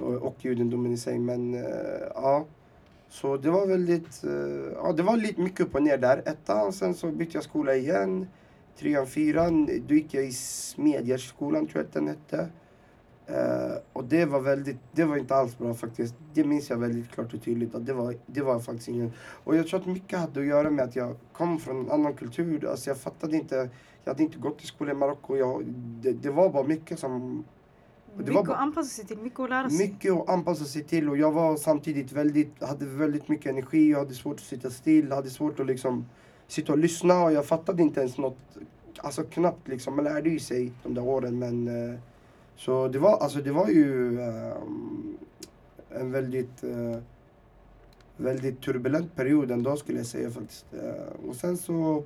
Och, 0.00 0.36
judendomen 0.44 0.92
i 0.92 0.96
sig, 0.96 1.18
men 1.18 1.54
eh, 1.54 1.62
ja. 2.14 2.44
Så 3.08 3.36
det 3.36 3.50
var 3.50 3.66
väldigt, 3.66 4.24
eh, 4.24 4.72
ja 4.74 4.92
det 4.92 5.02
var 5.02 5.16
lite 5.16 5.40
mycket 5.40 5.60
upp 5.60 5.74
och 5.74 5.82
ner 5.82 5.98
där. 5.98 6.22
Ettan, 6.26 6.72
sen 6.72 6.94
så 6.94 7.10
bytte 7.10 7.36
jag 7.36 7.44
skola 7.44 7.74
igen. 7.74 8.26
Trean, 8.78 9.06
fyran, 9.06 9.66
då 9.88 9.94
gick 9.94 10.14
jag 10.14 10.24
i 10.24 10.32
Smedjeskolan 10.32 11.66
tror 11.66 11.76
jag 11.76 11.86
att 11.86 11.92
den 11.92 12.08
hette. 12.08 12.48
Eh, 13.28 13.76
och 13.92 14.04
det 14.04 14.24
var 14.24 14.40
väldigt, 14.40 14.76
det 14.92 15.04
var 15.04 15.16
inte 15.16 15.34
alls 15.34 15.58
bra 15.58 15.74
faktiskt. 15.74 16.14
Det 16.34 16.44
minns 16.44 16.70
jag 16.70 16.76
väldigt 16.76 17.10
klart 17.10 17.34
och 17.34 17.42
tydligt 17.42 17.74
att 17.74 17.86
det 17.86 17.92
var, 17.92 18.14
det 18.26 18.42
var 18.42 18.60
faktiskt 18.60 18.88
ingen... 18.88 19.12
Och 19.44 19.56
jag 19.56 19.66
tror 19.66 19.80
att 19.80 19.86
mycket 19.86 20.18
hade 20.18 20.40
att 20.40 20.46
göra 20.46 20.70
med 20.70 20.84
att 20.84 20.96
jag 20.96 21.16
kom 21.32 21.58
från 21.58 21.80
en 21.80 21.90
annan 21.90 22.14
kultur. 22.14 22.66
Alltså 22.70 22.90
jag 22.90 22.96
fattade 22.96 23.36
inte, 23.36 23.70
jag 24.04 24.12
hade 24.12 24.22
inte 24.22 24.38
gått 24.38 24.62
i 24.62 24.66
skola 24.66 24.92
i 24.92 24.94
Marocko. 24.94 25.36
Jag, 25.36 25.64
det, 26.02 26.12
det 26.12 26.30
var 26.30 26.48
bara 26.50 26.64
mycket 26.64 26.98
som 26.98 27.44
mycket 28.18 28.34
var 28.34 28.54
att 28.54 28.60
anpassa 28.60 28.88
sig 28.88 29.06
till, 29.06 29.18
mycket 29.18 29.40
att 29.40 29.50
lära 29.50 29.70
sig. 29.70 29.78
mycket 29.78 30.12
att 30.12 30.28
anpassa 30.28 30.64
sig 30.64 30.84
till 30.84 31.08
och 31.08 31.18
jag 31.18 31.32
var 31.32 31.56
samtidigt 31.56 32.12
väldigt, 32.12 32.62
hade 32.62 32.86
väldigt 32.86 33.28
mycket 33.28 33.46
energi, 33.46 33.90
jag 33.90 33.98
hade 33.98 34.14
svårt 34.14 34.36
att 34.36 34.42
sitta 34.42 34.70
still, 34.70 35.12
hade 35.12 35.30
svårt 35.30 35.60
att 35.60 35.66
liksom 35.66 36.06
sitta 36.48 36.72
och 36.72 36.78
lyssna 36.78 37.24
och 37.24 37.32
jag 37.32 37.46
fattade 37.46 37.82
inte 37.82 38.00
ens 38.00 38.18
något, 38.18 38.38
alltså 38.98 39.22
knappt 39.22 39.68
liksom, 39.68 39.96
man 39.96 40.04
lärde 40.04 40.30
ju 40.30 40.38
sig 40.38 40.72
de 40.82 40.94
där 40.94 41.04
åren 41.04 41.38
men 41.38 41.68
eh, 41.68 41.98
så 42.56 42.88
det 42.88 42.98
var, 42.98 43.18
alltså 43.18 43.38
det 43.38 43.52
var 43.52 43.68
ju 43.68 44.20
ehm, 44.22 45.18
en 45.90 46.10
väldigt, 46.10 46.64
eh, 46.64 46.98
väldigt 48.16 48.60
turbulent 48.62 49.16
period 49.16 49.50
ändå 49.50 49.76
skulle 49.76 49.98
jag 49.98 50.06
säga 50.06 50.30
faktiskt. 50.30 50.66
Eh, 50.74 51.28
och 51.28 51.36
sen 51.36 51.56
så, 51.56 52.04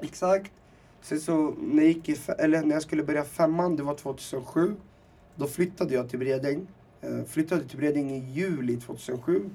exakt, 0.00 0.52
sen 1.00 1.20
så 1.20 1.54
när 1.58 1.82
jag, 1.82 1.92
gick 1.92 2.08
i, 2.08 2.16
eller 2.38 2.62
när 2.62 2.74
jag 2.74 2.82
skulle 2.82 3.02
börja 3.02 3.24
femman, 3.24 3.76
det 3.76 3.82
var 3.82 3.94
2007. 3.94 4.76
Då 5.36 5.46
flyttade 5.46 5.94
jag 5.94 6.08
till 6.08 6.18
Bredäng. 6.18 6.66
Eh, 7.00 7.24
flyttade 7.24 7.64
till 7.64 7.78
Bredäng 7.78 8.10
i 8.10 8.18
juli 8.18 8.76
2007. 8.76 9.50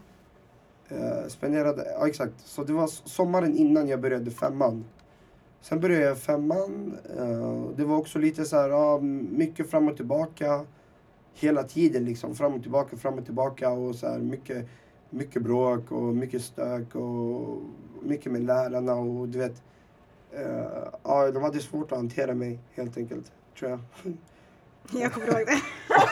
Eh, 0.89 1.27
spenderade, 1.27 1.87
ja 1.99 2.07
exakt. 2.07 2.33
Så 2.37 2.63
det 2.63 2.73
var 2.73 2.87
sommaren 2.87 3.55
innan 3.55 3.87
jag 3.87 4.01
började 4.01 4.31
femman. 4.31 4.85
Sen 5.61 5.79
började 5.79 6.05
jag 6.05 6.17
femman. 6.17 6.97
Eh, 7.17 7.63
det 7.75 7.85
var 7.85 7.97
också 7.97 8.19
lite 8.19 8.45
så 8.45 8.55
här, 8.55 8.69
ja, 8.69 8.99
mycket 9.31 9.69
fram 9.69 9.87
och 9.87 9.95
tillbaka. 9.95 10.65
Hela 11.33 11.63
tiden 11.63 12.05
liksom, 12.05 12.35
fram 12.35 12.53
och 12.53 12.61
tillbaka, 12.61 12.97
fram 12.97 13.13
och 13.13 13.25
tillbaka. 13.25 13.69
Och 13.69 13.95
så 13.95 14.07
här, 14.07 14.19
mycket, 14.19 14.67
mycket 15.09 15.41
bråk 15.41 15.91
och 15.91 16.15
mycket 16.15 16.41
stök 16.41 16.95
och 16.95 17.57
mycket 18.01 18.31
med 18.31 18.43
lärarna 18.43 18.93
och 18.93 19.27
du 19.27 19.39
vet. 19.39 19.63
Ja, 21.03 21.31
de 21.31 21.43
hade 21.43 21.59
svårt 21.59 21.91
att 21.91 21.97
hantera 21.97 22.33
mig 22.33 22.59
helt 22.75 22.97
enkelt, 22.97 23.31
tror 23.59 23.71
jag. 23.71 23.79
Jag 25.01 25.13
kommer 25.13 25.27
ihåg 25.27 25.47
det. 25.47 25.61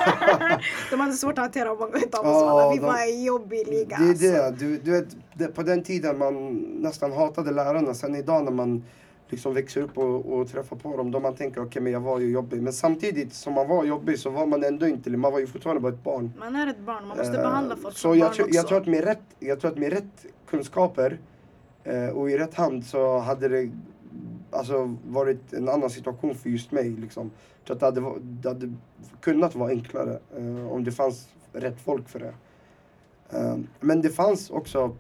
De 0.92 1.00
hade 1.00 1.14
svårt 1.14 1.32
att 1.32 1.38
hantera 1.38 1.76
många 1.76 1.98
utav 1.98 2.26
oss. 2.28 2.44
Alla. 2.44 2.72
Vi 2.72 2.78
de- 2.78 2.86
var 2.86 2.98
en 2.98 3.24
jobbig 3.24 3.68
liga. 3.68 3.98
Det 4.20 4.28
är 4.28 4.44
alltså. 4.48 4.66
det. 4.66 4.72
Du, 4.72 4.78
du 4.78 4.92
vet, 4.92 5.08
det, 5.34 5.48
på 5.48 5.64
den 5.64 5.84
tiden 5.84 6.18
man 6.18 6.54
nästan 6.80 7.12
hatade 7.12 7.52
lärarna. 7.52 7.94
Sen 7.94 8.16
idag 8.16 8.44
när 8.44 8.52
man 8.52 8.84
liksom 9.30 9.54
växer 9.54 9.82
upp 9.82 9.98
och, 9.98 10.26
och 10.34 10.48
träffar 10.52 10.76
på 10.76 10.98
dem, 10.98 11.12
då 11.12 11.20
man 11.20 11.36
tänker 11.36 11.64
okej, 11.66 11.82
men 11.82 11.92
jag 11.94 12.00
var 12.00 12.20
ju 12.20 12.32
jobbig. 12.32 12.62
Men 12.62 12.74
samtidigt 12.74 13.34
som 13.34 13.54
man 13.54 13.68
var 13.68 13.84
jobbig 13.84 14.20
så 14.20 14.30
var 14.30 14.46
man 14.46 14.64
ändå 14.64 14.88
inte 14.88 15.10
Man 15.10 15.32
var 15.32 15.40
ju 15.40 15.48
fortfarande 15.48 15.82
bara 15.82 15.94
ett 15.94 16.04
barn. 16.04 16.32
Man 16.40 16.56
är 16.56 16.68
ett 16.68 16.80
barn, 16.80 17.08
man 17.08 17.18
måste 17.18 17.38
Eh, 17.38 17.44
behandla 17.44 17.76
folk 17.76 17.94
Så 17.94 18.00
som 18.00 18.18
jag, 18.18 18.28
barn 18.28 18.36
tror- 18.36 18.46
också. 18.46 18.56
jag 18.56 18.68
tror 18.68 18.78
att 18.82 18.88
med 18.88 19.04
rätt, 19.04 19.22
jag 19.40 19.60
tror 19.60 19.72
att 19.72 19.78
med 19.78 19.94
rätt 19.94 20.26
kunskaper 20.50 21.20
eh, 21.84 22.08
och 22.10 22.30
i 22.32 22.38
rätt 22.38 22.54
hand 22.56 22.86
så 22.86 23.18
hade 23.18 23.48
det 23.48 23.70
alltså, 24.56 24.96
varit 25.08 25.54
en 25.54 25.70
annan 25.70 25.90
situation 25.90 26.36
för 26.36 26.50
just 26.50 26.72
mig. 26.72 26.90
Liksom. 26.90 27.32
Tror 27.66 27.76
att 27.76 27.80
det 27.80 27.86
hade, 27.86 28.20
det 28.20 28.48
hade 28.48 28.74
kunnat 29.20 29.56
vara 29.56 29.70
enklare 29.70 30.20
eh, 30.38 30.72
om 30.72 30.84
det 30.84 30.92
fanns 30.92 31.28
rätt 31.54 31.82
folk 31.82 32.10
för 32.10 32.20
det. 32.20 32.34
Eh, 33.30 33.58
men 33.80 34.02
det 34.02 34.10
fanns 34.10 34.50
också 34.50 34.96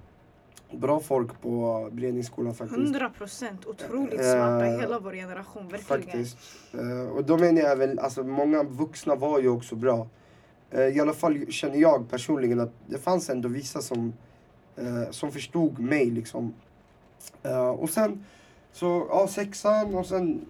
bra 0.71 0.99
folk 0.99 1.41
på 1.41 1.87
Beredningsskolan 1.91 2.53
faktiskt. 2.53 2.79
100 2.79 3.09
procent 3.09 3.65
otroligt 3.65 4.19
Eh, 4.19 4.31
smarta 4.31 4.67
i 4.67 4.79
hela 4.79 4.99
vår 4.99 5.13
generation, 5.13 5.67
verkligen. 5.67 6.01
Faktiskt. 6.01 6.37
Eh, 6.73 7.09
och 7.15 7.23
då 7.23 7.37
menar 7.37 7.61
jag 7.61 7.75
väl, 7.75 7.99
alltså 7.99 8.23
många 8.23 8.63
vuxna 8.63 9.15
var 9.15 9.39
ju 9.39 9.49
också 9.49 9.75
bra. 9.75 10.07
Eh, 10.71 10.87
I 10.87 10.99
alla 10.99 11.13
fall 11.13 11.51
känner 11.51 11.77
jag 11.77 12.09
personligen 12.09 12.59
att 12.59 12.73
det 12.87 12.97
fanns 12.97 13.29
ändå 13.29 13.49
vissa 13.49 13.81
som, 13.81 14.13
eh, 14.75 15.11
som 15.11 15.31
förstod 15.31 15.79
mig 15.79 16.05
liksom. 16.05 16.53
Eh, 17.43 17.69
och 17.69 17.89
sen, 17.89 18.25
så 18.75 19.07
ja 19.09 19.27
sexan 19.27 19.95
och 19.95 20.05
sen, 20.05 20.45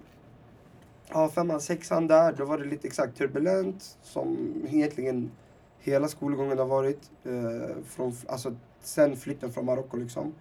ja 1.09 1.29
femman, 1.29 1.61
sexan 1.61 2.07
där, 2.07 2.33
då 2.33 2.45
var 2.45 2.57
det 2.57 2.65
lite 2.65 2.88
exakt 2.88 3.17
turbulent 3.17 3.97
som 4.01 4.53
egentligen 4.67 5.31
hela 5.79 6.07
skolgången 6.07 6.57
har 6.57 6.65
varit. 6.65 7.11
Eh, 7.23 7.75
från, 7.85 8.13
alltså 8.27 8.55
sen 8.81 9.15
flytten 9.15 9.51
från 9.51 9.65
Marocko 9.65 9.97
liksom. 9.97 10.33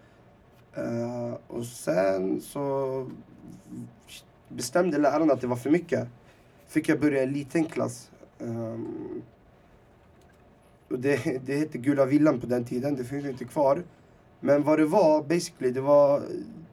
Eh, 0.75 1.35
och 1.47 1.67
sen 1.67 2.41
så 2.41 3.07
bestämde 4.49 4.99
läraren 4.99 5.31
att 5.31 5.41
det 5.41 5.47
var 5.47 5.57
för 5.57 5.71
mycket. 5.71 6.09
Fick 6.67 6.89
jag 6.89 7.01
börja 7.01 7.21
i 7.21 7.25
en 7.25 7.33
liten 7.33 7.65
klass. 7.65 8.11
Eh, 8.39 8.79
och 10.89 10.99
det, 10.99 11.41
det 11.47 11.57
hette 11.57 11.79
Gula 11.79 12.05
Villan 12.05 12.41
på 12.41 12.47
den 12.47 12.65
tiden, 12.65 12.97
det 12.97 13.05
finns 13.05 13.27
inte 13.27 13.45
kvar. 13.45 13.83
Men 14.41 14.63
vad 14.63 14.79
det 14.79 14.87
var, 14.87 15.23
basically, 15.23 15.71
det 15.71 15.81
var 15.81 16.23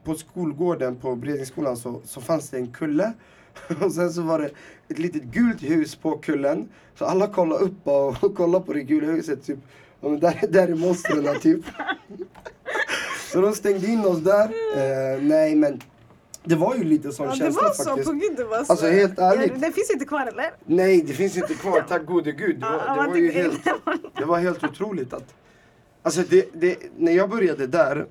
på 0.04 0.16
skolgården 0.16 0.96
på 0.96 1.16
Bredningsskolan 1.16 1.78
så, 1.78 2.02
så 2.06 2.22
fanns 2.22 2.50
det 2.50 2.58
en 2.58 2.72
kulle. 2.72 3.14
Och 3.82 3.92
sen 3.92 4.14
så 4.14 4.22
var 4.22 4.40
det 4.40 4.50
ett 4.90 5.00
litet 5.00 5.24
gult 5.24 5.64
hus 5.64 5.96
på 5.96 6.18
kullen. 6.18 6.70
Så 6.96 7.06
alla 7.06 7.28
kollade 7.28 7.66
upp 7.66 7.88
och, 7.88 8.16
och 8.24 8.36
kollade 8.36 8.66
på 8.66 8.74
det 8.74 8.84
gula 8.84 9.08
huset 9.08 9.46
typ. 9.46 9.60
Och 10.00 10.20
där, 10.20 10.48
där 10.50 10.68
är 10.68 10.76
monstren 10.76 11.40
typ. 11.42 11.66
Så 13.32 13.42
de 13.42 13.54
stängde 13.56 13.88
in 13.88 14.06
oss 14.06 14.20
där. 14.20 14.44
Eh, 14.76 15.22
nej 15.22 15.56
men 15.56 15.82
Det 16.44 16.56
var 16.56 16.76
ju 16.76 16.84
lite 16.84 17.12
sån 17.12 17.26
Ja, 17.26 17.32
det 17.32 17.38
känsla 17.38 17.62
var 17.62 17.70
så, 17.70 17.84
faktiskt. 17.84 18.08
på 18.08 18.14
gud 18.14 18.34
det 18.38 18.44
var 18.44 18.64
så. 18.64 18.72
Alltså, 18.72 18.88
helt 18.88 19.20
ärligt. 19.20 19.52
Ja, 19.52 19.58
den 19.58 19.74
finns 19.74 19.92
inte 19.92 20.06
kvar 20.06 20.28
eller? 20.28 20.52
Nej, 20.66 21.02
det 21.02 21.14
finns 21.14 21.38
inte 21.38 21.54
kvar. 21.54 21.86
Tack 21.88 22.06
gode 22.06 22.32
gud. 22.32 22.60
Det 22.60 22.66
var, 22.66 22.72
Ja, 22.72 22.94
det 22.94 22.96
man 22.96 23.10
var 23.10 23.18
ju 23.18 23.32
helt, 23.32 23.64
det 24.18 24.26
var 24.26 24.40
helt 24.40 24.64
otroligt 24.64 25.14
att... 25.14 25.34
Alltså 26.04 26.22
det, 26.30 26.50
det, 26.54 26.78
när 26.98 27.12
jag 27.12 27.30
började 27.30 27.68
där 27.68 28.06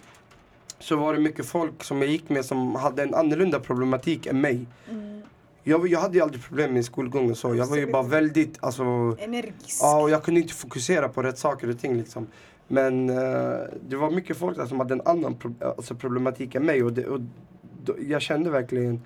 så 0.81 0.97
var 0.97 1.13
det 1.15 1.21
mycket 1.21 1.47
folk 1.47 1.85
som 1.85 2.03
jag 2.03 2.11
gick 2.11 2.29
med 2.29 2.45
som 2.45 2.75
hade 2.75 3.03
en 3.03 3.15
annorlunda 3.15 3.61
problematik 3.61 4.27
än 4.27 4.41
mig. 4.41 4.67
Mm. 4.91 5.23
Jag, 5.63 5.89
jag 5.89 6.01
hade 6.01 6.15
ju 6.15 6.23
aldrig 6.23 6.45
problem 6.45 6.73
med 6.75 6.85
skolgång 6.85 7.31
och 7.31 7.37
så. 7.37 7.55
Jag 7.55 7.67
var 7.67 7.77
ju 7.77 7.93
bara 7.93 8.03
väldigt, 8.03 8.59
alltså... 8.61 8.83
Energisk. 9.19 9.79
Ja, 9.83 10.03
och 10.03 10.11
jag 10.11 10.23
kunde 10.23 10.41
inte 10.41 10.55
fokusera 10.55 11.09
på 11.09 11.23
rätt 11.23 11.39
saker 11.39 11.71
och 11.71 11.79
ting 11.79 11.97
liksom. 11.97 12.27
Men 12.69 13.11
eh, 13.11 13.55
det 13.89 13.97
var 13.97 14.11
mycket 14.11 14.37
folk 14.37 14.57
där 14.57 14.67
som 14.67 14.79
hade 14.81 14.95
en 14.95 15.03
annan 15.05 15.35
pro 15.35 15.55
alltså 15.61 15.95
problematik 15.95 16.55
än 16.55 16.65
mig 16.67 16.83
och, 16.83 16.93
det, 16.93 17.07
och 17.07 17.21
då, 17.85 17.95
jag 18.09 18.23
kände 18.23 18.51
verkligen 18.51 19.03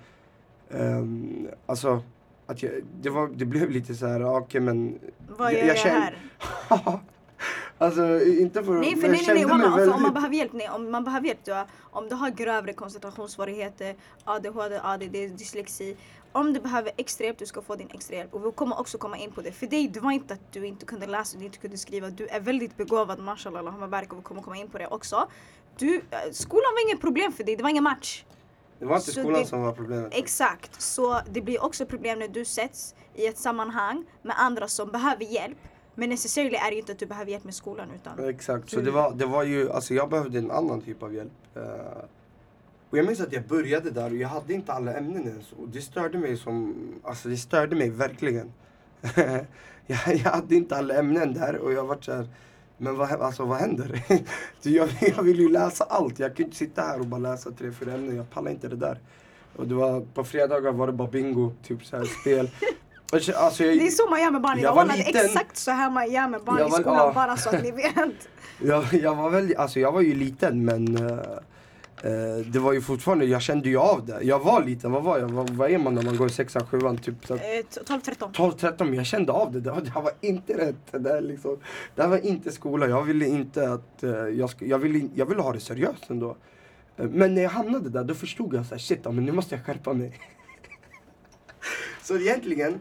ehm, 0.71 1.47
alltså 1.65 2.01
att 2.47 2.63
jag, 2.63 2.71
det, 3.01 3.09
var, 3.09 3.29
det 3.35 3.45
blev 3.45 3.69
lite 3.71 3.95
så 3.95 4.07
här, 4.07 4.23
okej 4.37 4.61
men 4.61 4.99
Vad 5.27 5.47
jag- 5.47 5.59
gör 5.59 5.59
jag, 5.59 5.67
jag 5.67 5.77
känner- 5.77 6.17
här? 6.69 6.99
Alltså 7.85 8.21
inte 8.25 8.63
för 8.63 8.73
Nej 8.73 8.91
men 8.91 9.01
för 9.01 9.07
nej, 9.07 9.23
nej, 9.27 9.35
nej. 9.35 9.45
mig 9.45 9.57
man, 9.57 9.61
för 9.61 9.67
om 9.67 9.89
man 9.89 9.89
väldigt- 9.99 10.13
behöver 10.13 10.35
hjälp, 10.35 10.53
nej, 10.53 10.69
om 10.69 10.91
man 10.91 11.03
behöver 11.03 11.27
hjälp, 11.27 11.39
du 11.45 11.51
har, 11.53 11.65
om 11.81 12.09
du 12.09 12.15
har 12.15 12.29
grövre 12.29 12.73
koncentrationssvårigheter, 12.73 13.95
ADHD, 14.23 14.79
ADD, 14.83 15.11
dyslexi. 15.37 15.97
Om 16.31 16.53
du 16.53 16.59
behöver 16.59 16.91
extra 16.97 17.25
hjälp, 17.25 17.37
du 17.37 17.45
ska 17.45 17.61
få 17.61 17.75
din 17.75 17.89
extra 17.93 18.15
hjälp. 18.15 18.33
Och 18.33 18.45
vi 18.45 18.51
kommer 18.51 18.79
också 18.79 18.97
komma 18.97 19.17
in 19.17 19.31
på 19.31 19.41
det. 19.41 19.51
För 19.51 19.67
dig, 19.67 19.87
det 19.87 19.99
var 19.99 20.11
inte 20.11 20.33
att 20.33 20.53
du 20.53 20.67
inte 20.67 20.85
kunde 20.85 21.07
läsa, 21.07 21.37
du 21.37 21.45
inte 21.45 21.57
kunde 21.57 21.77
skriva. 21.77 22.09
Du 22.09 22.27
är 22.27 22.39
väldigt 22.39 22.77
begåvad, 22.77 23.19
mashallah, 23.19 23.59
Allahumma 23.59 24.01
och 24.11 24.17
vi 24.17 24.21
kommer 24.21 24.41
komma 24.41 24.57
in 24.57 24.69
på 24.69 24.77
det 24.77 24.87
också. 24.87 25.27
Du, 25.77 25.95
eh, 25.95 26.01
skolan 26.31 26.71
var 26.73 26.89
inget 26.89 27.01
problem 27.01 27.31
för 27.31 27.43
dig, 27.43 27.55
det 27.55 27.63
var 27.63 27.69
ingen 27.69 27.83
match. 27.83 28.25
Det 28.79 28.85
var 28.85 28.95
inte 28.95 29.11
så 29.11 29.19
skolan 29.21 29.39
det- 29.41 29.45
som 29.47 29.61
var 29.61 29.71
problemet. 29.71 30.11
Exakt, 30.15 30.81
så 30.81 31.19
det 31.31 31.41
blir 31.41 31.63
också 31.63 31.85
problem 31.85 32.19
när 32.19 32.27
du 32.27 32.45
sätts 32.45 32.95
i 33.13 33.25
ett 33.27 33.37
sammanhang 33.37 34.05
med 34.21 34.35
andra 34.39 34.67
som 34.67 34.91
behöver 34.91 35.25
hjälp. 35.25 35.57
Men 35.95 36.09
necessarily 36.09 36.55
är 36.55 36.71
det 36.71 36.77
inte 36.77 36.91
att 36.91 36.99
du 36.99 37.05
behöver 37.05 37.31
hjälp 37.31 37.43
med 37.43 37.55
skolan 37.55 37.91
utan 37.95 38.29
Exakt, 38.29 38.69
så 38.69 38.81
det 38.81 38.91
var, 38.91 39.13
det 39.13 39.25
var 39.25 39.43
ju, 39.43 39.71
alltså 39.71 39.93
jag 39.93 40.09
behövde 40.09 40.37
en 40.37 40.51
annan 40.51 40.81
typ 40.81 41.03
av 41.03 41.13
hjälp. 41.13 41.31
Eh, 41.55 41.63
och 42.89 42.97
jag 42.97 43.05
minns 43.05 43.21
att 43.21 43.33
jag 43.33 43.47
började 43.47 43.91
där 43.91 44.09
och 44.09 44.15
jag 44.15 44.29
hade 44.29 44.53
inte 44.53 44.73
alla 44.73 44.93
ämnen 44.93 45.27
ens. 45.27 45.51
Och 45.51 45.69
det 45.69 45.81
störde 45.81 46.17
mig 46.17 46.37
som, 46.37 46.75
alltså 47.03 47.29
det 47.29 47.37
störde 47.37 47.75
mig 47.75 47.89
verkligen. 47.89 48.53
jag, 49.87 49.99
jag 50.07 50.31
hade 50.31 50.55
inte 50.55 50.75
alla 50.75 50.93
ämnen 50.93 51.33
där 51.33 51.55
och 51.55 51.73
jag 51.73 51.85
var 51.85 51.97
så 52.01 52.13
här, 52.13 52.27
men 52.77 52.95
vad, 52.95 53.11
alltså, 53.11 53.45
vad 53.45 53.57
händer? 53.57 54.03
Jag, 54.61 54.89
jag 55.15 55.23
vill 55.23 55.39
ju 55.39 55.49
läsa 55.49 55.83
allt, 55.83 56.19
jag 56.19 56.35
kan 56.35 56.45
inte 56.45 56.57
sitta 56.57 56.81
här 56.81 56.99
och 56.99 57.05
bara 57.05 57.17
läsa 57.17 57.51
tre, 57.51 57.71
fyra 57.71 57.93
ämnen, 57.93 58.15
jag 58.15 58.29
pallar 58.29 58.51
inte 58.51 58.67
det 58.67 58.75
där. 58.75 58.99
Och 59.55 59.67
det 59.67 59.75
var, 59.75 60.01
på 60.13 60.23
fredagar 60.23 60.71
var 60.71 60.87
det 60.87 60.93
bara 60.93 61.07
bingo, 61.07 61.53
typ 61.63 61.85
så 61.85 61.97
här 61.97 62.05
spel. 62.21 62.49
Och 63.13 63.21
så- 63.21 63.33
Alltså, 63.35 63.63
jag, 63.63 63.77
Det 63.77 63.87
är 63.87 63.91
så 63.91 64.09
man 64.09 64.21
gör 64.21 64.31
med 64.31 64.41
barn 64.41 64.51
Jag 64.59 64.73
idag. 64.73 64.75
var 64.75 64.97
liten. 64.97 65.25
exakt 65.25 65.57
så 65.57 65.71
här 65.71 65.89
man 65.89 66.11
gör 66.11 66.27
med 66.27 66.43
barn 66.43 66.57
Jag 66.59 66.67
i 66.67 66.71
var- 66.71 66.79
skolan 66.79 66.97
ja. 66.97 67.11
bara 67.15 67.37
så 67.37 67.49
att 67.49 67.63
ni 67.63 67.71
vet. 67.71 67.93
Jag, 68.61 68.93
jag 68.93 69.15
var 69.15 69.29
väldigt, 69.29 69.57
alltså 69.57 69.79
jag 69.79 69.91
var 69.91 70.01
ju 70.01 70.15
liten 70.15 70.65
men 70.65 70.97
eh, 70.97 72.37
det 72.45 72.59
var 72.59 72.73
ju 72.73 72.81
fortfarande, 72.81 73.25
jag 73.25 73.41
kände 73.41 73.69
ju 73.69 73.77
av 73.77 74.05
det. 74.05 74.19
Jag 74.21 74.39
var 74.39 74.63
liten, 74.63 74.91
vad 74.91 75.03
var 75.03 75.19
jag? 75.19 75.27
Vad, 75.27 75.49
vad 75.49 75.71
är 75.71 75.77
man 75.77 75.95
när 75.95 76.01
man 76.01 76.17
går 76.17 76.27
i 76.27 76.29
sexan, 76.29 76.67
sjuan? 76.67 76.97
Typ 76.97 77.29
Eh, 77.29 77.35
12-13. 77.35 78.31
12, 78.33 78.51
13 78.51 78.87
men 78.87 78.95
jag 78.97 79.05
kände 79.05 79.31
av 79.31 79.51
det. 79.51 79.59
Det 79.61 79.71
var, 79.71 79.81
det 79.81 79.89
här 79.89 80.01
var 80.01 80.11
inte 80.21 80.53
rätt. 80.53 80.75
Det 81.03 81.09
här, 81.09 81.21
liksom, 81.21 81.59
det 81.95 82.01
här 82.01 82.09
var 82.09 82.25
inte 82.25 82.51
skola. 82.51 82.87
Jag 82.87 83.03
ville 83.03 83.25
inte 83.27 83.69
att, 83.73 84.03
eh, 84.03 84.09
jag, 84.11 84.49
jag, 84.59 84.79
ville, 84.79 85.09
jag 85.15 85.25
ville 85.25 85.41
ha 85.41 85.53
det 85.53 85.59
seriöst 85.59 86.09
ändå. 86.09 86.35
Men 86.95 87.35
när 87.35 87.41
jag 87.41 87.49
hamnade 87.49 87.89
där 87.89 88.03
då 88.03 88.13
förstod 88.13 88.53
jag 88.53 88.65
så 88.65 88.75
här, 88.75 88.79
shit, 88.79 89.05
men 89.05 89.25
nu 89.25 89.31
måste 89.31 89.55
jag 89.55 89.65
skärpa 89.65 89.93
mig. 89.93 90.19
så 92.03 92.17
egentligen 92.17 92.79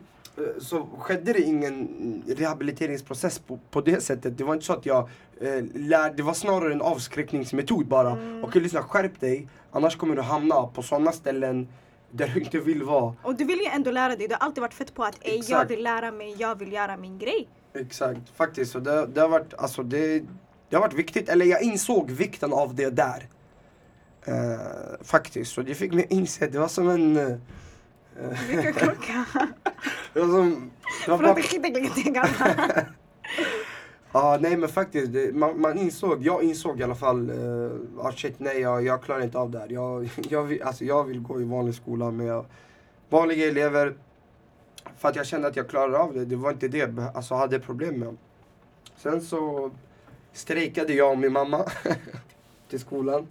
så 0.59 0.89
skedde 0.99 1.33
det 1.33 1.41
ingen 1.41 2.23
rehabiliteringsprocess 2.29 3.39
på, 3.39 3.59
på 3.71 3.81
det 3.81 4.01
sättet. 4.01 4.39
Det 4.39 4.45
var 4.45 4.55
inte 4.55 4.67
så 4.67 4.73
att 4.73 4.87
jag 4.87 5.09
eh, 5.41 5.65
lärde, 5.75 6.15
det 6.17 6.23
var 6.23 6.35
snarare 6.35 6.73
en 6.73 6.83
avskräckningsmetod 6.83 7.87
bara. 7.87 8.11
Mm. 8.11 8.45
Okej 8.45 8.63
lyssna, 8.63 8.83
skärp 8.83 9.21
dig. 9.21 9.49
Annars 9.71 9.97
kommer 9.97 10.17
du 10.17 10.23
hamna 10.23 10.67
på 10.67 10.83
sådana 10.83 11.13
ställen 11.13 11.69
där 12.11 12.29
du 12.35 12.41
inte 12.41 12.59
vill 12.59 12.83
vara. 12.83 13.15
Och 13.23 13.35
du 13.35 13.45
vill 13.45 13.59
ju 13.59 13.67
ändå 13.67 13.91
lära 13.91 14.17
dig. 14.17 14.29
Du 14.29 14.35
har 14.35 14.47
alltid 14.47 14.61
varit 14.61 14.75
fett 14.75 14.95
på 14.95 15.05
att 15.05 15.19
ej, 15.21 15.43
jag 15.49 15.69
vill 15.69 15.83
lära 15.83 16.11
mig, 16.11 16.37
jag 16.39 16.59
vill 16.59 16.73
göra 16.73 16.97
min 16.97 17.19
grej. 17.19 17.49
Exakt, 17.75 18.31
faktiskt. 18.37 18.73
Så 18.73 18.79
det, 18.79 19.07
det 19.07 19.21
har 19.21 19.29
varit, 19.29 19.55
alltså 19.55 19.83
det, 19.83 20.19
det 20.69 20.77
har 20.77 20.81
varit 20.81 20.95
viktigt, 20.95 21.29
eller 21.29 21.47
jag 21.47 21.63
insåg 21.63 22.11
vikten 22.11 22.53
av 22.53 22.75
det 22.75 22.91
där. 22.91 23.29
Eh, 24.25 25.05
faktiskt, 25.05 25.53
så 25.53 25.63
det 25.63 25.75
fick 25.75 25.93
mig 25.93 26.07
inse, 26.11 26.47
det 26.47 26.59
var 26.59 26.69
som 26.69 26.89
en... 26.89 27.41
Vilken 28.49 28.73
klocka. 28.73 29.27
det 30.13 30.21
var 30.21 30.29
som... 30.29 30.71
Förlåt, 31.05 31.21
bara, 31.21 31.35
ja, 34.13 34.39
nej 34.41 34.57
men 34.57 34.69
faktiskt, 34.69 35.13
det, 35.13 35.35
man, 35.35 35.61
man 35.61 35.79
insåg, 35.79 36.23
jag 36.23 36.43
insåg 36.43 36.81
i 36.81 36.83
alla 36.83 36.95
fall, 36.95 37.31
uh, 37.31 37.73
ah, 37.99 38.13
shit 38.13 38.35
nej 38.39 38.61
jag, 38.61 38.85
jag 38.85 39.03
klarar 39.03 39.23
inte 39.23 39.39
av 39.39 39.51
det 39.51 39.59
här. 39.59 39.69
Jag, 39.71 40.11
jag, 40.29 40.43
vill, 40.43 40.63
alltså, 40.63 40.85
jag 40.85 41.05
vill 41.05 41.21
gå 41.21 41.41
i 41.41 41.45
vanlig 41.45 41.75
skola 41.75 42.11
med 42.11 42.45
vanliga 43.09 43.49
elever. 43.49 43.95
För 44.97 45.09
att 45.09 45.17
jag 45.17 45.27
kände 45.27 45.49
att 45.49 45.57
jag 45.57 45.69
klarade 45.69 45.99
av 45.99 46.15
det, 46.15 46.25
det 46.25 46.37
var 46.37 46.51
inte 46.51 46.69
det 46.69 46.79
jag 46.79 47.01
alltså, 47.15 47.35
hade 47.35 47.61
problem 47.61 48.01
med. 48.01 48.17
Sen 48.97 49.21
så 49.21 49.71
strejkade 50.33 50.93
jag 50.93 51.11
och 51.11 51.19
min 51.19 51.33
mamma 51.33 51.65
till 52.69 52.81
skolan. 52.81 53.27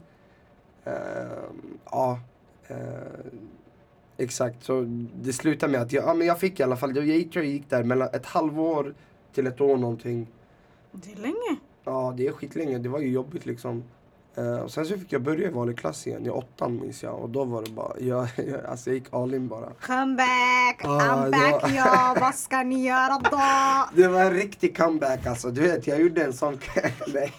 Ja, 1.92 2.20
eh, 2.68 2.78
exakt. 4.18 4.64
Så 4.64 4.82
det 5.22 5.34
slutade 5.34 5.72
med 5.72 5.82
att 5.82 5.92
jag, 5.92 6.06
ja, 6.06 6.14
men 6.14 6.28
jag 6.28 6.40
fick 6.40 6.60
i 6.60 6.64
alla 6.64 6.76
fall, 6.78 6.96
jag 6.96 7.06
gick, 7.06 7.36
jag 7.36 7.46
gick 7.46 7.70
där 7.70 7.84
mellan 7.84 8.08
ett 8.14 8.26
halvår 8.26 8.94
till 9.34 9.48
ett 9.48 9.62
år 9.62 9.78
någonting. 9.78 10.28
Det 10.92 11.12
är 11.12 11.16
länge. 11.16 11.60
Ja, 11.84 12.14
det 12.18 12.28
är 12.28 12.32
skitlänge. 12.32 12.78
Det 12.78 12.90
var 12.90 13.00
ju 13.00 13.10
jobbigt 13.12 13.46
liksom. 13.46 13.84
Eh, 14.36 14.56
och 14.56 14.72
sen 14.72 14.86
så 14.86 14.98
fick 14.98 15.12
jag 15.14 15.22
börja 15.22 15.48
i 15.48 15.52
vanlig 15.52 15.78
klass 15.80 16.08
igen, 16.08 16.26
i 16.26 16.30
åttan 16.30 16.80
minns 16.82 17.04
jag. 17.04 17.20
Och 17.20 17.30
då 17.30 17.44
var 17.44 17.62
det 17.64 17.72
bara, 17.72 18.00
jag, 18.00 18.28
jag, 18.48 18.66
alltså 18.66 18.90
jag 18.90 18.96
gick 18.96 19.14
all 19.14 19.34
in 19.34 19.48
bara. 19.48 19.70
Come 19.82 20.16
back, 20.16 20.82
Ah, 20.86 21.30
back 21.30 21.62
var- 21.64 21.70
ja, 21.76 22.16
vad 22.22 22.36
ska 22.36 22.64
ni 22.64 22.86
göra 22.88 23.20
då? 23.32 23.40
Det 24.02 24.08
var 24.08 24.22
en 24.22 24.34
riktig 24.34 24.78
comeback 24.78 25.26
alltså. 25.26 25.52
Du 25.52 25.62
vet, 25.62 25.88
jag 25.88 26.02
gjorde 26.02 26.24
en 26.24 26.34
sån... 26.34 26.60
Nej. 27.14 27.34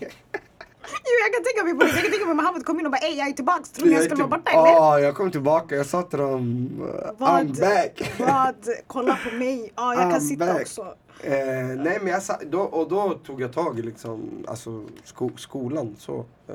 Jo, 1.04 1.14
jag 1.24 1.34
kan 1.34 1.44
tänka 1.44 1.64
mig 1.64 1.74
på 1.74 1.80
det. 1.84 1.90
Jag 1.90 2.02
kan 2.02 2.10
tänka 2.10 2.26
mig 2.26 2.34
Mohammed 2.34 2.64
kom 2.64 2.80
in 2.80 2.86
och 2.86 2.92
bara 2.92 2.98
ey 3.06 3.14
jag 3.14 3.28
är 3.28 3.32
tillbaks. 3.32 3.70
Tror 3.70 3.88
ni 3.88 3.94
jag 3.94 4.04
skulle 4.04 4.22
vara 4.24 4.36
typ- 4.36 4.44
borta 4.44 4.50
eller? 4.50 4.72
Ja, 4.72 5.00
jag 5.00 5.14
kom 5.14 5.30
tillbaka. 5.30 5.76
Jag 5.76 5.86
sa 5.86 6.02
till 6.02 6.18
dem, 6.18 6.70
uh, 6.82 7.10
Vad? 7.18 7.30
I'm 7.30 7.60
back. 7.60 8.12
Vad? 8.18 8.54
Kolla 8.86 9.18
på 9.30 9.34
mig. 9.36 9.72
Ja, 9.76 9.94
jag 9.94 10.02
kan 10.02 10.20
I'm 10.20 10.20
sitta 10.20 10.46
back. 10.46 10.60
också. 10.60 10.94
Eh, 11.20 11.32
nej 11.66 11.98
men 12.02 12.06
jag 12.06 12.22
sa, 12.22 12.38
då, 12.46 12.60
och 12.60 12.88
då 12.88 13.14
tog 13.26 13.40
jag 13.40 13.52
tag 13.52 13.78
i 13.78 13.82
liksom, 13.82 14.44
alltså 14.48 14.84
sko, 15.04 15.30
skolan 15.36 15.96
så. 15.98 16.24
Eh, 16.48 16.54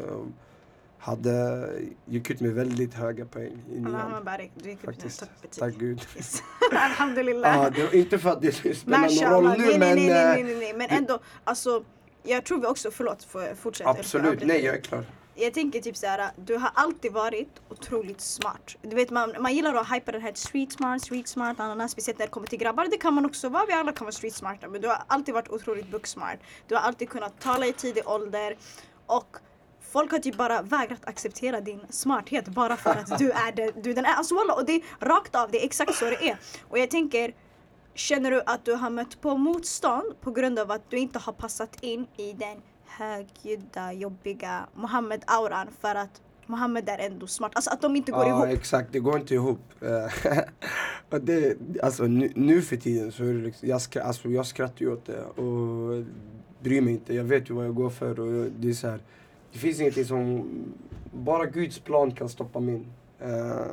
hade, 1.00 1.70
gick 2.06 2.30
ut 2.30 2.40
med 2.40 2.52
väldigt 2.52 2.94
höga 2.94 3.26
poäng 3.26 3.64
i 3.72 3.80
nian. 3.80 4.24
med 4.26 4.78
Faktiskt. 4.86 5.24
Tack 5.60 5.74
gud. 5.74 6.08
Alhamdulillah. 6.72 7.64
Ja, 7.64 7.70
det 7.70 7.98
inte 7.98 8.20
för 8.20 8.30
att 8.30 8.42
det 8.42 8.52
skulle 8.52 8.76
spela 8.76 8.98
någon 8.98 9.32
roll 9.32 9.58
nu 9.58 9.66
Nej, 9.66 9.78
nej, 9.78 9.80
men 9.80 9.96
nej, 9.96 10.10
nej, 10.10 10.40
eh, 10.40 10.46
nej, 10.46 10.56
nej. 10.56 10.74
Men 10.74 10.90
ändå, 10.90 11.20
alltså. 11.44 11.84
Jag 12.24 12.46
tror 12.46 12.60
vi 12.60 12.68
också, 12.68 12.92
förlåt, 12.92 13.24
får 13.24 13.44
jag 13.44 13.58
fortsätta? 13.58 13.90
absolut, 13.90 14.44
nej 14.44 14.66
jag 14.66 14.76
är 14.76 14.82
klar. 14.82 15.06
Jag 15.36 15.54
tänker 15.54 15.82
typ 15.82 15.98
såhär, 15.98 16.32
du 16.36 16.56
har 16.56 16.72
alltid 16.74 17.12
varit 17.12 17.50
otroligt 17.70 18.22
smart. 18.22 18.76
Du 18.82 18.96
vet 18.96 19.10
man, 19.10 19.36
man 19.40 19.56
gillar 19.56 19.76
att 19.76 19.92
hypa 19.92 20.12
den 20.12 20.22
här 20.22 20.34
street 20.36 20.72
smart, 20.72 21.02
street 21.02 21.28
smart, 21.28 21.60
ananas, 21.60 21.92
speciellt 21.92 22.20
när 22.20 22.26
det 22.26 22.32
kommer 22.32 22.48
till 22.48 22.60
grabbar. 22.60 22.88
Det 22.92 22.98
kan 22.98 23.14
man 23.14 23.26
också 23.26 23.50
vara, 23.50 23.66
vi 23.66 23.74
alla 23.74 23.92
kan 23.92 24.06
vara 24.06 24.12
street 24.12 24.34
smarta. 24.34 24.68
Men 24.68 24.82
du 24.82 24.88
har 24.88 24.98
alltid 25.08 25.34
varit 25.34 25.50
otroligt 25.50 25.92
book 25.92 26.08
smart. 26.08 26.40
Du 26.68 26.76
har 26.76 26.82
alltid 26.82 27.10
kunnat 27.10 27.42
tala 27.42 27.66
i 27.66 27.74
tidig 27.74 28.08
ålder. 28.08 28.58
Och 29.06 29.38
folk 29.92 30.12
har 30.12 30.20
typ 30.20 30.36
bara 30.36 30.62
vägrat 30.62 31.06
acceptera 31.06 31.62
din 31.62 31.82
smarthet 31.90 32.48
bara 32.48 32.78
för 32.78 32.90
att 32.90 33.18
du 33.20 33.32
är 33.48 33.52
det, 33.52 33.72
du 33.84 33.94
den 33.94 34.06
är. 34.06 34.14
Alltså 34.14 34.36
wallah, 34.36 34.58
och 34.58 34.66
det 34.66 34.74
är 34.74 34.82
rakt 35.00 35.36
av, 35.36 35.52
det 35.52 35.62
är 35.62 35.66
exakt 35.66 35.96
så 35.96 36.06
det 36.06 36.30
är. 36.30 36.38
Och 36.70 36.80
jag 36.80 36.90
tänker, 36.92 37.34
Känner 37.94 38.32
du 38.32 38.42
att 38.46 38.66
du 38.66 38.74
har 38.74 38.90
mött 38.90 39.22
på 39.22 39.38
motstånd 39.38 40.22
på 40.22 40.32
grund 40.32 40.60
av 40.60 40.72
att 40.72 40.90
du 40.90 40.98
inte 40.98 41.20
har 41.20 41.34
passat 41.34 41.84
in 41.84 42.08
i 42.18 42.34
den 42.34 42.58
högljudda, 42.86 43.94
jobbiga 43.94 44.68
Mohammed-auran 44.76 45.68
för 45.82 45.96
att 45.96 46.22
Mohammed 46.46 46.90
är 46.90 46.98
ändå 46.98 47.28
smart? 47.28 47.52
Alltså 47.56 47.72
att 47.72 47.82
de 47.82 47.96
inte 47.96 48.12
går 48.12 48.28
ja, 48.28 48.48
ihop. 48.48 48.58
exakt, 48.58 48.90
det 48.92 49.00
går 49.00 49.20
inte 49.20 49.34
ihop. 49.34 49.60
Och 51.10 51.22
det, 51.22 51.58
alltså, 51.84 52.04
nu, 52.04 52.32
nu 52.36 52.62
för 52.62 52.76
tiden 52.76 53.12
så 53.12 53.24
är 53.24 53.34
det 53.34 53.42
liksom, 53.42 53.70
jag, 53.70 53.82
skra, 53.82 54.04
alltså, 54.04 54.30
jag 54.30 54.46
skrattar 54.46 54.82
ju 54.82 54.94
åt 54.94 55.06
det 55.06 55.22
och 55.22 56.04
bryr 56.60 56.82
mig 56.82 56.94
inte. 56.94 57.16
Jag 57.16 57.24
vet 57.24 57.50
ju 57.50 57.54
vad 57.54 57.66
jag 57.66 57.76
går 57.76 57.90
för 57.90 58.20
och 58.20 58.34
jag, 58.34 58.52
det 58.52 58.70
är 58.70 58.74
så 58.74 58.88
här, 58.88 59.00
det 59.54 59.60
finns 59.60 59.80
ingenting 59.80 60.06
som, 60.06 60.50
bara 61.12 61.46
Guds 61.46 61.80
plan 61.80 62.12
kan 62.12 62.30
stoppa 62.30 62.60
min. 62.60 62.86
Eh, 63.20 63.66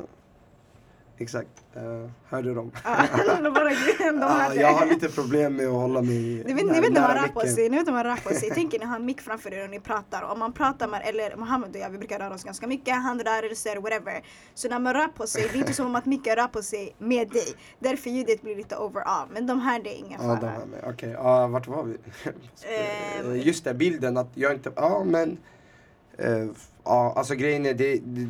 exakt. 1.18 1.48
Uh, 1.76 2.10
hörde 2.28 2.54
de? 2.54 2.72
Ja, 2.84 2.96
de 3.42 3.52
bara, 3.52 3.64
de 3.68 4.18
Ja, 4.20 4.26
hade. 4.26 4.54
jag 4.60 4.72
har 4.72 4.86
lite 4.86 5.08
problem 5.08 5.56
med 5.56 5.66
att 5.66 5.72
hålla 5.72 6.02
mig 6.02 6.44
Ni 6.46 6.54
vet, 6.54 6.66
ni 6.66 6.80
vet 6.80 6.94
på 7.34 7.40
micken. 7.40 7.54
sig, 7.54 7.68
ni 7.68 7.76
vet 7.76 7.88
sig. 8.34 8.50
Tänk 8.54 8.74
er 8.74 8.78
ni 8.78 8.84
har 8.84 8.96
en 8.96 9.04
mick 9.04 9.20
framför 9.20 9.52
er 9.54 9.64
och 9.64 9.70
ni 9.70 9.80
pratar. 9.80 10.22
Om 10.22 10.38
man 10.38 10.52
pratar 10.52 10.88
med, 10.88 11.02
eller 11.04 11.36
Mohammed 11.36 11.70
och 11.70 11.76
jag, 11.76 11.90
vi 11.90 11.98
brukar 11.98 12.18
röra 12.18 12.34
oss 12.34 12.44
ganska 12.44 12.66
mycket, 12.66 12.94
handrörelser, 12.94 13.76
whatever. 13.76 14.22
Så 14.54 14.68
när 14.68 14.78
man 14.78 14.94
rör 14.94 15.08
på 15.08 15.26
sig, 15.26 15.42
det 15.52 15.58
är 15.58 15.58
inte 15.58 15.72
som 15.72 15.94
att 15.94 16.06
micken 16.06 16.36
rör 16.36 16.48
på 16.48 16.62
sig 16.62 16.94
med 16.98 17.28
dig. 17.28 17.46
Därför 17.78 18.10
ljudet 18.10 18.42
blir 18.42 18.56
lite 18.56 18.76
overall. 18.76 19.28
Men 19.32 19.46
de 19.46 19.60
här, 19.60 19.82
det 19.82 19.90
är 19.94 19.98
ingen 19.98 20.20
Ja, 20.22 20.28
de 20.28 20.40
fara. 20.40 20.50
här 20.50 20.66
med. 20.66 20.84
Okej, 20.94 21.10
ja, 21.10 21.46
vart 21.46 21.66
var 21.68 21.82
vi? 21.84 21.96
Ehm. 22.24 23.32
Eh, 23.32 23.46
Just 23.46 23.64
det, 23.64 23.74
bilden 23.74 24.16
att 24.16 24.30
jag 24.34 24.52
inte, 24.54 24.72
ja 24.76 25.04
men. 25.04 25.38
eh, 26.18 26.46
Ja, 26.84 27.12
alltså 27.16 27.34
grejen 27.34 27.66
är 27.66 27.74
det, 27.74 28.00
det, 28.04 28.28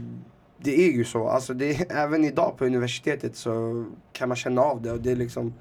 det 0.58 0.88
är 0.88 0.92
ju 0.92 1.04
så. 1.04 1.28
Alltså 1.28 1.54
det, 1.54 1.90
även 1.90 2.24
idag 2.24 2.54
på 2.58 2.64
universitetet 2.64 3.36
så 3.36 3.84
kan 4.12 4.28
man 4.28 4.36
känna 4.36 4.62
av 4.62 4.82
det 4.82 4.92
och 4.92 5.00
det 5.00 5.10
är 5.10 5.16
liksom, 5.16 5.54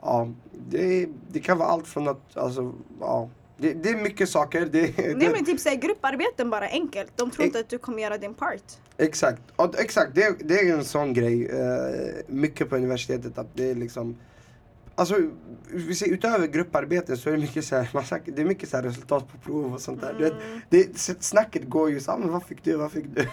ja, 0.00 0.28
det, 0.70 1.08
det 1.32 1.40
kan 1.40 1.58
vara 1.58 1.68
allt 1.68 1.86
från 1.88 2.08
att, 2.08 2.36
alltså, 2.36 2.72
ja. 3.00 3.28
Det, 3.60 3.72
det 3.72 3.88
är 3.88 3.96
mycket 3.96 4.28
saker. 4.28 4.66
Det, 4.66 4.98
Nej 4.98 5.14
det, 5.14 5.30
men 5.32 5.44
typ 5.44 5.60
såhär 5.60 5.76
grupparbeten 5.76 6.50
bara 6.50 6.68
enkelt. 6.68 7.12
De 7.16 7.30
tror 7.30 7.44
Ex- 7.44 7.46
inte 7.46 7.60
att 7.60 7.68
du 7.68 7.78
kommer 7.78 8.02
göra 8.02 8.18
din 8.18 8.34
part. 8.34 8.62
Exakt, 8.96 9.42
och, 9.56 9.80
exakt. 9.80 10.14
Det, 10.14 10.36
det 10.40 10.60
är 10.60 10.74
en 10.74 10.84
sån 10.84 11.12
grej, 11.12 11.48
eh, 11.48 12.14
mycket 12.26 12.70
på 12.70 12.76
universitetet 12.76 13.38
att 13.38 13.46
det 13.54 13.70
är 13.70 13.74
liksom 13.74 14.16
Alltså, 14.98 15.16
vi 15.70 15.94
ser, 15.94 16.06
utöver 16.06 16.46
grupparbeten 16.46 17.16
så 17.16 17.28
är 17.28 17.32
det 17.32 17.38
mycket 17.38 17.64
så 17.64 17.76
här, 17.76 17.90
man 17.94 18.04
snackar, 18.04 18.32
det 18.32 18.42
är 18.42 18.46
mycket 18.46 18.68
så 18.68 18.76
här 18.76 18.84
resultat 18.84 19.32
på 19.32 19.38
prov 19.38 19.74
och 19.74 19.80
sånt 19.80 20.00
där. 20.00 20.10
Mm. 20.10 20.32
Det, 20.70 20.84
det, 21.06 21.22
snacket 21.24 21.68
går 21.68 21.90
ju 21.90 22.00
så 22.00 22.10
här, 22.10 22.18
men 22.18 22.32
vad 22.32 22.42
fick 22.42 22.64
du, 22.64 22.76
vad 22.76 22.92
fick 22.92 23.04
du? 23.14 23.26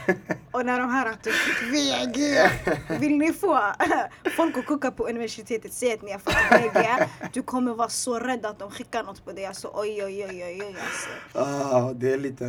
Och 0.51 0.65
när 0.65 0.79
de 0.79 0.89
hör 0.93 1.05
att 1.05 1.23
du 1.23 1.31
fick 1.31 1.73
VG, 1.73 2.37
vill 2.99 3.17
ni 3.17 3.33
få 3.33 3.59
folk 4.37 4.57
att 4.57 4.65
koka 4.65 4.91
på 4.91 5.07
universitetet, 5.07 5.73
säg 5.73 5.93
att 5.93 6.01
ni 6.01 6.11
har 6.11 6.19
fått 6.19 6.35
VG. 6.75 7.07
Du 7.33 7.41
kommer 7.41 7.73
vara 7.73 7.89
så 7.89 8.19
rädd 8.19 8.45
att 8.45 8.59
de 8.59 8.71
skickar 8.71 9.03
något 9.03 9.25
på 9.25 9.31
dig. 9.31 9.45
Alltså 9.45 9.71
oj 9.73 10.03
oj 10.03 10.25
oj 10.29 10.43
oj 10.43 10.61
oj 10.63 10.75
alltså. 10.85 11.09
ah, 11.39 11.93
det 11.93 12.13
är 12.13 12.17
lite 12.17 12.45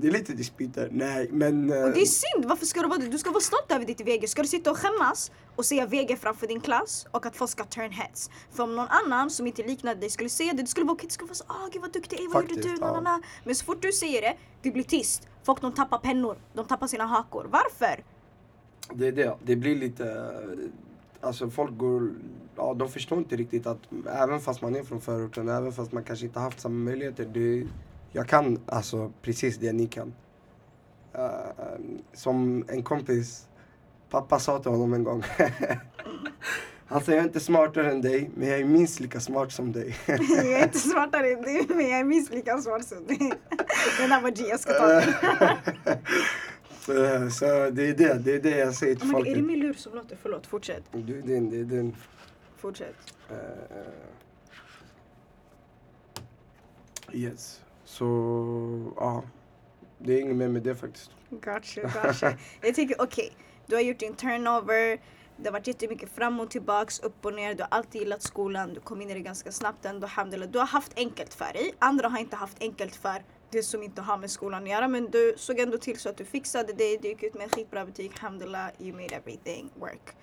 det 0.00 0.08
är 0.08 0.12
lite 0.12 0.32
dispyter. 0.32 0.88
Nej, 0.92 1.28
men... 1.32 1.72
eh, 1.72 1.82
Och 1.82 1.90
det 1.92 2.00
är 2.00 2.06
synd, 2.06 2.44
varför 2.44 2.66
ska 2.66 2.82
du 2.82 2.88
vara 2.88 2.98
det? 2.98 3.06
Du 3.08 3.18
ska 3.18 3.30
vara 3.30 3.40
stolt 3.40 3.72
över 3.72 3.84
ditt 3.84 4.00
VG. 4.00 4.28
Ska 4.28 4.42
du 4.42 4.48
sitta 4.48 4.70
och 4.70 4.78
skämmas 4.78 5.30
och 5.56 5.64
säga 5.64 5.86
VG 5.86 6.16
framför 6.20 6.46
din 6.46 6.60
klass 6.60 7.06
och 7.10 7.26
att 7.26 7.36
folk 7.36 7.50
ska 7.50 7.64
turn 7.64 7.92
heads? 8.08 8.30
För 8.50 8.62
om 8.62 8.76
någon 8.76 8.88
annan 8.88 9.30
som 9.30 9.46
inte 9.46 9.62
liknade 9.62 10.00
dig 10.00 10.10
skulle 10.10 10.28
säga 10.28 10.52
det, 10.52 10.62
det 10.62 10.68
skulle 10.68 10.86
vara 10.86 10.94
okej, 10.94 11.06
det 11.06 11.12
skulle 11.12 11.28
vara 11.28 11.34
så 11.34 11.44
ah 11.46 11.68
gud 11.72 11.82
vad 11.82 11.92
duktig, 11.92 12.20
ey, 12.20 12.28
vad 12.28 12.50
gjorde 12.50 12.62
du? 12.62 12.68
ja. 12.68 12.76
Na, 12.80 12.92
na, 12.92 13.00
na. 13.00 13.22
Men 13.44 13.54
så 13.54 13.64
fort 13.64 13.82
du 13.82 13.92
säger 13.92 14.22
det, 14.22 14.36
det 14.62 14.70
blir 14.70 14.82
tyst. 14.82 15.28
Folk 15.42 15.60
de 15.60 15.72
tappar 15.72 15.98
pennor, 15.98 16.38
de 16.52 16.66
tappar 16.66 16.86
sina 16.86 17.04
hakor. 17.04 17.46
Varför? 17.50 18.04
Det 18.94 19.06
är 19.06 19.12
det. 19.12 19.36
Det 19.44 19.56
blir 19.56 19.76
lite... 19.76 20.34
Alltså 21.20 21.50
folk 21.50 21.78
går... 21.78 22.10
Ja, 22.56 22.74
de 22.74 22.88
förstår 22.88 23.18
inte 23.18 23.36
riktigt 23.36 23.66
att 23.66 23.78
även 24.06 24.40
fast 24.40 24.62
man 24.62 24.76
är 24.76 24.82
från 24.82 25.00
förorten, 25.00 25.48
även 25.48 25.72
fast 25.72 25.92
man 25.92 26.04
kanske 26.04 26.26
inte 26.26 26.40
haft 26.40 26.60
samma 26.60 26.74
möjligheter. 26.74 27.24
Det, 27.24 27.66
jag 28.12 28.28
kan 28.28 28.60
alltså 28.66 29.12
precis 29.22 29.58
det 29.58 29.72
ni 29.72 29.86
kan. 29.86 30.14
Eh, 31.12 31.28
som 32.12 32.64
en 32.68 32.82
kompis, 32.82 33.48
pappa 34.10 34.38
sa 34.38 34.58
till 34.58 34.70
honom 34.70 34.92
en 34.94 35.04
gång. 35.04 35.22
alltså 36.88 37.12
jag 37.12 37.20
är 37.20 37.24
inte 37.24 37.40
smartare 37.40 37.90
än 37.90 38.00
dig, 38.00 38.30
men 38.34 38.48
jag 38.48 38.60
är 38.60 38.64
minst 38.64 39.00
lika 39.00 39.20
smart 39.20 39.52
som 39.52 39.72
dig. 39.72 39.96
jag 40.06 40.52
är 40.52 40.62
inte 40.62 40.78
smartare 40.78 41.30
än 41.32 41.42
du, 41.42 41.74
men 41.74 41.88
jag 41.88 41.98
är 41.98 42.04
minst 42.04 42.34
lika 42.34 42.58
smart 42.58 42.84
som 42.84 43.06
du. 43.06 43.16
Den 43.98 44.10
där 44.10 44.20
var 44.20 44.30
G, 44.30 44.44
jag 44.48 44.60
ska 44.60 44.72
ta 44.72 45.02
så, 46.80 47.30
så 47.38 47.70
det 47.70 47.88
är 47.88 47.94
det, 47.94 48.18
det 48.18 48.34
är 48.34 48.40
det 48.40 48.58
jag 48.58 48.74
säger 48.74 48.96
till 48.96 49.10
folk. 49.10 49.28
är 49.28 49.34
det 49.34 49.42
min 49.42 49.60
lur 49.60 49.74
som 49.74 49.94
låter? 49.94 50.18
Förlåt, 50.22 50.46
fortsätt. 50.46 50.82
Du, 50.92 51.00
det 51.00 51.18
är 51.18 51.22
din, 51.22 51.50
det 51.50 51.60
är 51.60 51.64
din. 51.64 51.96
Fortsätt. 52.56 52.96
Eh, 53.30 53.36
yes. 57.12 57.60
Så, 57.84 58.04
ja. 58.96 59.24
Det 59.98 60.12
är 60.12 60.20
inget 60.20 60.36
mer 60.36 60.48
med 60.48 60.62
det 60.62 60.74
faktiskt. 60.74 61.10
Gotcha, 61.30 61.80
gotcha. 61.80 62.32
jag 62.60 62.74
tänker 62.74 63.02
okej, 63.02 63.32
du 63.66 63.74
har 63.74 63.82
gjort 63.82 63.98
din 63.98 64.14
turnover. 64.14 64.98
Det 65.40 65.48
har 65.48 65.52
varit 65.52 65.66
jättemycket 65.66 66.10
fram 66.10 66.40
och 66.40 66.50
tillbaks, 66.50 67.00
upp 67.00 67.26
och 67.26 67.34
ner. 67.34 67.54
Du 67.54 67.62
har 67.62 67.68
alltid 67.70 68.00
gillat 68.00 68.22
skolan. 68.22 68.74
Du 68.74 68.80
kom 68.80 69.02
in 69.02 69.10
i 69.10 69.14
det 69.14 69.20
ganska 69.20 69.52
snabbt 69.52 69.84
ändå. 69.84 70.06
Hamdala. 70.06 70.46
Du 70.46 70.58
har 70.58 70.66
haft 70.66 70.92
enkelt 70.96 71.34
för 71.34 71.52
dig. 71.52 71.74
Andra 71.78 72.08
har 72.08 72.18
inte 72.18 72.36
haft 72.36 72.56
enkelt 72.60 72.96
för 72.96 73.24
det 73.50 73.62
som 73.62 73.82
inte 73.82 74.02
har 74.02 74.18
med 74.18 74.30
skolan 74.30 74.62
att 74.62 74.68
göra. 74.68 74.88
Men 74.88 75.10
du 75.10 75.34
såg 75.36 75.58
ändå 75.58 75.78
till 75.78 75.98
så 75.98 76.08
att 76.08 76.16
du 76.16 76.24
fixade 76.24 76.72
det. 76.72 76.96
Du 76.96 77.08
gick 77.08 77.22
ut 77.22 77.34
med 77.34 77.42
en 77.42 77.48
skitbra 77.48 77.84
betyg. 77.84 78.18
Hamdala, 78.18 78.70
you 78.78 78.92
made 78.92 79.14
everything 79.14 79.70
work. 79.74 80.16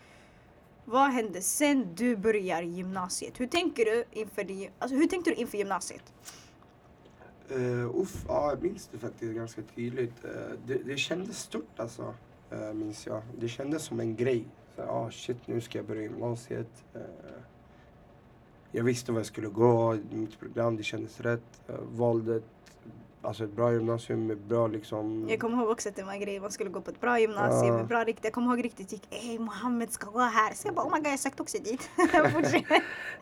Vad 0.85 1.09
hände 1.09 1.41
sen 1.41 1.95
du 1.95 2.15
börjar 2.15 2.61
gymnasiet? 2.61 3.39
Hur 3.39 3.47
tänker 3.47 3.85
du 3.85 4.05
inför, 4.11 4.43
det, 4.43 4.69
alltså, 4.79 4.97
hur 4.97 5.07
tänkte 5.07 5.29
du 5.29 5.35
inför 5.35 5.57
gymnasiet? 5.57 6.13
Uh, 7.51 7.95
uff, 7.95 8.25
ja, 8.27 8.49
jag 8.49 8.63
minns 8.63 8.87
det 8.91 8.97
faktiskt 8.97 9.33
ganska 9.33 9.61
tydligt. 9.75 10.25
Uh, 10.25 10.31
det, 10.67 10.77
det 10.77 10.97
kändes 10.97 11.39
stort 11.39 11.79
alltså, 11.79 12.13
uh, 12.53 12.73
minns 12.73 13.07
jag. 13.07 13.21
Det 13.39 13.47
kändes 13.47 13.83
som 13.83 13.99
en 13.99 14.15
grej. 14.15 14.47
Så, 14.75 14.81
ah, 14.81 15.11
shit, 15.11 15.37
nu 15.45 15.61
ska 15.61 15.77
jag 15.77 15.85
börja 15.85 16.01
gymnasiet. 16.01 16.83
Eh, 16.93 17.01
jag 18.71 18.83
visste 18.83 19.11
vad 19.11 19.19
jag 19.19 19.25
skulle 19.25 19.47
gå, 19.47 19.97
mitt 20.11 20.39
program, 20.39 20.77
det 20.77 20.83
kändes 20.83 21.19
rätt. 21.21 21.61
Uh, 21.69 21.75
valde 21.91 22.35
ett, 22.35 22.43
alltså 23.21 23.43
ett 23.43 23.51
bra 23.51 23.73
gymnasium 23.73 24.27
med 24.27 24.37
bra 24.37 24.67
liksom... 24.67 25.25
Jag 25.29 25.39
kommer 25.39 25.57
ihåg 25.57 25.69
också 25.69 25.89
att 25.89 25.95
det 25.95 26.03
var 26.03 26.13
en 26.13 26.19
grej, 26.19 26.39
man 26.39 26.51
skulle 26.51 26.69
gå 26.69 26.81
på 26.81 26.91
ett 26.91 27.01
bra 27.01 27.19
gymnasium, 27.19 27.67
Ja. 27.67 27.77
med 27.77 27.87
bra 27.87 28.03
riktigt. 28.03 28.23
Jag 28.23 28.33
kommer 28.33 28.55
ihåg 28.55 28.65
riktigt 28.65 28.91
gick, 28.91 29.07
ey 29.09 29.39
Mohammed 29.39 29.91
ska 29.91 30.09
gå 30.09 30.19
här. 30.19 30.53
Så 30.53 30.67
jag 30.67 30.75
bara, 30.75 30.85
oh 30.85 30.93
my 30.93 30.99
god 30.99 31.07
jag 31.11 31.19
sökte 31.19 31.41
också 31.41 31.57
dit. 31.57 31.89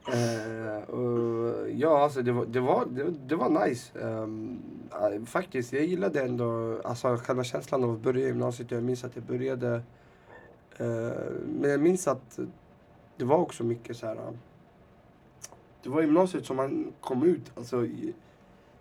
Eh, 0.08 0.89
och, 0.89 1.70
ja, 1.70 2.04
alltså 2.04 2.22
det 2.22 2.32
var, 2.32 2.46
det 2.46 2.60
var, 2.60 2.86
det, 2.86 3.12
det 3.28 3.36
var 3.36 3.66
nice. 3.66 4.00
Eh, 4.00 5.26
faktiskt, 5.26 5.74
jag 5.74 5.84
gillade 5.84 6.22
ändå 6.22 6.82
alltså, 6.84 7.18
själva 7.18 7.44
känslan 7.44 7.84
av 7.84 7.92
att 7.92 8.00
börja 8.00 8.28
gymnasiet. 8.28 8.72
Jag 8.72 8.84
minns 8.84 9.04
att 9.04 9.16
jag 9.16 9.26
började... 9.26 9.82
eh, 10.78 10.88
men 11.46 11.70
jag 11.70 11.82
minns 11.82 12.08
att 12.08 12.40
det 13.18 13.26
var 13.26 13.38
också 13.38 13.64
mycket 13.64 13.98
så 13.98 14.08
här... 14.08 14.16
eh, 14.16 14.32
det 15.84 15.90
var 15.90 16.02
gymnasiet 16.02 16.46
som 16.46 16.58
man 16.58 16.94
kom 17.02 17.24
ut, 17.24 17.52
alltså... 17.56 17.88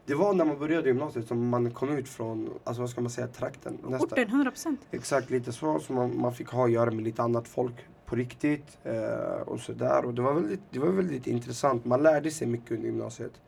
Det 0.07 0.15
var 0.15 0.35
när 0.35 0.45
man 0.45 0.59
började 0.59 0.89
gymnasiet 0.89 1.29
som 1.29 1.49
man 1.49 1.71
kom 1.71 1.89
ut 1.89 2.09
från, 2.09 2.51
alltså 2.65 2.83
vad 2.83 2.91
ska 2.91 3.01
man 3.01 3.11
säga, 3.11 3.27
trakten. 3.27 3.79
nästan. 3.89 4.09
Orten, 4.13 4.29
100%. 4.29 4.77
Exakt, 4.91 5.31
lite 5.31 5.53
så. 5.53 5.81
Så 5.81 5.93
man, 5.93 6.21
man 6.21 6.35
fick 6.35 6.49
ha 6.49 6.65
att 6.65 6.71
göra 6.73 6.91
med 6.91 7.05
lite 7.05 7.23
annat 7.23 7.49
folk 7.49 7.75
på 8.07 8.17
riktigt. 8.17 8.79
Eh, 8.85 9.43
och 9.47 9.61
sådär. 9.61 10.05
Och 10.05 10.15
det 10.15 10.23
var, 10.23 10.35
väldigt, 10.35 10.61
det 10.71 10.79
var 10.79 10.89
väldigt 10.89 11.27
intressant. 11.27 11.85
Man 11.85 12.03
lärde 12.03 12.31
sig 12.31 12.47
mycket 12.47 12.71
under 12.71 12.87
gymnasiet. 12.87 13.41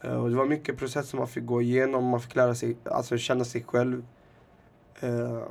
Eh, 0.00 0.22
och 0.22 0.30
det 0.30 0.36
var 0.36 0.46
mycket 0.46 0.78
processer 0.78 1.08
som 1.08 1.18
man 1.18 1.28
fick 1.28 1.44
gå 1.44 1.62
igenom. 1.62 2.04
Man 2.04 2.20
fick 2.20 2.34
lära 2.34 2.54
sig, 2.54 2.76
alltså 2.84 3.18
känna 3.18 3.44
sig 3.44 3.62
själv. 3.62 4.04
Eh, 5.00 5.42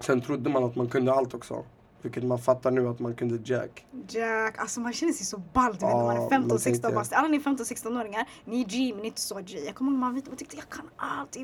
sen 0.00 0.20
trodde 0.20 0.50
man 0.50 0.64
att 0.64 0.76
man 0.76 0.88
kunde 0.88 1.12
allt 1.12 1.34
också. 1.34 1.64
Vilket 2.02 2.24
man 2.24 2.38
fattar 2.38 2.70
nu 2.70 2.88
att 2.88 2.98
man 2.98 3.14
kunde 3.14 3.52
jack. 3.52 3.86
Jack, 4.08 4.58
alltså 4.58 4.80
man 4.80 4.92
känner 4.92 5.12
sig 5.12 5.26
så 5.26 5.38
ball 5.38 5.72
du 5.72 5.72
vet 5.72 5.80
när 5.80 5.94
man 6.04 6.16
är 6.16 6.28
15, 6.28 6.48
man 6.48 6.58
16 6.58 6.62
tänkte- 6.82 6.94
bast. 6.94 7.12
Alla 7.12 7.28
ni 7.28 7.38
15-16-åringar, 7.38 8.28
ni 8.44 8.60
är 8.60 8.64
G 8.64 8.92
men 8.96 9.04
inte 9.04 9.20
så 9.20 9.40
G. 9.40 9.58
Jag 9.66 9.74
kommer 9.74 9.90
ihåg 9.90 10.00
man, 10.00 10.14
vet- 10.14 10.26
man 10.26 10.36
tyckte 10.36 10.56
jag 10.56 10.68
kan 10.68 10.90
allt. 10.96 11.36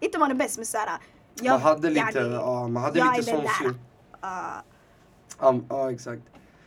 Inte 0.00 0.18
man 0.18 0.30
är 0.30 0.34
bäst 0.34 0.56
men 0.56 0.66
såhär. 0.66 0.98
man 1.42 1.60
hade 1.60 1.90
lite, 1.90 2.18
ja, 2.18 2.68
man 2.68 2.82
hade 2.82 3.04
lite 3.16 3.30
är 3.30 3.34
sån 3.34 3.46
syn. 3.62 3.78
ja, 5.68 5.90
exakt. 5.90 6.22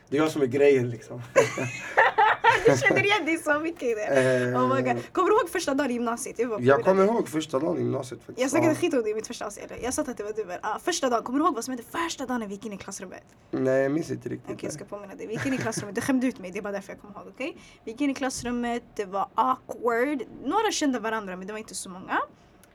Det 0.09 0.17
är 0.17 0.21
jag 0.21 0.31
som 0.31 0.41
är 0.41 0.45
grejen 0.45 0.89
liksom. 0.89 1.21
du 2.65 2.77
känner 2.77 3.03
igen 3.05 3.25
dig 3.25 3.37
så 3.37 3.59
mycket 3.59 3.83
i 3.83 3.93
det. 3.93 4.05
Eh, 4.51 4.63
Oh 4.63 4.75
my 4.75 4.81
God. 4.81 5.13
Kommer 5.13 5.29
du 5.29 5.35
ihåg 5.35 5.49
första 5.49 5.73
dagen 5.73 5.91
i 5.91 5.93
gymnasiet? 5.93 6.39
Jag, 6.39 6.61
Jag 6.61 6.83
kommer 6.83 7.05
ihåg 7.05 7.29
första 7.29 7.59
dagen 7.59 7.77
i 7.77 7.79
gymnasiet 7.79 8.19
faktiskt. 8.19 8.39
Jag 8.39 8.49
snackade 8.49 8.75
skit 8.75 8.93
om 8.93 9.03
det 9.03 9.09
i 9.09 9.13
mitt 9.13 9.27
första 9.27 9.45
avsnitt. 9.45 9.71
Jag 9.83 9.93
sa 9.93 10.01
att 10.01 10.17
det 10.17 10.23
var 10.23 10.33
du. 10.33 10.45
men, 10.45 10.59
ah, 10.61 10.79
första 10.79 11.09
dagen, 11.09 11.23
kommer 11.23 11.39
du 11.39 11.45
ihåg 11.45 11.55
vad 11.55 11.63
som 11.63 11.71
hände 11.71 11.83
första 11.91 12.25
dagen 12.25 12.39
när 12.39 12.47
vi 12.47 12.53
gick 12.53 12.65
in 12.65 12.73
i 12.73 12.77
klassrummet? 12.77 13.23
Nej, 13.51 13.81
jag 13.81 13.91
minns 13.91 14.11
inte 14.11 14.29
riktigt. 14.29 14.51
Okej, 14.51 14.65
jag 14.65 14.73
ska 14.73 14.85
påminna 14.85 15.15
dig. 15.15 15.27
Vi 15.27 15.33
gick 15.33 15.45
in 15.45 15.53
i 15.53 15.57
klassrummet. 15.57 15.95
Du 15.95 16.01
skämde 16.01 16.27
ut 16.27 16.39
mig. 16.39 16.51
Det 16.51 16.57
är 16.59 16.63
bara 16.63 16.73
därför 16.73 16.91
jag 16.93 17.01
kommer 17.01 17.15
ihåg. 17.19 17.27
Okej? 17.33 17.57
Vi 17.83 17.91
gick 17.91 18.01
in 18.01 18.09
i 18.09 18.13
klassrummet. 18.13 18.83
Det 18.95 19.05
var 19.05 19.27
awkward. 19.35 20.21
Några 20.43 20.71
kände 20.71 20.99
varandra, 20.99 21.35
men 21.35 21.47
det 21.47 21.53
var 21.53 21.59
inte 21.59 21.75
så 21.75 21.89
många. 21.89 22.19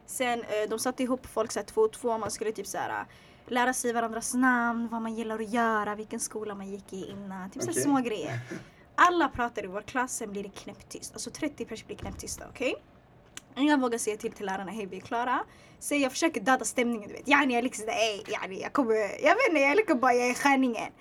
Sen 0.06 0.38
eh, 0.40 0.68
de 0.70 0.78
satte 0.78 1.02
ihop 1.02 1.26
folk 1.26 1.52
så 1.52 1.58
här, 1.58 1.66
två 1.66 1.80
och 1.80 1.92
två. 1.92 2.18
Man 2.18 2.30
skulle 2.30 2.52
typ 2.52 2.66
så 2.66 2.78
här, 2.78 2.90
äh, 3.00 3.06
lära 3.52 3.72
sig 3.72 3.92
varandras 3.92 4.34
namn, 4.34 4.88
vad 4.90 5.02
man 5.02 5.14
gillar 5.14 5.38
att 5.38 5.52
göra, 5.52 5.94
vilken 5.94 6.20
skola 6.20 6.54
man 6.54 6.68
gick 6.68 6.92
i 6.92 7.10
innan. 7.10 7.50
Typ 7.50 7.62
så 7.62 7.70
Okej. 7.70 7.82
små 7.82 8.00
grejer. 8.00 8.38
Alla 9.02 9.28
pratar 9.28 9.64
i 9.64 9.66
vår 9.66 9.82
klass, 9.82 10.16
sen 10.16 10.32
blir 10.32 10.42
det 10.42 10.48
knäpptyst. 10.48 11.12
Alltså 11.12 11.30
30 11.30 11.64
personer 11.64 11.86
blir 11.86 11.96
knäpptysta, 11.96 12.44
okej? 12.50 12.74
Ingen 13.56 13.80
vågar 13.80 13.98
säga 13.98 14.16
till 14.16 14.32
till 14.32 14.46
lärarna, 14.46 14.72
hej 14.72 14.86
vi 14.86 14.96
är 14.96 15.00
klara. 15.00 15.40
Så 15.78 15.94
jag 15.94 16.12
försöker 16.12 16.40
döda 16.40 16.64
stämningen 16.64 17.08
du 17.08 17.14
vet. 17.14 17.28
Yani 17.28 17.54
jag 17.54 17.64
liksom, 17.64 17.88
ey, 17.88 18.22
yani 18.28 18.62
jag 18.62 18.72
kommer, 18.72 18.94
jag 19.24 19.34
vet 19.34 19.48
inte, 19.48 19.60
jag 19.60 19.76
liksom 19.76 20.00
bara, 20.00 20.14
jag 20.14 20.28
är 20.28 20.34
stjärningen. 20.34 20.92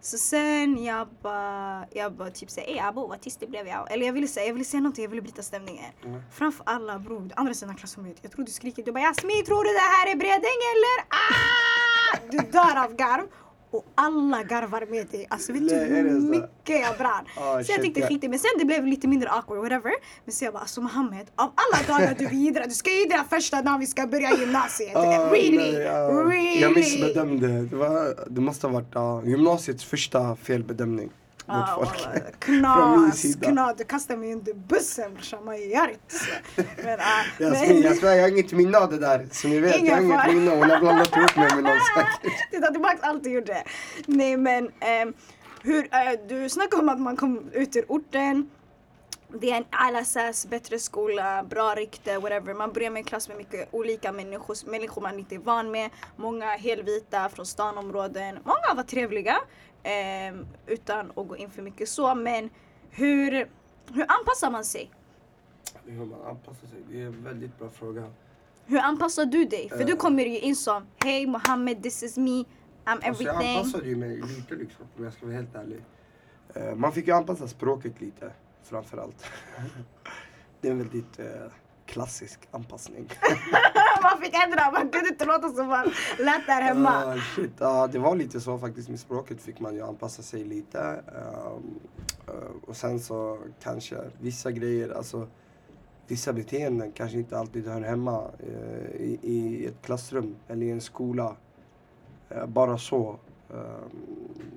Så 0.00 0.18
sen 0.18 0.84
jag 0.84 1.08
bara, 1.22 1.86
jag 1.90 2.12
bara 2.12 2.30
typ 2.30 2.50
såhär, 2.50 2.68
ey 2.68 2.78
abo 2.78 3.06
vad 3.06 3.20
tyst 3.20 3.40
det 3.40 3.46
blev 3.46 3.66
jag. 3.66 3.92
Eller 3.92 4.06
jag 4.06 4.12
ville 4.12 4.28
säga, 4.28 4.46
jag 4.46 4.52
ville 4.52 4.64
säga 4.64 4.80
någonting, 4.80 5.04
jag 5.04 5.10
ville 5.10 5.22
bryta 5.22 5.42
stämningen. 5.42 5.92
Mm. 6.04 6.22
Framför 6.32 6.64
alla 6.66 6.98
bror, 6.98 7.30
andra 7.36 7.54
sidan 7.54 7.76
klassrummet. 7.76 8.18
Jag 8.22 8.32
tror 8.32 8.44
du 8.44 8.52
skriker, 8.52 8.82
du 8.82 8.92
bara 8.92 9.04
Jasmin 9.04 9.44
tror 9.44 9.64
du 9.64 9.72
det 9.72 9.78
här 9.78 10.12
är 10.12 10.16
Bredäng 10.16 10.60
eller? 10.74 10.96
Ah! 11.08 12.18
Du 12.30 12.38
dör 12.38 12.84
av 12.84 12.96
garv. 12.96 13.28
Och 13.76 13.84
alla 13.94 14.42
garvar 14.42 14.86
med 14.90 15.06
dig. 15.06 15.26
Alltså 15.30 15.52
vet 15.52 15.68
du 15.68 15.74
hur 15.74 16.20
mycket 16.20 16.80
jag 16.80 16.96
brann? 16.98 17.24
Ah, 17.36 17.62
så 17.62 17.72
jag 17.72 17.80
tänkte 17.82 18.02
skit 18.02 18.24
i 18.24 18.28
men 18.28 18.38
sen 18.38 18.50
det 18.58 18.64
blev 18.64 18.86
lite 18.86 19.08
mindre 19.08 19.28
awkward 19.30 19.58
whatever. 19.58 19.92
Men 20.24 20.32
så 20.32 20.44
jag 20.44 20.52
bara 20.52 20.60
alltså 20.60 20.80
Mohammed, 20.80 21.26
av 21.34 21.52
alla 21.54 21.98
dagar 21.98 22.14
du 22.18 22.26
vidare, 22.26 22.64
du 22.64 22.70
ska 22.74 22.90
idra 22.90 23.24
första 23.30 23.62
dagen 23.62 23.80
vi 23.80 23.86
ska 23.86 24.06
börja 24.06 24.30
gymnasiet. 24.38 24.96
Ah, 24.96 25.30
really? 25.30 25.56
nej, 25.56 25.72
ja. 25.72 26.08
Really? 26.08 26.60
Jag 26.60 26.74
missbedömde. 26.74 27.46
Det, 27.46 27.76
var, 27.76 28.14
det 28.30 28.40
måste 28.40 28.66
ha 28.66 28.74
varit 28.74 28.90
ja, 28.94 29.22
gymnasiets 29.24 29.84
första 29.84 30.36
felbedömning 30.36 31.10
mot 31.46 31.56
Ah, 31.56 31.74
folk. 31.76 32.38
knas, 32.38 33.36
knas. 33.42 33.76
Du 33.78 33.84
kastar 33.84 34.16
mig 34.16 34.32
under 34.32 34.54
bussen 34.54 35.14
brorsan, 35.14 35.44
man 35.44 35.56
gör 35.70 35.88
inte 35.88 36.14
så. 36.14 36.62
Men, 36.84 37.00
ah, 37.00 37.24
Jasmin, 37.38 37.82
jag 37.84 37.96
svär, 37.96 38.14
jag 38.14 38.22
har 38.22 38.28
inget 38.28 38.52
minne 38.52 38.78
av 38.78 38.90
det 38.90 38.98
där. 38.98 39.28
Så 39.32 39.48
ni 39.48 39.60
vet, 39.60 39.82
jag 39.82 39.94
har 39.96 40.02
inget 40.02 40.26
minne. 40.26 40.50
Hon 40.50 40.70
har 40.70 40.80
blandat 40.80 41.16
ihop 41.16 41.36
mig 41.36 41.48
med 41.54 41.64
någon 41.64 41.78
säkert. 41.96 42.50
Titta 42.50 42.72
tillbaks 42.72 43.00
allt 43.02 43.24
du 43.24 43.30
gjorde. 43.30 43.64
Nej 44.06 44.36
men 44.36 44.70
ehm, 44.80 45.14
hur, 45.62 45.88
eh, 45.94 46.12
du 46.28 46.48
snackade 46.48 46.82
om 46.82 46.88
att 46.88 47.00
man 47.00 47.16
kom 47.16 47.50
ut 47.52 47.76
ur 47.76 47.84
orten. 47.88 48.50
Det 49.40 49.50
är 49.50 49.56
en 49.56 49.64
Al-Assas, 49.70 50.46
bättre 50.46 50.78
skola, 50.78 51.42
bra 51.50 51.74
rykte, 51.74 52.18
whatever. 52.18 52.54
Man 52.54 52.72
börjar 52.72 52.90
med 52.90 53.00
en 53.00 53.04
klass 53.04 53.28
med 53.28 53.36
mycket 53.36 53.68
olika 53.70 54.12
människor, 54.12 54.70
människor 54.70 55.02
man 55.02 55.18
inte 55.18 55.34
är 55.34 55.38
van 55.38 55.70
med. 55.70 55.90
Många 56.16 56.46
helvita 56.50 57.28
från 57.28 57.46
stanområden. 57.46 58.38
Många 58.44 58.74
var 58.76 58.82
trevliga. 58.82 59.36
Ehm, 59.86 60.46
utan 60.66 61.10
att 61.16 61.28
gå 61.28 61.36
in 61.36 61.50
för 61.50 61.62
mycket 61.62 61.88
så. 61.88 62.14
Men 62.14 62.50
hur, 62.90 63.30
hur 63.94 64.02
anpassar 64.08 64.50
man 64.50 64.64
sig? 64.64 64.90
Hur 65.84 66.04
man 66.04 66.22
anpassar 66.22 66.66
sig, 66.66 66.78
det 66.90 67.02
är 67.02 67.06
en 67.06 67.24
väldigt 67.24 67.58
bra 67.58 67.70
fråga. 67.70 68.12
Hur 68.66 68.78
anpassar 68.78 69.24
du 69.24 69.44
dig? 69.44 69.68
För 69.68 69.84
du 69.84 69.92
Eh. 69.92 69.98
kommer 69.98 70.22
ju 70.24 70.38
in 70.38 70.56
som 70.56 70.86
Hej 71.04 71.26
Mohammed, 71.26 71.82
this 71.82 72.02
is 72.02 72.16
me, 72.16 72.30
I'm 72.30 72.44
Alltså 72.84 73.02
jag 73.04 73.34
everything. 73.34 73.56
anpassade 73.58 73.86
ju 73.88 73.96
mig 73.96 74.16
lite 74.20 74.54
liksom, 74.54 74.84
om 74.96 75.04
jag 75.04 75.12
ska 75.12 75.26
vara 75.26 75.36
helt 75.36 75.54
ärlig. 75.54 75.80
Eh, 76.54 76.74
man 76.74 76.92
fick 76.92 77.06
ju 77.06 77.12
anpassa 77.14 77.48
språket 77.48 78.00
lite, 78.00 78.32
framförallt. 78.62 79.24
det 80.60 80.68
är 80.68 80.74
väldigt 80.74 81.18
eh, 81.18 81.26
klassisk 81.86 82.48
anpassning. 82.50 83.08
man 84.02 84.20
fick 84.22 84.34
ändra, 84.44 84.70
man 84.70 84.88
kunde 84.90 85.08
inte 85.08 85.24
låta 85.24 85.48
som 85.48 85.66
man 85.66 85.90
lät 86.18 86.46
där 86.46 86.62
hemma. 86.62 87.04
Ah, 87.04 87.16
shit. 87.16 87.52
Ja, 87.58 87.86
det 87.86 87.98
var 87.98 88.16
lite 88.16 88.40
så 88.40 88.58
faktiskt. 88.58 88.88
Med 88.88 89.00
språket 89.00 89.42
fick 89.42 89.60
man 89.60 89.74
ju 89.74 89.82
anpassa 89.82 90.22
sig 90.22 90.44
lite. 90.44 90.80
Ehm, 90.80 91.80
eh, 92.28 92.68
och 92.68 92.76
sen 92.76 93.00
så 93.00 93.38
kanske 93.62 93.96
vissa 94.20 94.50
grejer, 94.50 94.90
alltså 94.96 95.28
vissa 96.06 96.32
beteenden 96.32 96.92
kanske 96.92 97.18
inte 97.18 97.38
alltid 97.38 97.66
hör 97.66 97.80
hemma 97.80 98.30
eh, 98.38 99.00
i, 99.00 99.18
i 99.22 99.66
ett 99.66 99.82
klassrum 99.82 100.36
eller 100.48 100.66
i 100.66 100.70
en 100.70 100.80
skola. 100.80 101.36
Eh, 102.28 102.46
bara 102.46 102.78
så. 102.78 103.18
Ehm, 103.50 103.90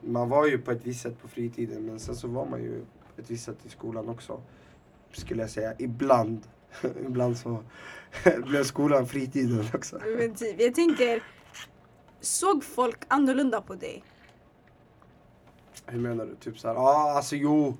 man 0.01 0.29
var 0.29 0.45
ju 0.47 0.57
på 0.57 0.71
ett 0.71 0.85
visst 0.85 1.01
sätt 1.01 1.21
på 1.21 1.27
fritiden 1.27 1.85
men 1.85 1.99
sen 1.99 2.15
så 2.15 2.27
var 2.27 2.45
man 2.45 2.63
ju 2.63 2.85
ett 3.17 3.31
visst 3.31 3.45
sätt 3.45 3.65
i 3.65 3.69
skolan 3.69 4.09
också. 4.09 4.41
Skulle 5.11 5.41
jag 5.41 5.49
säga. 5.49 5.73
Ibland. 5.77 6.47
Ibland 7.05 7.37
så 7.37 7.63
blev 8.45 8.63
skolan 8.63 9.07
fritiden 9.07 9.65
också. 9.73 9.99
Men 10.17 10.35
typ, 10.35 10.61
jag 10.61 10.75
tänker, 10.75 11.23
såg 12.21 12.63
folk 12.63 13.03
annorlunda 13.07 13.61
på 13.61 13.75
dig? 13.75 14.03
Hur 15.85 15.99
menar 15.99 16.25
du? 16.25 16.35
Typ 16.35 16.59
såhär, 16.59 16.75
ja 16.75 16.81
ah, 16.81 17.11
alltså 17.15 17.35
jo, 17.35 17.77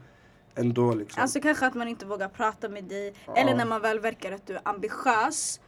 ändå 0.56 0.94
liksom. 0.94 1.22
Alltså 1.22 1.42
kanske 1.42 1.68
att 1.68 1.74
man 1.74 1.88
inte 1.88 2.06
vågar 2.06 2.30
prata 2.30 2.70
med 2.70 2.84
dig. 2.84 3.14
Ja. 3.26 3.36
Eller 3.36 3.56
när 3.56 3.66
man 3.66 3.82
väl 3.82 4.00
verkar 4.00 4.32
att 4.32 4.48
du 4.48 4.54
är 4.56 4.62
ambitiös. 4.64 5.62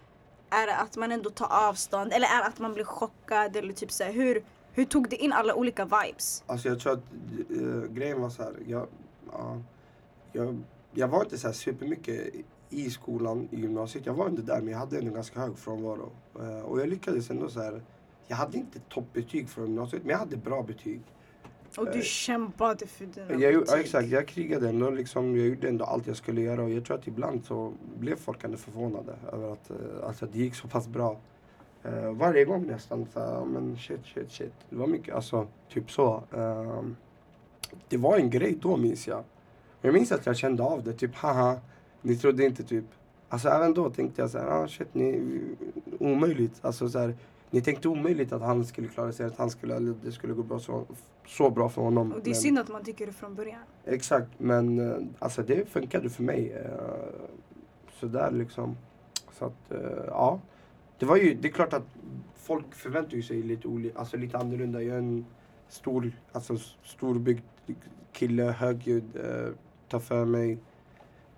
Är 0.50 0.68
det 0.68 0.76
att 0.76 0.98
man 0.98 1.12
ändå 1.12 1.30
tar 1.30 1.48
avstånd? 1.70 2.14
Eller 2.14 2.28
är 2.28 2.38
det 2.38 2.48
att 2.48 2.60
man 2.60 2.74
blir 2.74 2.84
chockad? 2.84 3.56
Eller 3.56 3.74
typ 3.74 3.92
så 3.92 4.04
här, 4.04 4.12
hur, 4.12 4.44
hur 4.74 4.86
tog 4.86 5.10
du 5.10 5.16
in 5.16 5.34
alla 5.34 5.56
olika 5.56 5.86
vibes? 5.86 6.44
Alltså 6.48 6.68
jag 6.68 6.80
tror 6.80 6.94
att 6.94 7.04
eh, 7.50 7.92
grejen 7.92 8.22
var 8.22 8.30
så 8.30 8.44
här, 8.44 8.54
jag, 8.68 8.88
ja, 9.32 9.62
jag, 10.32 10.64
jag 10.92 11.08
var 11.08 11.24
inte 11.24 11.38
så 11.38 11.48
här 11.48 11.54
supermycket 11.54 12.34
i 12.72 12.90
skolan 12.90 13.48
i 13.52 13.60
gymnasiet. 13.62 14.06
Jag 14.06 14.14
var 14.14 14.30
inte 14.30 14.42
där 14.42 14.62
men 14.62 14.68
jag 14.72 14.80
hade 14.80 14.98
ändå 14.98 15.12
ganska 15.12 15.40
hög 15.40 15.58
frånvaro. 15.58 16.10
Eh, 16.40 16.60
och 16.62 16.80
jag 16.82 16.90
lyckades 16.90 17.30
ändå 17.30 17.50
så 17.50 17.62
här, 17.62 17.82
jag 18.28 18.36
hade 18.36 18.58
inte 18.58 18.80
toppbetyg 18.80 19.50
från 19.50 19.66
gymnasiet 19.66 20.02
men 20.04 20.12
jag 20.12 20.18
hade 20.18 20.38
bra 20.38 20.64
betyg. 20.64 21.02
Och 21.78 21.86
du 21.86 21.92
Eh, 21.98 22.02
kämpade 22.02 22.88
för 22.88 23.06
dina 23.06 23.26
Jag, 23.42 23.54
gjorde- 23.54 23.54
ja, 23.54 23.60
betyg. 23.72 23.80
exakt, 23.86 24.08
jag 24.08 24.28
krigade 24.28 24.70
ändå 24.70 24.90
liksom, 24.90 25.38
jag 25.38 25.48
gjorde 25.48 25.68
ändå 25.70 25.86
allt 25.86 26.08
jag 26.08 26.16
skulle 26.18 26.42
göra 26.42 26.64
och 26.64 26.70
jag 26.70 26.86
tror 26.86 26.98
att 26.98 27.08
ibland 27.08 27.46
så 27.46 27.74
blev 28.00 28.16
folk 28.16 28.44
ändå 28.44 28.58
förvånade 28.58 29.14
över 29.34 29.54
att 29.54 29.70
eh, 29.70 29.76
alltså, 30.08 30.26
det 30.34 30.40
gick 30.40 30.56
så 30.56 30.68
pass 30.68 30.88
bra. 30.88 31.18
Eh, 31.84 32.12
varje 32.12 32.46
gång 32.46 32.68
nästan 32.68 33.06
så 33.14 33.48
men 33.54 33.78
shit, 33.78 34.00
shit, 34.14 34.32
shit. 34.32 34.54
Det 34.70 34.76
var 34.76 34.88
mycket, 34.88 35.16
alltså 35.16 35.48
typ 35.70 35.92
så. 35.92 36.24
Ehm, 36.36 36.96
det 37.90 37.98
var 37.98 38.18
en 38.18 38.30
grej 38.30 38.58
då 38.62 38.78
minns 38.78 39.08
jag. 39.08 39.24
Jag 39.82 39.94
minns 39.94 40.12
att 40.12 40.26
jag 40.26 40.38
kände 40.38 40.64
av 40.64 40.84
det, 40.84 40.94
typ 40.94 41.16
haha, 41.16 41.58
ni 42.02 42.16
trodde 42.16 42.46
inte 42.46 42.64
typ. 42.64 42.86
Alltså 43.30 43.50
även 43.50 43.74
då 43.74 43.90
tänkte 43.90 44.22
jag 44.22 44.30
så 44.30 44.38
här, 44.38 44.48
ah 44.48 44.68
shit, 44.68 44.94
ni, 44.94 45.22
omöjligt. 46.00 46.60
Alltså 46.62 46.90
så 46.90 47.00
här, 47.00 47.16
ni 47.50 47.62
tänkte 47.62 47.88
omöjligt 47.88 48.32
att 48.34 48.42
han 48.42 48.66
skulle 48.66 48.88
klara 48.88 49.12
sig, 49.12 49.26
att 49.26 49.38
han 49.38 49.50
skulle, 49.50 49.76
eller 49.76 49.94
det 50.04 50.12
skulle 50.12 50.34
gå 50.34 50.44
bra 50.44 50.60
så, 50.60 50.86
så 51.28 51.50
bra 51.50 51.70
för 51.70 51.82
honom. 51.82 52.12
Och 52.12 52.22
det 52.24 52.30
är 52.30 52.34
synd 52.34 52.60
att 52.60 52.70
man 52.70 52.84
tycker 52.84 53.06
det 53.06 53.12
från 53.14 53.36
början. 53.36 53.60
Exakt, 53.86 54.30
men 54.38 54.80
eh, 54.92 54.98
alltså 55.20 55.42
det 55.44 55.70
funkade 55.70 56.10
för 56.10 56.24
mig. 56.24 56.52
eh, 56.52 56.72
Sådär 58.00 58.32
liksom. 58.32 58.78
Så 59.32 59.46
att, 59.46 59.72
eh, 59.72 60.04
ja. 60.08 60.40
Det 61.00 61.06
var 61.06 61.18
ju, 61.18 61.34
det 61.34 61.48
är 61.48 61.52
klart 61.52 61.74
att 61.74 61.86
folk 62.36 62.76
förväntar 62.76 63.22
sig 63.22 63.42
lite, 63.42 63.68
oli, 63.68 63.92
alltså 63.96 64.18
lite 64.18 64.38
annorlunda. 64.38 64.82
Jag 64.82 64.94
är 64.96 65.00
en 65.00 65.26
stor, 65.70 66.12
alltså 66.32 66.58
storbyggd 66.84 67.42
kille, 68.12 68.44
högljudd, 68.44 69.04
tar 69.90 70.00
för 70.00 70.26
mig. 70.26 70.58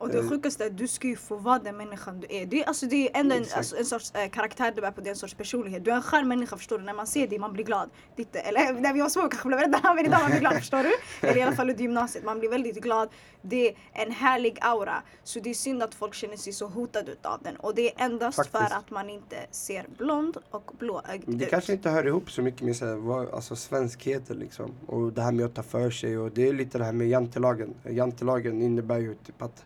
Och 0.03 0.09
det 0.09 0.17
Eh. 0.19 0.29
sjukaste 0.29 0.63
är 0.63 0.67
att 0.67 0.77
du 0.77 0.87
ska 0.87 1.07
ju 1.07 1.15
få 1.15 1.35
vara 1.35 1.59
den 1.59 1.77
människan 1.77 2.19
du 2.19 2.27
är. 2.29 2.45
Det 2.45 2.61
är, 2.63 2.67
alltså, 2.67 2.85
det 2.85 3.09
är 3.09 3.19
ändå 3.19 3.35
en, 3.35 3.45
alltså, 3.55 3.77
en 3.77 3.85
sorts 3.85 4.11
eh, 4.15 4.29
karaktär 4.29 4.73
du 4.75 4.81
är 4.85 4.91
på, 4.91 5.01
det 5.01 5.07
är 5.07 5.11
en 5.11 5.15
sorts 5.17 5.33
personlighet. 5.33 5.85
Du 5.85 5.91
är 5.91 5.95
en 5.95 6.01
skön 6.01 6.27
människa 6.27 6.57
förstår 6.57 6.77
du. 6.79 6.83
När 6.85 6.93
man 6.93 7.07
ser 7.07 7.27
dig 7.27 7.39
man 7.39 7.53
blir 7.53 7.63
glad. 7.65 7.89
Ditt, 8.15 8.35
eller 8.35 8.73
när 8.81 8.93
vi 8.93 9.01
var 9.01 9.09
små 9.09 9.21
kanske 9.21 9.47
blev 9.47 9.59
rädda 9.59 9.93
men 9.95 10.05
idag 10.05 10.19
man 10.21 10.29
blir 10.31 10.39
glad 10.39 10.53
förstår 10.53 10.83
du. 10.83 10.91
Eller 11.27 11.37
i 11.39 11.41
alla 11.41 11.55
fall 11.55 11.69
under 11.69 11.81
gymnasiet. 11.81 12.25
Man 12.25 12.39
blir 12.39 12.49
väldigt 12.49 12.75
glad. 12.83 13.09
Det 13.41 13.67
är 13.69 13.75
en 13.93 14.11
härlig 14.11 14.57
aura. 14.61 15.03
Så 15.23 15.39
det 15.39 15.49
är 15.49 15.53
synd 15.53 15.83
att 15.83 15.95
folk 15.95 16.13
känner 16.13 16.37
sig 16.37 16.53
så 16.53 16.67
hotade 16.67 17.11
utav 17.11 17.39
den. 17.43 17.55
Och 17.55 17.75
det 17.75 17.87
är 18.01 18.05
endast 18.05 18.35
Faktiskt. 18.35 18.57
för 18.69 18.75
att 18.77 18.89
man 18.89 19.09
inte 19.09 19.35
ser 19.51 19.85
blond 19.97 20.37
och 20.51 20.71
blåögd 20.79 21.23
Men 21.27 21.37
Det 21.37 21.45
ut. 21.45 21.49
kanske 21.51 21.73
inte 21.73 21.89
hör 21.89 22.07
ihop 22.07 22.31
så 22.31 22.41
mycket 22.41 22.61
med 22.61 22.75
så 22.75 22.85
här, 22.85 22.95
vad, 22.95 23.29
alltså 23.33 23.55
svenskheter 23.55 24.35
liksom. 24.35 24.71
Och 24.87 25.13
det 25.13 25.21
här 25.21 25.31
med 25.31 25.45
att 25.45 25.55
ta 25.55 25.63
för 25.63 25.89
sig 25.91 26.17
och 26.17 26.31
det 26.31 26.47
är 26.49 26.53
lite 26.53 26.77
det 26.77 26.83
här 26.83 26.91
med 26.93 27.07
jantelagen. 27.09 27.73
Jantelagen 27.89 28.61
innebär 28.61 28.97
ju 28.99 29.15
typ 29.15 29.41
att 29.41 29.65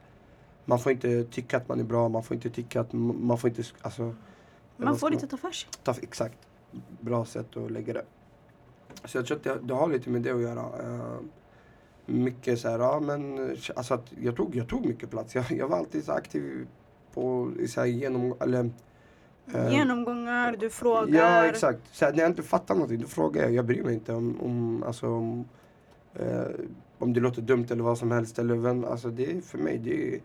man 0.70 0.80
får 0.80 0.92
inte 0.92 1.24
tycka 1.24 1.58
att 1.58 1.68
man 1.70 1.80
är 1.80 1.84
bra, 1.84 2.10
man 2.10 2.24
får 2.24 2.36
inte 2.36 2.50
tycka 2.50 2.82
att 2.82 2.94
man 2.94 3.38
får 3.38 3.50
inte, 3.50 3.64
alltså. 3.82 4.16
Man 4.78 4.98
får 4.98 5.14
inte 5.14 5.28
ta 5.28 5.38
för 5.38 5.52
sig. 5.52 5.70
ta, 5.84 5.96
exakt. 6.02 6.38
Bra 7.00 7.26
sätt 7.26 7.58
att 7.58 7.72
lägga 7.72 7.94
det. 7.94 8.06
Så 9.06 9.18
jag 9.18 9.26
tror 9.26 9.38
att 9.38 9.44
det, 9.44 9.60
det 9.62 9.74
har 9.74 9.90
lite 9.90 10.10
med 10.10 10.22
det 10.22 10.32
att 10.32 10.42
göra. 10.42 10.60
Eh, 10.60 11.20
mycket 12.06 12.60
så 12.60 12.70
här, 12.70 12.80
ja 12.80 13.00
men 13.00 13.50
alltså 13.76 13.94
att 13.94 14.14
jag 14.22 14.36
tog, 14.36 14.56
jag 14.56 14.68
tog 14.68 14.86
mycket 14.86 15.10
plats. 15.10 15.36
Jag, 15.36 15.52
jag 15.52 15.68
var 15.68 15.78
alltid 15.78 16.04
så 16.04 16.12
aktiv 16.12 16.68
på, 17.14 17.52
så 17.68 17.80
här, 17.80 17.88
genom, 17.88 18.36
eller 18.40 18.70
eh, 19.54 19.72
Genomgångar, 19.72 20.56
du 20.60 20.70
frågar. 20.70 21.20
Ja 21.20 21.46
exakt. 21.46 21.80
Så 21.92 22.06
här, 22.06 22.14
när 22.14 22.20
jag 22.20 22.30
inte 22.30 22.44
fattar 22.44 22.76
någonting 22.76 23.02
då 23.02 23.08
frågar 23.08 23.42
jag. 23.44 23.54
Jag 23.54 23.66
bryr 23.66 23.84
mig 23.84 23.94
inte 23.94 24.14
om, 24.14 24.42
om, 24.42 24.84
alltså, 24.84 25.08
om, 25.08 25.46
eh, 26.14 26.48
om 26.98 27.14
det 27.14 27.20
låter 27.20 27.42
dumt 27.42 27.66
eller 27.70 27.84
vad 27.84 27.98
som 27.98 28.12
helst. 28.12 28.40
Eller 28.40 28.56
vem, 28.56 28.86
alltså, 28.86 29.10
det 29.10 29.32
är 29.32 29.42
för 29.42 29.58
mig 29.58 29.78
det 29.78 30.16
är, 30.16 30.20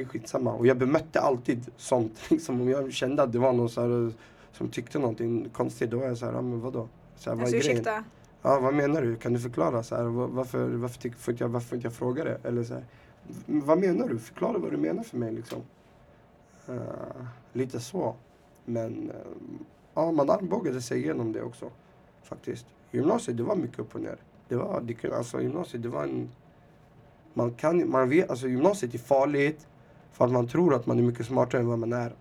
det 0.00 0.02
är 0.02 0.08
skitsamma. 0.08 0.52
Och 0.52 0.66
jag 0.66 0.76
bemötte 0.78 1.20
alltid 1.20 1.66
sånt. 1.76 2.12
Liksom, 2.30 2.60
om 2.60 2.68
jag 2.68 2.92
kände 2.92 3.22
att 3.22 3.32
det 3.32 3.38
var 3.38 3.52
någon 3.52 3.68
här, 3.68 4.12
som 4.52 4.68
tyckte 4.68 4.98
någonting 4.98 5.48
konstigt 5.52 5.90
då 5.90 5.98
var 5.98 6.06
jag 6.06 6.18
så 6.18 6.26
här, 6.26 6.32
ja, 6.32 6.42
men 6.42 6.60
vadå? 6.60 6.88
Så 7.16 7.30
här, 7.30 7.34
vad 7.36 7.42
Alltså 7.42 7.56
är 7.56 7.60
grejen? 7.60 7.76
ursäkta. 7.76 8.04
Ja, 8.42 8.60
vad 8.60 8.74
menar 8.74 9.02
du? 9.02 9.16
Kan 9.16 9.32
du 9.32 9.38
förklara? 9.40 9.82
Så 9.82 9.96
här, 9.96 10.04
va- 10.04 10.26
varför, 10.32 10.68
varför, 10.68 10.98
tyck, 10.98 11.14
får 11.16 11.34
jag, 11.38 11.48
varför 11.48 11.76
inte 11.76 11.86
jag 11.86 11.94
fråga 11.94 12.24
det? 12.24 12.38
Eller 12.44 12.64
så 12.64 12.74
här, 12.74 12.84
"V- 13.26 13.60
vad 13.64 13.78
menar 13.78 14.08
du? 14.08 14.18
Förklara 14.18 14.58
vad 14.58 14.70
du 14.70 14.76
menar 14.76 15.02
för 15.02 15.16
mig 15.16 15.32
liksom. 15.32 15.58
Eh, 16.68 16.76
lite 17.52 17.80
så. 17.80 18.14
Men 18.64 19.10
eh, 19.10 19.16
ja, 19.94 20.12
man 20.12 20.30
armbågade 20.30 20.82
sig 20.82 20.98
igenom 21.02 21.32
det 21.32 21.42
också. 21.42 21.70
Faktiskt. 22.22 22.66
Gymnasiet, 22.90 23.36
det 23.36 23.42
var 23.42 23.56
mycket 23.56 23.78
upp 23.78 23.94
och 23.94 24.00
ner. 24.00 24.16
Det 24.48 24.56
var, 24.56 24.80
det 24.80 25.12
alltså 25.12 25.40
gymnasiet, 25.40 25.82
det 25.82 25.88
var 25.88 26.02
en... 26.02 26.28
Man 27.34 27.54
kan 27.54 27.90
man 27.90 28.08
vet, 28.08 28.30
alltså 28.30 28.48
gymnasiet 28.48 28.94
är 28.94 28.98
farligt 28.98 29.66
för 30.16 30.24
att 30.24 30.32
man 30.32 30.48
tror 30.48 30.74
att 30.74 30.86
man 30.86 30.98
är 30.98 31.02
mycket 31.02 31.26
smartare 31.26 31.60
än 31.60 31.68
vad 31.68 31.78
man 31.78 31.92
är. 31.92 32.12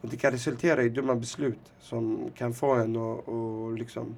Och 0.00 0.08
det 0.08 0.16
kan 0.16 0.32
resultera 0.32 0.82
i 0.82 0.88
dumma 0.88 1.14
beslut 1.14 1.72
som 1.80 2.30
kan 2.34 2.54
få 2.54 2.74
en 2.74 2.96
och, 2.96 3.28
och 3.28 3.72
liksom 3.72 4.16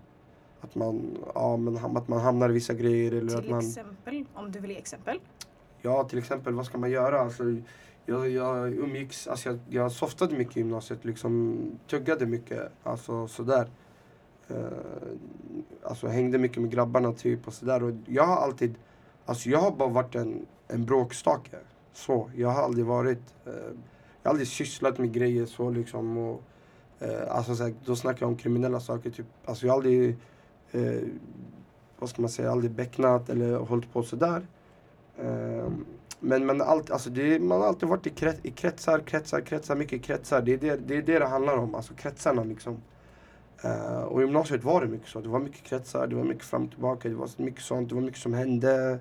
att 0.61 0.75
man, 0.75 1.19
ja, 1.35 1.57
men, 1.57 1.97
att 1.97 2.09
man 2.09 2.21
hamnar 2.21 2.51
i 2.51 2.53
vissa 2.53 2.75
grejer 2.75 3.13
eller 3.13 3.37
att 3.37 3.43
Till 3.43 3.51
man... 3.51 3.67
exempel, 3.67 4.25
om 4.35 4.53
du 4.53 4.61
vill 4.61 4.71
ge 4.71 4.77
exempel. 4.77 5.21
Ja, 5.83 6.05
till 6.05 6.19
exempel, 6.19 6.55
vad 6.55 6.67
ska 6.67 6.79
man 6.79 6.91
göra? 6.91 7.21
Alltså, 7.21 7.45
jag, 8.07 8.29
jag 8.29 8.75
umgicks, 8.75 9.27
alltså 9.27 9.49
jag, 9.49 9.59
jag 9.69 9.93
softade 9.93 10.37
mycket 10.37 10.57
i 10.57 10.61
gymnasiet, 10.61 11.05
liksom 11.05 11.59
tuggade 11.87 12.27
mycket, 12.27 12.73
alltså 12.83 13.29
sådär. 13.29 13.71
Eh, 14.49 14.57
alltså 15.83 16.07
hängde 16.07 16.39
mycket 16.39 16.63
med 16.63 16.71
grabbarna 16.71 17.13
typ 17.13 17.47
och 17.47 17.55
sådär. 17.55 17.83
Och 17.83 17.93
jag 18.07 18.27
har 18.27 18.37
alltid, 18.37 18.75
alltså 19.27 19.49
jag 19.49 19.59
har 19.59 19.71
bara 19.71 19.89
varit 19.89 20.15
en, 20.15 20.47
en 20.69 20.85
bråkstake. 20.85 21.57
Så, 21.99 22.31
jag 22.37 22.49
har 22.49 22.63
aldrig 22.63 22.87
varit, 22.87 23.35
eh, 23.47 23.53
jag 24.23 24.29
har 24.29 24.31
aldrig 24.31 24.49
sysslat 24.49 24.99
med 24.99 25.13
grejer 25.13 25.47
så 25.47 25.71
liksom. 25.71 26.17
Och, 26.19 26.43
eh, 26.99 27.37
alltså 27.37 27.55
så 27.55 27.63
här, 27.63 27.75
då 27.85 27.97
snackar 27.97 28.23
jag 28.23 28.29
om 28.29 28.37
kriminella 28.37 28.81
saker 28.81 29.11
typ. 29.11 29.27
Alltså 29.45 29.67
jag 29.67 29.73
har 29.73 29.77
aldrig, 29.77 30.17
eh, 30.73 31.03
vad 31.99 32.09
ska 32.09 32.23
man 32.23 32.31
säga, 32.31 32.51
aldrig 32.51 32.71
becknat 32.71 33.29
eller 33.29 33.57
hållit 33.57 33.93
på 33.93 34.03
sådär. 34.03 34.47
Eh, 35.19 35.69
men 36.21 36.47
men 36.47 36.61
allt, 36.61 36.91
alltså 36.91 37.11
det, 37.11 37.41
man 37.41 37.61
har 37.61 37.69
alltid 37.69 37.89
varit 37.89 38.07
i, 38.07 38.11
krets, 38.11 38.41
i 38.43 38.51
kretsar, 38.51 38.99
kretsar, 38.99 39.41
kretsar, 39.41 39.77
mycket 39.77 40.03
kretsar. 40.03 40.43
Det 40.43 40.53
är 40.53 40.59
det, 40.59 40.77
det 40.77 40.97
är 40.97 41.03
det 41.03 41.19
det 41.19 41.27
handlar 41.27 41.57
om, 41.57 41.75
alltså 41.75 41.95
kretsarna 41.95 42.45
liksom. 42.45 42.77
Uh, 43.65 44.03
och 44.03 44.21
i 44.21 44.25
gymnasiet 44.25 44.65
var 44.65 44.81
det 44.81 44.87
mycket 44.87 45.09
så. 45.09 45.21
Det 45.21 45.29
var 45.29 45.39
mycket 45.39 45.63
kretsar, 45.63 46.07
det 46.07 46.17
var 46.17 46.25
mycket 46.25 46.45
fram 46.45 46.65
och 46.65 46.71
tillbaka, 46.71 47.09
det 47.09 47.15
var 47.15 47.29
mycket 47.37 47.63
sånt, 47.63 47.89
det 47.89 47.95
var 47.95 48.03
mycket 48.03 48.21
som 48.21 48.35
hände. 48.35 48.99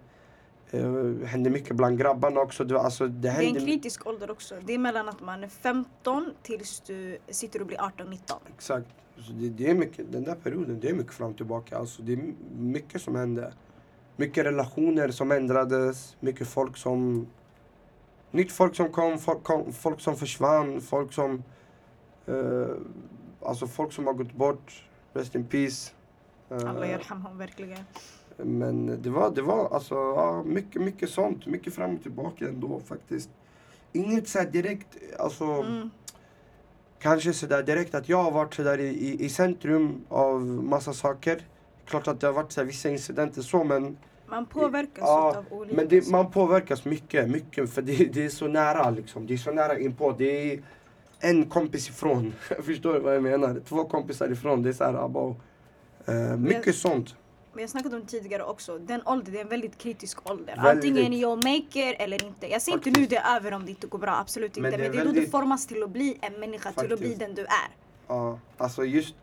Uh, 0.73 1.25
hände 1.25 1.49
mycket 1.49 1.75
bland 1.75 1.97
grabbarna 1.97 2.39
också. 2.39 2.63
Var, 2.63 2.79
alltså, 2.79 3.07
det, 3.07 3.13
Det 3.19 3.29
är 3.29 3.41
en 3.41 3.55
kritisk 3.55 4.07
ålder 4.07 4.31
också. 4.31 4.55
Det 4.65 4.73
är 4.73 4.77
mellan 4.77 5.09
att 5.09 5.21
man 5.21 5.43
är 5.43 5.47
15 5.47 6.33
tills 6.43 6.79
du 6.79 7.17
sitter 7.27 7.61
och 7.61 7.67
blir 7.67 7.77
18-19. 7.77 8.17
Exakt. 8.55 8.87
Så 9.17 9.31
det, 9.31 9.49
det 9.49 9.69
är 9.69 9.75
mycket, 9.75 10.11
den 10.11 10.23
där 10.23 10.35
perioden, 10.35 10.79
det 10.79 10.89
är 10.89 10.93
mycket 10.93 11.13
fram 11.13 11.29
och 11.31 11.37
tillbaka. 11.37 11.77
Alltså, 11.77 12.01
det 12.01 12.13
är 12.13 12.33
mycket 12.57 13.01
som 13.01 13.15
hände. 13.15 13.53
Mycket 14.15 14.45
relationer 14.45 15.11
som 15.11 15.31
ändrades, 15.31 16.17
mycket 16.19 16.47
folk 16.47 16.77
som... 16.77 17.27
Nytt 18.31 18.51
folk 18.51 18.75
som 18.75 18.91
kom, 18.91 19.19
folk, 19.19 19.43
kom, 19.43 19.73
folk 19.73 20.01
som 20.01 20.15
försvann, 20.15 20.81
folk 20.81 21.13
som... 21.13 21.43
Uh, 22.29 22.67
alltså 23.41 23.67
folk 23.67 23.93
som 23.93 24.07
har 24.07 24.13
gått 24.13 24.33
bort. 24.33 24.83
Rest 25.13 25.35
in 25.35 25.45
peace. 25.45 25.93
Uh, 26.51 26.69
Allah 26.69 26.89
yarhamhum 26.89 27.37
verkligen. 27.37 27.85
Men 28.37 29.01
det 29.01 29.09
var, 29.09 29.31
det 29.31 29.41
var 29.41 29.69
alltså, 29.73 29.95
ja, 29.95 30.43
mycket, 30.45 30.81
mycket 30.81 31.09
sånt. 31.09 31.45
Mycket 31.45 31.73
fram 31.73 31.95
och 31.95 32.01
tillbaka 32.03 32.47
ändå 32.47 32.81
faktiskt. 32.85 33.29
Inget 33.93 34.27
så 34.27 34.39
direkt, 34.51 34.87
alltså 35.19 35.43
Mm. 35.45 35.89
kanske 36.99 37.33
så 37.33 37.45
där 37.47 37.63
direkt 37.63 37.95
att 37.95 38.09
jag 38.09 38.23
har 38.23 38.31
varit 38.31 38.53
så 38.53 38.63
där 38.63 38.77
i, 38.79 38.87
i, 38.87 39.25
i 39.25 39.29
centrum 39.29 40.01
av 40.09 40.41
massa 40.45 40.93
saker. 40.93 41.41
Klart 41.85 42.07
att 42.07 42.19
det 42.21 42.27
har 42.27 42.33
varit 42.33 42.51
så 42.51 42.63
vissa 42.63 42.89
incidenter 42.89 43.41
så 43.41 43.63
men, 43.63 43.97
Man 44.29 44.45
påverkas 44.45 44.97
Ja, 44.97 45.37
av 45.37 45.45
olika 45.57 45.75
men 45.75 45.87
det, 45.87 46.07
man 46.09 46.31
påverkas 46.31 46.85
mycket, 46.85 47.29
mycket 47.29 47.69
för 47.69 47.81
det, 47.81 48.13
det 48.13 48.25
är 48.25 48.29
så 48.29 48.47
nära 48.47 48.89
liksom. 48.89 49.27
Det 49.27 49.33
är 49.33 49.37
så 49.37 49.51
nära 49.51 49.79
inpå. 49.79 50.15
Det 50.17 50.53
är 50.53 50.63
en 51.19 51.45
kompis 51.49 51.89
ifrån. 51.89 52.33
Förstår 52.63 52.93
du 52.93 52.99
vad 52.99 53.15
jag 53.15 53.23
menar? 53.23 53.61
Två 53.69 53.85
kompisar 53.85 54.31
ifrån. 54.31 54.63
Det 54.63 54.69
är 54.69 54.73
så 54.73 54.83
här, 54.83 54.93
abo. 54.93 55.35
Eh, 56.05 56.37
mycket 56.37 56.75
sånt. 56.75 57.15
Men 57.57 57.61
jag 57.63 57.69
snackat 57.69 57.93
om 57.93 57.99
det 57.99 58.05
tidigare 58.07 58.43
också. 58.43 58.77
Den 58.77 59.01
åldern, 59.05 59.31
det 59.33 59.37
är 59.39 59.43
en 59.43 59.49
väldigt 59.49 59.77
kritisk 59.77 60.29
ålder. 60.31 60.55
Väldigt. 60.55 60.65
Antingen 60.85 61.13
är 61.13 61.17
jag 61.21 61.37
maker 61.43 61.95
eller 61.99 62.25
inte. 62.25 62.47
Jag 62.47 62.61
säger 62.61 62.77
inte 62.77 62.99
nu 62.99 63.05
det 63.05 63.17
är 63.17 63.35
över 63.35 63.53
om 63.53 63.65
det 63.65 63.69
inte 63.71 63.87
går 63.87 63.99
bra, 63.99 64.11
absolut 64.15 64.49
inte. 64.57 64.61
Men 64.61 64.71
Men 64.71 64.79
det 64.79 64.89
det 64.89 64.97
är 64.97 65.01
är, 65.01 65.05
då 65.05 65.11
du 65.11 65.13
väldigt- 65.15 65.31
formas 65.31 65.67
till 65.67 65.83
att 65.83 65.89
bli 65.89 66.17
en 66.21 66.39
människa, 66.39 66.71
till 66.71 66.93
att 66.93 66.99
bli 66.99 67.09
Faktiskt. 67.09 67.19
den 67.19 67.35
du 67.35 67.41
är. 67.41 67.69
Ja, 68.07 68.39
alltså 68.57 68.85
just 68.85 69.15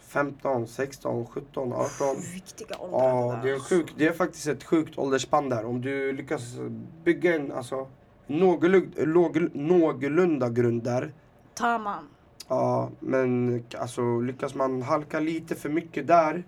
15, 0.00 0.66
16, 0.66 1.26
17, 1.26 1.72
18. 1.72 2.16
Viktiga 2.34 2.76
åldrar. 2.78 2.98
Ja, 3.08 3.40
det 3.42 3.50
är, 3.50 3.58
sjuk, 3.58 3.94
det 3.96 4.06
är 4.06 4.12
faktiskt 4.12 4.46
ett 4.46 4.64
sjukt 4.64 4.98
åldersspann 4.98 5.48
där. 5.48 5.64
Om 5.64 5.80
du 5.80 6.12
lyckas 6.12 6.42
bygga 7.04 7.34
en 7.36 7.52
alltså, 7.52 7.88
någorlunda, 8.26 9.02
någorlunda 9.54 10.48
grund 10.48 10.82
där. 10.82 11.12
Ta 11.54 11.78
man. 11.78 12.08
Ja, 12.48 12.90
men 13.00 13.64
alltså, 13.78 14.20
lyckas 14.20 14.54
man 14.54 14.82
halka 14.82 15.20
lite 15.20 15.54
för 15.54 15.68
mycket 15.68 16.06
där 16.06 16.44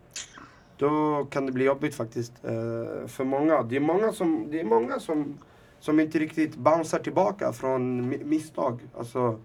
då 0.77 1.25
kan 1.31 1.47
det 1.47 1.53
bli 1.53 1.65
jobbigt 1.65 1.95
faktiskt 1.95 2.33
eh, 2.45 3.07
för 3.07 3.25
många. 3.25 3.63
Det 3.63 3.77
är 3.77 3.81
många 3.81 4.13
som, 4.13 4.47
det 4.51 4.61
är 4.61 4.65
många 4.65 5.01
som, 5.01 5.39
som 5.81 6.01
inte 6.01 6.19
riktigt 6.19 6.57
bouncear 6.57 7.01
tillbaka 7.01 7.53
från 7.53 8.13
mi- 8.13 8.25
misstag 8.25 8.81
alltså, 8.99 9.39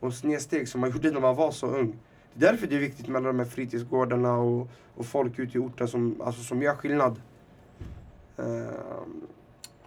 och 0.00 0.14
snedsteg 0.14 0.68
som 0.68 0.80
man 0.80 0.90
gjorde 0.90 1.10
när 1.10 1.20
man 1.20 1.36
var 1.36 1.50
så 1.50 1.66
ung. 1.66 1.98
Det 2.34 2.46
är 2.46 2.52
därför 2.52 2.66
det 2.66 2.76
är 2.76 2.80
viktigt 2.80 3.08
med 3.08 3.16
alla 3.16 3.26
de 3.26 3.38
här 3.38 3.46
fritidsgårdarna 3.46 4.38
och, 4.38 4.68
och 4.94 5.06
folk 5.06 5.38
ute 5.38 5.58
i 5.58 5.60
orten 5.60 5.88
som, 5.88 6.20
alltså, 6.24 6.42
som 6.42 6.62
gör 6.62 6.74
skillnad. 6.74 7.20
Eh, 8.36 8.70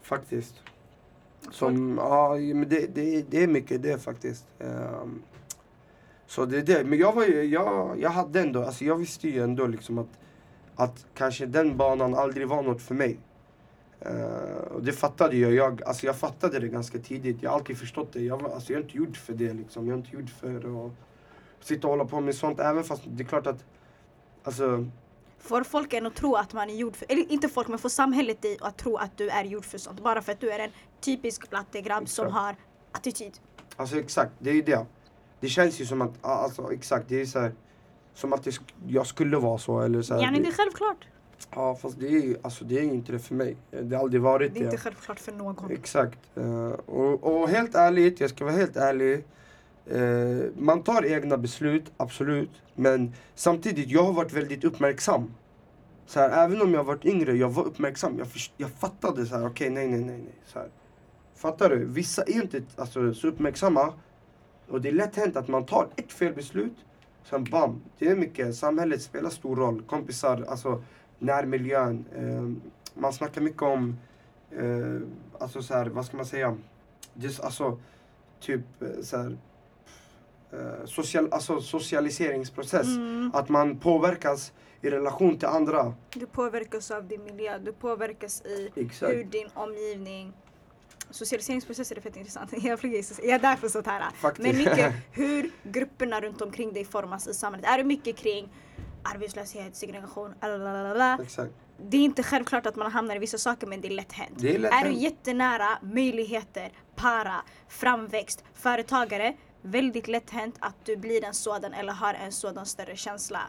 faktiskt. 0.01 0.55
Som, 1.51 1.97
ja, 1.97 2.35
men 2.35 2.69
det, 2.69 2.95
det, 2.95 3.25
det 3.29 3.43
är 3.43 3.47
mycket 3.47 3.83
det 3.83 4.03
faktiskt. 4.03 4.45
Eh, 4.59 5.05
så 6.27 6.45
det 6.45 6.57
är 6.57 6.61
det. 6.61 6.83
Men 6.83 6.99
jag 6.99 7.13
var 7.13 7.25
ju, 7.25 7.43
jag, 7.43 7.99
jag 7.99 8.09
hade 8.09 8.41
ändå, 8.41 8.63
alltså 8.63 8.85
jag 8.85 8.95
visste 8.95 9.29
ju 9.29 9.43
ändå 9.43 9.67
liksom 9.67 9.97
att, 9.97 10.19
att 10.80 11.05
kanske 11.13 11.45
den 11.45 11.77
banan 11.77 12.15
aldrig 12.15 12.47
var 12.47 12.63
något 12.63 12.82
för 12.82 12.95
mig. 12.95 13.19
Eh, 13.99 14.71
och 14.71 14.84
det 14.84 14.91
fattade 14.91 15.38
jag. 15.38 15.53
jag. 15.53 15.84
Alltså 15.84 16.05
jag 16.05 16.15
fattade 16.15 16.59
det 16.59 16.67
ganska 16.67 16.99
tidigt. 16.99 17.38
Jag 17.41 17.49
har 17.49 17.57
alltid 17.57 17.77
förstått 17.77 18.13
det. 18.13 18.21
Jag, 18.21 18.43
alltså 18.43 18.73
jag 18.73 18.80
är 18.80 18.84
inte 18.84 18.97
gjord 18.97 19.17
för 19.17 19.34
det 19.34 19.53
liksom. 19.53 19.88
Jag 19.88 19.93
är 19.93 19.97
inte 19.97 20.15
gjord 20.15 20.30
för 20.30 20.86
att 20.86 20.91
sitta 21.67 21.88
och 21.88 21.91
hålla 21.91 22.05
på 22.05 22.21
med 22.21 22.36
sånt. 22.36 22.59
Även 22.59 22.84
fast 22.84 23.03
det 23.05 23.23
är 23.23 23.27
klart 23.27 23.47
att, 23.47 23.65
alltså 24.43 24.86
Får 25.39 25.63
folk 25.63 25.93
en 25.93 26.05
att 26.05 26.15
tro 26.15 26.36
att 26.36 26.53
man 26.53 26.69
är 26.69 26.75
gjord 26.75 26.95
för, 26.95 27.11
eller 27.11 27.32
inte 27.32 27.49
folk 27.49 27.67
men 27.67 27.80
får 27.80 27.89
samhället 27.89 28.41
dig 28.41 28.57
att 28.61 28.77
tro 28.77 28.95
att 28.95 29.17
du 29.17 29.30
är 29.30 29.43
gjord 29.43 29.65
för 29.65 29.77
sånt. 29.77 29.99
Bara 30.03 30.21
för 30.21 30.32
att 30.32 30.39
du 30.39 30.51
är 30.51 30.59
en 30.59 30.71
typisk 31.01 31.49
blattegrabb 31.49 32.09
som 32.09 32.32
har 32.32 32.55
attityd. 32.91 33.39
Alltså 33.75 33.99
exakt, 33.99 34.32
det 34.39 34.49
är 34.49 34.53
ju 34.53 34.61
det. 34.61 34.86
Det 35.39 35.47
känns 35.47 35.82
ju 35.82 35.86
som 35.86 36.01
att, 36.01 36.25
alltså 36.25 36.73
exakt, 36.73 37.09
det 37.09 37.21
är 37.21 37.25
så 37.25 37.39
här, 37.39 37.53
Som 38.20 38.34
att 38.34 38.47
jag 38.88 39.07
skulle 39.07 39.38
vara 39.38 39.57
så 39.57 39.82
eller 39.82 40.01
så 40.01 40.13
här, 40.13 40.22
Yani 40.22 40.39
det 40.39 40.47
är 40.47 40.51
självklart. 40.51 41.07
Ja 41.55 41.76
fast 41.76 41.99
det 41.99 42.07
är 42.07 42.11
ju 42.22 42.36
alltså, 42.41 42.65
det 42.65 42.80
är 42.80 42.84
inte 42.84 43.11
det 43.11 43.20
för 43.20 43.36
mig. 43.36 43.55
Det 43.82 43.95
har 43.95 44.03
aldrig 44.03 44.22
varit 44.22 44.53
Det 44.53 44.59
det. 44.59 44.65
är 44.65 44.65
inte 44.65 44.78
självklart 44.78 45.20
för 45.20 45.32
någon. 45.32 45.72
Exakt. 45.72 46.20
Eh, 46.36 46.65
och, 46.72 47.24
och 47.24 47.49
helt 47.49 47.76
ärligt, 47.76 48.20
jag 48.20 48.30
ska 48.30 48.45
vara 48.45 48.55
helt 48.55 48.78
ärlig. 48.78 49.24
eh, 49.86 50.51
man 50.57 50.84
tar 50.84 51.05
egna 51.05 51.38
beslut, 51.38 51.91
absolut. 51.97 52.49
Men 52.76 53.13
samtidigt, 53.36 53.89
jag 53.89 54.03
har 54.03 54.13
varit 54.13 54.34
väldigt 54.34 54.63
uppmärksam. 54.63 55.34
Så 56.05 56.20
här, 56.20 56.45
även 56.45 56.61
om 56.61 56.74
jag 56.74 56.84
varit 56.84 57.05
yngre, 57.05 57.34
jag 57.38 57.49
var 57.49 57.63
uppmärksam. 57.63 58.17
Jag, 58.17 58.28
jag 58.57 58.70
fattade 58.72 59.26
så 59.26 59.36
här, 59.38 59.47
okej 59.47 59.70
nej 59.70 59.88
nej 59.88 59.99
nej 59.99 60.17
nej. 60.17 60.36
Så 60.45 60.59
här. 60.59 60.67
Fattar 61.36 61.70
du? 61.70 61.86
Vissa 61.86 62.24
är 62.24 62.41
inte 62.43 62.61
alltså, 62.76 63.13
så 63.13 63.28
uppmärksamma. 63.28 63.93
Och 64.70 64.82
det 64.82 64.89
är 64.89 64.93
lätt 64.93 65.15
hänt 65.15 65.36
att 65.36 65.47
man 65.47 65.65
tar 65.65 65.88
ett 65.95 66.11
fel 66.11 66.34
beslut. 66.34 66.76
Sen 67.30 67.43
bam, 67.43 67.82
det 67.99 68.07
är 68.07 68.15
mycket. 68.15 68.55
Samhället 68.55 69.01
spelar 69.01 69.30
stor 69.30 69.55
roll. 69.55 69.82
Kompisar, 69.82 70.45
alltså 70.49 70.84
närmiljön. 71.19 72.05
Eh, 72.15 72.71
man 73.01 73.13
snackar 73.13 73.41
mycket 73.41 73.61
om 73.61 73.97
eh, 74.51 75.01
alltså 75.39 75.61
så 75.61 75.73
här, 75.73 75.86
vad 75.86 76.05
ska 76.05 76.17
man 76.17 76.25
säga? 76.25 76.57
Just, 77.13 77.39
alltså, 77.39 77.80
typ 78.39 78.82
eh, 78.82 78.88
så 79.01 79.17
här, 79.17 79.38
eh, 80.51 80.86
social, 80.86 81.27
alltså 81.32 81.61
socialiseringsprocess. 81.61 82.88
Mm. 82.88 83.32
Att 83.34 83.49
man 83.49 83.77
påverkas 83.80 84.53
i 84.82 84.89
relation 84.89 85.38
till 85.38 85.47
andra. 85.47 85.93
Du 86.09 86.25
påverkas 86.25 86.91
av 86.91 87.07
din 87.07 87.23
miljö, 87.23 87.57
du 87.57 87.73
påverkas 87.73 88.41
i 88.41 88.71
Exakt. 88.75 89.13
hur 89.13 89.23
din 89.23 89.49
omgivning 89.53 90.34
Socialiseringsprocesser 91.12 91.95
är 91.95 92.01
fett 92.01 92.16
intressant. 92.16 92.51
Jag. 92.64 92.64
Jag 92.64 93.30
är 93.30 93.39
där 93.39 93.55
för 93.55 93.68
sånt 93.70 93.88
här. 93.88 94.12
Faktiskt. 94.16 94.47
Men 94.47 94.57
mycket 94.57 94.93
hur 95.12 95.51
grupperna 95.64 96.22
runt 96.22 96.41
omkring 96.41 96.74
dig 96.74 96.86
formas 96.86 97.28
i 97.28 97.34
samhället. 97.34 97.70
Är 97.70 97.78
det 97.78 97.84
mycket 97.84 98.18
kring 98.18 98.49
arbetslöshet, 99.03 99.76
segregation, 99.76 100.34
lalalala. 100.41 101.18
Exakt. 101.22 101.51
Det 101.78 101.97
är 101.97 102.01
inte 102.01 102.24
självklart 102.24 102.66
att 102.66 102.76
man 102.76 102.91
hamnar 102.91 103.16
i 103.16 103.20
vissa 103.20 103.38
saker 103.38 103.68
men 103.68 103.82
det 103.82 103.88
är 103.88 103.91
lätt 103.91 104.12
hänt. 104.12 104.36
Det 104.38 104.55
är 104.55 104.60
lätt 104.60 104.74
Är 104.74 104.86
du 104.86 104.93
jättenära 104.93 105.68
möjligheter, 105.82 106.72
para, 106.95 107.36
framväxt, 107.68 108.43
företagare, 108.53 109.36
väldigt 109.62 110.07
lätt 110.07 110.30
hänt 110.30 110.55
att 110.60 110.76
du 110.86 110.95
blir 110.95 111.24
en 111.24 111.34
sådan 111.34 111.74
eller 111.74 111.93
har 111.93 112.14
en 112.14 112.32
sådan 112.32 112.66
större 112.66 112.95
känsla. 112.95 113.41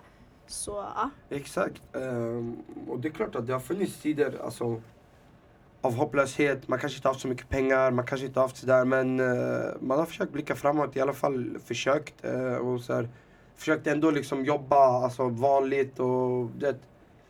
Så 0.47 0.71
ja. 0.71 1.11
Exakt. 1.31 1.97
Ehm, 1.97 2.57
och 2.89 3.01
det 3.01 3.09
är 3.09 3.13
klart 3.13 3.37
att 3.37 3.47
det 3.47 3.53
har 3.53 3.61
funnits 3.61 3.97
tider 3.97 4.41
alltså, 4.45 4.83
av 5.83 5.95
hopplöshet. 5.95 6.68
Man 6.68 6.78
kanske 6.78 6.97
inte 6.97 7.09
haft 7.09 7.20
så 7.20 7.28
mycket 7.28 7.49
pengar, 7.49 7.91
man 7.91 8.07
kanske 8.07 8.26
inte 8.26 8.41
haft 8.41 8.57
sådär 8.57 8.85
men 8.85 9.20
eh, 9.20 9.66
man 9.81 9.99
har 9.99 10.07
försökt 10.07 10.33
blicka 10.33 10.57
framåt, 10.57 10.97
i 10.97 11.01
alla 11.01 11.12
fall 11.12 11.59
försökt. 11.66 12.24
eh, 12.24 12.55
och 12.55 12.81
så 12.81 12.95
här, 12.95 13.09
försökt 13.57 13.87
ändå 13.87 14.11
liksom 14.11 14.45
jobba 14.45 14.76
alltså, 15.05 15.28
vanligt 15.28 15.99
och 15.99 16.47
det, 16.59 16.76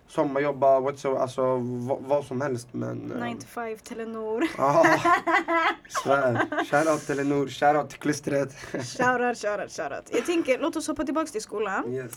sommarjobba, 0.08 0.80
whatsoever, 0.80 1.20
alltså 1.20 1.56
vad 2.00 2.24
som 2.24 2.40
helst. 2.40 2.68
Men, 2.72 3.12
eh, 3.12 3.24
9 3.24 3.34
to 3.40 3.46
5, 3.46 3.76
Telenor. 3.78 4.44
ah, 4.58 4.84
svär. 6.04 6.64
Shoutout 6.64 7.06
Telenor, 7.06 7.48
shoutout 7.48 7.90
till 7.90 7.98
klustret. 7.98 8.52
Shoutout, 8.72 9.38
shoutout, 9.38 9.70
shoutout. 9.72 10.04
Jag 10.12 10.26
tänker, 10.26 10.58
låt 10.58 10.76
oss 10.76 10.88
hoppa 10.88 11.04
tillbaks 11.04 11.32
till 11.32 11.42
skolan. 11.42 11.92
yes. 11.94 12.12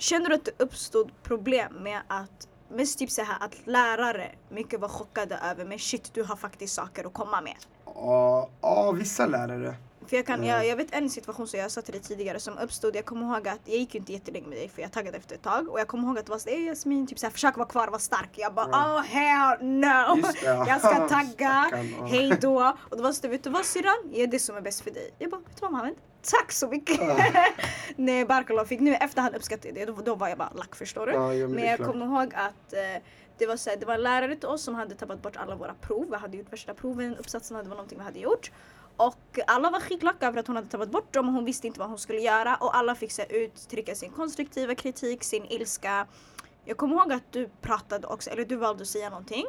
Känner 0.00 0.28
du 0.28 0.34
att 0.34 0.44
det 0.44 0.64
uppstod 0.64 1.10
problem 1.22 1.72
med 1.80 2.00
att 2.08 2.48
Mest 2.70 2.98
typ 2.98 3.10
så 3.10 3.22
här 3.22 3.36
att 3.40 3.54
lärare 3.66 4.32
mycket 4.48 4.80
var 4.80 4.88
chockade 4.88 5.38
över 5.50 5.64
men 5.64 5.78
shit 5.78 6.14
du 6.14 6.22
har 6.22 6.36
faktiskt 6.36 6.74
saker 6.74 7.04
att 7.04 7.12
komma 7.12 7.40
med. 7.40 7.56
Ja, 7.84 8.48
ja, 8.60 8.92
vissa 8.92 9.26
lärare. 9.26 9.76
För 10.08 10.16
jag, 10.16 10.26
kan, 10.26 10.44
Ja. 10.44 10.56
jag, 10.56 10.66
jag 10.66 10.76
vet 10.76 10.94
en 10.94 11.10
situation 11.10 11.48
som 11.48 11.60
jag 11.60 11.70
sa 11.70 11.82
till 11.82 11.92
dig 11.92 12.02
tidigare 12.02 12.40
som 12.40 12.58
uppstod. 12.58 12.96
Jag 12.96 13.04
kommer 13.04 13.26
ihåg 13.36 13.48
att 13.48 13.60
jag 13.64 13.76
gick 13.76 13.94
ju 13.94 13.98
inte 14.00 14.12
jättelänge 14.12 14.46
med 14.48 14.58
dig 14.58 14.68
för 14.68 14.82
jag 14.82 14.92
taggade 14.92 15.16
efter 15.16 15.34
ett 15.34 15.42
tag. 15.42 15.68
Och 15.68 15.80
jag 15.80 15.88
kommer 15.88 16.08
ihåg 16.08 16.18
att 16.18 16.26
det 16.26 16.30
var 16.32 16.38
såhär, 16.38 16.56
Jasmin, 16.56 17.06
typ 17.06 17.18
såhär, 17.18 17.30
försök 17.32 17.56
vara 17.56 17.68
kvar, 17.68 17.88
vara 17.88 17.98
stark. 17.98 18.30
Jag 18.36 18.54
bara, 18.54 18.68
Ja. 18.72 18.94
oh 18.98 19.02
hell 19.02 19.58
no! 19.66 20.16
Just 20.16 20.40
det, 20.40 20.46
ja. 20.46 20.64
jag 20.68 20.78
ska 20.80 21.08
tagga, 21.08 21.70
hej 22.06 22.38
då. 22.40 22.76
Och 22.90 22.96
då 22.96 23.02
var 23.02 23.10
det 23.10 23.14
så, 23.14 23.28
vet 23.28 23.44
du 23.44 23.50
vad 23.50 23.64
syrran? 23.64 24.10
Ge 24.12 24.26
det 24.26 24.38
som 24.38 24.56
är 24.56 24.60
bäst 24.60 24.80
för 24.80 24.90
dig. 24.90 25.10
Jag 25.18 25.30
bara, 25.30 25.40
vet 25.40 25.56
du 25.56 25.60
vad 25.60 25.70
Mohammed? 25.72 25.94
Tack 26.22 26.52
så 26.52 26.68
mycket! 26.68 27.00
Nej, 27.96 28.24
Barkallah 28.24 28.64
fick 28.66 28.80
nu 28.80 28.94
efterhand 28.94 29.34
uppskatta 29.34 29.68
det. 29.72 29.84
Då, 29.84 29.92
då 30.04 30.14
var 30.14 30.28
jag 30.28 30.38
bara 30.38 30.52
lack 30.54 30.74
förstår 30.76 31.06
du. 31.06 31.12
Ja, 31.12 31.34
ja, 31.34 31.48
men 31.48 31.64
jag 31.64 31.78
kommer 31.78 32.06
ihåg 32.06 32.34
att 32.34 32.72
eh, 32.72 33.02
det 33.38 33.46
var, 33.46 33.56
så 33.56 33.70
här, 33.70 33.76
det 33.76 33.86
var 33.86 33.94
en 33.94 34.02
lärare 34.02 34.36
till 34.36 34.48
oss 34.48 34.62
som 34.62 34.74
hade 34.74 34.94
tappat 34.94 35.22
bort 35.22 35.36
alla 35.36 35.56
våra 35.56 35.74
prov. 35.74 36.06
Vi 36.10 36.16
hade 36.16 36.36
gjort 36.36 36.52
värsta 36.52 36.74
proven, 36.74 37.16
uppsatserna, 37.16 37.62
det 37.62 37.68
var 37.68 37.76
någonting 37.76 37.98
vi 37.98 38.04
hade 38.04 38.18
gjort. 38.18 38.50
Och 38.98 39.38
alla 39.46 39.70
var 39.70 39.80
skitlacka 39.80 40.26
över 40.26 40.40
att 40.40 40.46
hon 40.46 40.56
hade 40.56 40.68
tappat 40.68 40.90
bort 40.90 41.14
dem 41.14 41.28
och 41.28 41.34
hon 41.34 41.44
visste 41.44 41.66
inte 41.66 41.80
vad 41.80 41.88
hon 41.88 41.98
skulle 41.98 42.20
göra. 42.20 42.56
Och 42.56 42.76
alla 42.76 42.94
fick 42.94 43.12
så 43.12 43.22
uttrycka 43.22 43.94
sin 43.94 44.10
konstruktiva 44.10 44.74
kritik, 44.74 45.24
sin 45.24 45.44
ilska. 45.44 46.06
Jag 46.64 46.76
kommer 46.76 46.96
ihåg 46.96 47.12
att 47.12 47.32
du 47.32 47.48
pratade 47.60 48.06
också, 48.06 48.30
eller 48.30 48.44
du 48.44 48.56
valde 48.56 48.82
att 48.82 48.88
säga 48.88 49.10
någonting. 49.10 49.46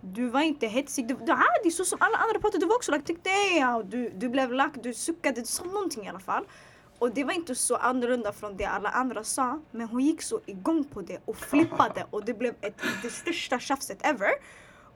Du 0.00 0.28
var 0.28 0.40
inte 0.40 0.66
hetsig, 0.66 1.08
du, 1.08 1.14
du 1.14 1.32
ah, 1.32 1.36
hade 1.36 1.70
så 1.70 1.84
som 1.84 1.98
alla 2.00 2.16
andra 2.16 2.40
pratade. 2.40 2.64
Du 2.64 2.66
var 2.66 2.76
också 2.76 2.90
lack, 2.90 3.04
tyckte. 3.04 3.30
Du, 3.84 4.08
du 4.08 4.28
blev 4.28 4.52
lack, 4.52 4.72
du 4.82 4.94
suckade, 4.94 5.40
du 5.40 5.46
sa 5.46 5.64
någonting 5.64 6.06
i 6.06 6.08
alla 6.08 6.20
fall. 6.20 6.44
Och 6.98 7.14
det 7.14 7.24
var 7.24 7.32
inte 7.32 7.54
så 7.54 7.76
annorlunda 7.76 8.32
från 8.32 8.56
det 8.56 8.64
alla 8.64 8.88
andra 8.88 9.24
sa. 9.24 9.60
Men 9.70 9.88
hon 9.88 10.00
gick 10.00 10.22
så 10.22 10.40
igång 10.46 10.84
på 10.84 11.00
det 11.00 11.18
och 11.24 11.36
flippade 11.36 12.06
och 12.10 12.24
det 12.24 12.34
blev 12.34 12.54
ett, 12.60 12.82
det 13.02 13.10
största 13.10 13.58
tjafset 13.58 14.06
ever. 14.06 14.30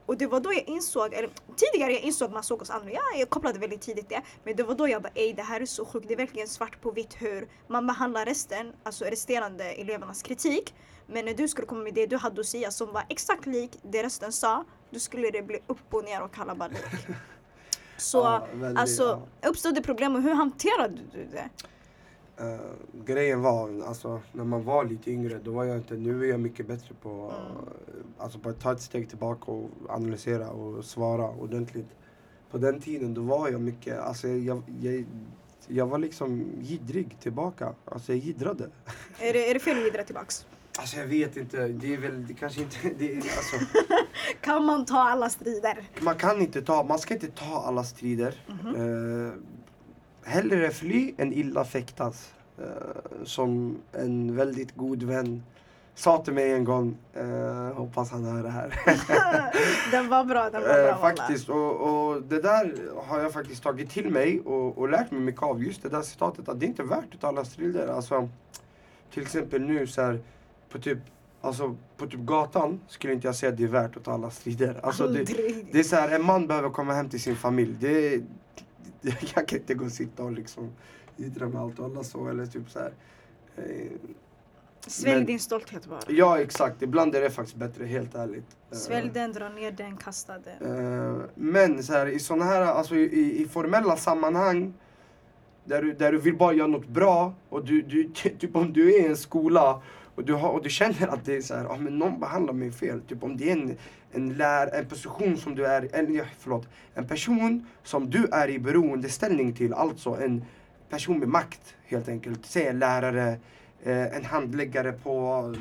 Och 0.06 0.16
det 0.16 0.26
var 0.26 0.40
då 0.40 0.52
jag 0.52 0.64
insåg, 0.68 1.14
eller 1.14 1.30
tidigare 1.56 1.92
jag 1.92 2.02
insåg 2.02 2.30
man 2.32 2.42
såg 2.42 2.62
oss 2.62 2.70
andra, 2.70 2.90
ja, 2.90 3.02
jag 3.18 3.30
kopplade 3.30 3.58
väldigt 3.58 3.80
tidigt 3.80 4.08
det. 4.08 4.22
Men 4.44 4.56
det 4.56 4.62
var 4.62 4.74
då 4.74 4.88
jag 4.88 5.02
bara 5.02 5.12
ej 5.14 5.32
det 5.32 5.42
här 5.42 5.60
är 5.60 5.66
så 5.66 5.84
sjukt, 5.84 6.08
det 6.08 6.14
är 6.14 6.18
verkligen 6.18 6.48
svart 6.48 6.80
på 6.80 6.90
vitt 6.90 7.16
hur 7.18 7.48
man 7.68 7.86
behandlar 7.86 8.24
resten, 8.24 8.72
alltså 8.82 9.04
resterande 9.04 9.64
elevernas 9.64 10.22
kritik. 10.22 10.74
Men 11.06 11.24
när 11.24 11.34
du 11.34 11.48
skulle 11.48 11.66
komma 11.66 11.82
med 11.82 11.94
det 11.94 12.06
du 12.06 12.16
hade 12.16 12.40
att 12.40 12.46
säga 12.46 12.70
som 12.70 12.92
var 12.92 13.04
exakt 13.08 13.46
lik 13.46 13.78
det 13.82 14.02
resten 14.02 14.32
sa, 14.32 14.64
då 14.90 14.98
skulle 14.98 15.30
det 15.30 15.42
bli 15.42 15.58
upp 15.66 15.94
och 15.94 16.04
ner 16.04 16.22
och 16.22 16.34
kalabalik. 16.34 16.78
Så 17.96 18.18
Ja, 18.18 18.46
väldigt, 18.54 18.80
alltså 18.80 19.22
uppstod 19.46 19.74
det 19.74 19.82
problem 19.82 20.16
och 20.16 20.22
hur 20.22 20.34
hanterade 20.34 21.00
du 21.12 21.24
det? 21.24 21.48
Eh, 22.38 22.56
grejen 23.04 23.40
var, 23.42 23.82
alltså 23.86 24.20
när 24.32 24.44
man 24.44 24.64
var 24.64 24.84
lite 24.84 25.10
yngre, 25.10 25.38
då 25.44 25.50
var 25.52 25.64
jag 25.64 25.76
inte, 25.76 25.94
nu 25.94 26.24
är 26.24 26.28
jag 26.30 26.40
mycket 26.40 26.66
bättre 26.66 26.94
på, 27.02 27.32
Mm. 27.48 27.66
alltså 28.18 28.38
på 28.38 28.48
att 28.48 28.60
ta 28.60 28.72
ett 28.72 28.80
steg 28.82 29.08
tillbaka 29.08 29.50
och 29.52 29.70
analysera 29.88 30.50
och 30.50 30.84
svara 30.84 31.28
ordentligt. 31.30 31.86
På 32.50 32.58
den 32.58 32.80
tiden 32.80 33.14
då 33.14 33.22
var 33.22 33.48
jag 33.48 33.60
mycket, 33.60 33.98
alltså 33.98 34.28
jag, 34.28 34.62
jag, 34.80 35.04
jag 35.66 35.86
var 35.86 35.98
liksom 35.98 36.44
gidrig 36.60 37.16
tillbaka. 37.20 37.72
Alltså 37.84 38.12
jag 38.12 38.18
giddrade. 38.18 38.64
Är 39.18 39.32
det, 39.32 39.50
är 39.50 39.54
det 39.54 39.60
fel 39.60 39.78
att 39.78 39.84
jiddra 39.84 40.02
tillbaks? 40.02 40.46
Alltså 40.78 40.96
jag 40.96 41.06
vet 41.06 41.36
inte, 41.36 41.68
det 41.68 41.94
är 41.94 41.98
väl, 41.98 42.26
det 42.26 42.34
kanske 42.34 42.60
inte, 42.62 42.76
det 42.98 43.16
alltså, 43.16 43.56
Kan 44.40 44.64
man 44.64 44.84
ta 44.86 44.98
alla 44.98 45.28
strider? 45.30 45.88
man 46.00 46.14
kan 46.16 46.40
inte 46.40 46.62
ta, 46.62 46.84
man 46.84 46.98
ska 46.98 47.14
inte 47.14 47.26
ta 47.30 47.62
alla 47.66 47.84
strider. 47.84 48.34
Mhm. 48.62 48.74
Eh, 48.74 49.32
hellre 50.24 50.70
fly 50.70 51.14
än 51.18 51.32
illa 51.32 51.64
fäktas. 51.64 52.34
Eh, 52.58 53.24
som 53.24 53.78
en 53.92 54.36
väldigt 54.36 54.76
god 54.76 55.02
vän 55.02 55.42
sa 55.94 56.24
till 56.24 56.32
mig 56.32 56.52
en 56.52 56.64
gång, 56.64 56.96
eh, 57.14 57.76
hoppas 57.76 58.10
han 58.10 58.24
hör 58.24 58.42
det 58.42 58.50
här. 58.50 58.74
den 59.90 60.08
var 60.08 60.24
bra, 60.24 60.50
den 60.50 60.62
var 60.62 60.68
bra 60.68 60.88
eh, 60.88 61.00
faktiskt, 61.00 61.48
och, 61.48 61.80
och 61.80 62.22
det 62.22 62.42
där 62.42 62.74
har 63.06 63.20
jag 63.20 63.32
faktiskt 63.32 63.62
tagit 63.62 63.90
till 63.90 64.10
mig 64.10 64.40
och, 64.40 64.78
och 64.78 64.88
lärt 64.88 65.10
mig 65.10 65.20
mycket 65.20 65.42
av. 65.42 65.62
Just 65.62 65.82
det 65.82 65.88
där 65.88 66.02
citatet, 66.02 66.48
att 66.48 66.60
det 66.60 66.66
inte 66.66 66.82
är 66.82 66.86
värt 66.86 67.14
att 67.14 67.24
alla 67.24 67.44
strider. 67.44 67.88
Alltså, 67.88 68.28
till 69.10 69.22
exempel 69.22 69.62
nu 69.62 69.86
så 69.86 70.02
här, 70.02 70.20
på 70.70 70.78
typ 70.78 70.98
Alltså 71.40 71.76
på 71.96 72.06
typ 72.06 72.20
gatan 72.20 72.80
skulle 72.88 73.12
inte 73.12 73.28
jag 73.28 73.34
säga 73.34 73.52
att 73.52 73.58
det 73.58 73.64
är 73.64 73.68
värt 73.68 73.96
att 73.96 74.04
ta 74.04 74.12
alla 74.12 74.30
strider. 74.30 74.80
Alltså, 74.82 75.06
det, 75.06 75.24
det 75.72 75.78
är 75.78 75.82
så 75.82 75.96
här, 75.96 76.08
en 76.08 76.24
man 76.24 76.46
behöver 76.46 76.70
komma 76.70 76.92
hem 76.92 77.08
till 77.08 77.20
sin 77.20 77.36
familj. 77.36 77.76
Det, 77.80 78.22
det, 79.04 79.16
jag 79.36 79.48
kan 79.48 79.58
inte 79.58 79.74
gå 79.74 79.84
och 79.84 79.92
sitta 79.92 80.22
och 80.24 80.32
liksom 80.32 80.70
jiddra 81.16 81.48
med 81.48 81.60
allt 81.62 81.78
och 81.78 81.84
alla 81.84 82.04
så. 82.04 82.28
Eller 82.28 82.46
typ 82.46 82.70
så 82.70 82.78
här. 82.78 82.92
Eh, 83.56 83.64
Svälj 84.86 85.16
men- 85.16 85.26
din 85.26 85.40
stolthet 85.40 85.86
bara. 85.86 86.00
ja 86.08 86.38
exakt, 86.40 86.82
ibland 86.82 87.14
är 87.14 87.20
det 87.20 87.30
faktiskt 87.30 87.56
bättre 87.56 87.84
helt 87.84 88.14
ärligt. 88.14 88.56
Eh, 88.70 88.76
Svälj 88.76 89.10
den, 89.14 89.32
dra 89.32 89.48
ner 89.48 89.70
den, 89.72 89.96
kasta 89.96 90.32
den. 90.38 91.14
eh, 91.16 91.22
men 91.34 91.82
så 91.82 91.92
här, 91.92 92.06
i 92.06 92.18
sådana 92.18 92.44
här, 92.44 92.60
alltså 92.62 92.96
i, 92.96 93.42
i 93.42 93.48
formella 93.48 93.96
sammanhang 93.96 94.74
där 95.64 95.82
du, 95.82 95.92
där 95.92 96.12
du 96.12 96.18
vill 96.18 96.36
bara 96.36 96.52
göra 96.52 96.66
något 96.66 96.88
bra 96.88 97.34
och 97.48 97.64
du, 97.64 97.82
du 97.82 98.08
typ 98.38 98.56
om 98.56 98.72
du 98.72 98.94
är 98.94 99.00
i 99.02 99.06
en 99.06 99.16
skola 99.16 99.82
och 100.14 100.24
du, 100.24 100.32
har, 100.34 100.48
och 100.50 100.62
du 100.62 100.70
känner 100.70 101.06
att 101.08 101.24
det 101.24 101.36
är 101.36 101.40
så 101.40 101.54
här, 101.54 101.64
ah, 101.64 101.76
men 101.76 101.98
någon 101.98 102.20
behandlar 102.20 102.52
mig 102.52 102.70
fel. 102.72 103.00
Typ 103.00 103.22
om 103.22 103.36
det 103.36 103.48
är 103.50 103.52
en, 103.52 103.76
en, 104.12 104.34
lär, 104.34 104.74
en 104.74 104.86
position 104.86 105.36
som 105.36 105.54
du 105.54 105.66
är, 105.66 105.88
eller 105.92 106.30
förlåt, 106.38 106.68
en 106.94 107.06
person 107.08 107.66
som 107.82 108.10
du 108.10 108.26
är 108.32 108.48
i 108.48 108.58
beroendeställning 108.58 109.52
till, 109.52 109.74
alltså 109.74 110.10
en 110.22 110.44
person 110.90 111.18
med 111.18 111.28
makt 111.28 111.74
helt 111.86 112.08
enkelt. 112.08 112.46
Säg 112.46 112.66
en 112.66 112.78
lärare, 112.78 113.36
eh, 113.82 114.16
en 114.16 114.24
handläggare 114.24 114.92
på 114.92 115.54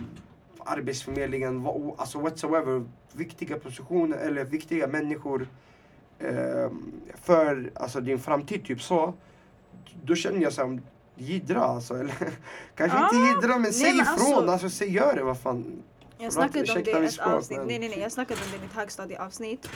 Arbetsförmedlingen, 0.65 1.63
vad- 1.63 1.93
alltså 1.97 2.19
whatsoever. 2.19 2.83
Viktiga 3.15 3.59
positioner 3.59 4.17
eller 4.17 4.43
viktiga 4.45 4.87
människor 4.87 5.47
eh, 6.19 6.69
för 7.21 7.71
alltså, 7.75 8.01
din 8.01 8.19
framtid, 8.19 8.65
typ 8.65 8.81
så. 8.81 9.13
Då 10.03 10.15
känner 10.15 10.41
jag 10.41 10.53
så 10.53 10.67
här, 10.67 10.81
jiddra 11.15 11.61
alltså. 11.63 11.93
Eller, 11.93 12.15
kanske 12.75 12.97
Ah, 12.97 13.03
inte 13.03 13.15
jiddra 13.47 13.59
men 13.59 13.73
säg 13.73 13.93
men 13.93 14.01
ifrån, 14.01 14.15
alltså- 14.37 14.51
alltså, 14.51 14.69
säg 14.69 14.91
gör 14.93 15.15
det, 15.15 15.23
vad 15.23 15.39
fan. 15.39 15.83
Jag 16.17 16.33
snackade 16.33 16.71
om 16.73 16.83
det 16.83 16.91
i 16.91 17.05
ett 17.05 17.19
avsnitt. 17.19 17.59
Nej, 17.67 17.79
nej, 17.79 17.89
nej. 17.89 17.99
Jag 17.99 18.11
snackade 18.11 18.39
om 18.45 18.51
det 18.51 18.57
i 18.57 18.61
mitt 18.61 18.73
högstadieavsnitt. 18.73 19.69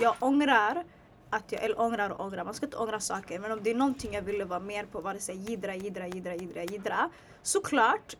Jag 0.00 0.14
ångrar 0.20 0.84
att 1.30 1.52
jag, 1.52 1.62
eller 1.64 1.80
ångrar 1.80 2.10
och 2.10 2.20
ångrar, 2.26 2.44
man 2.44 2.54
ska 2.54 2.66
inte 2.66 2.76
ångra 2.76 3.00
saker. 3.00 3.38
Men 3.38 3.52
om 3.52 3.58
det 3.62 3.70
är 3.70 3.74
någonting 3.74 4.14
jag 4.14 4.22
ville 4.22 4.44
vara 4.44 4.60
mer 4.60 4.84
på, 4.84 5.00
vare 5.00 5.18
sig 5.18 5.36
jiddra, 5.36 5.74
jiddra, 5.74 6.06
jiddra, 6.06 6.34
jiddra, 6.34 6.64
jiddra. 6.64 7.10
Såklart 7.42 8.16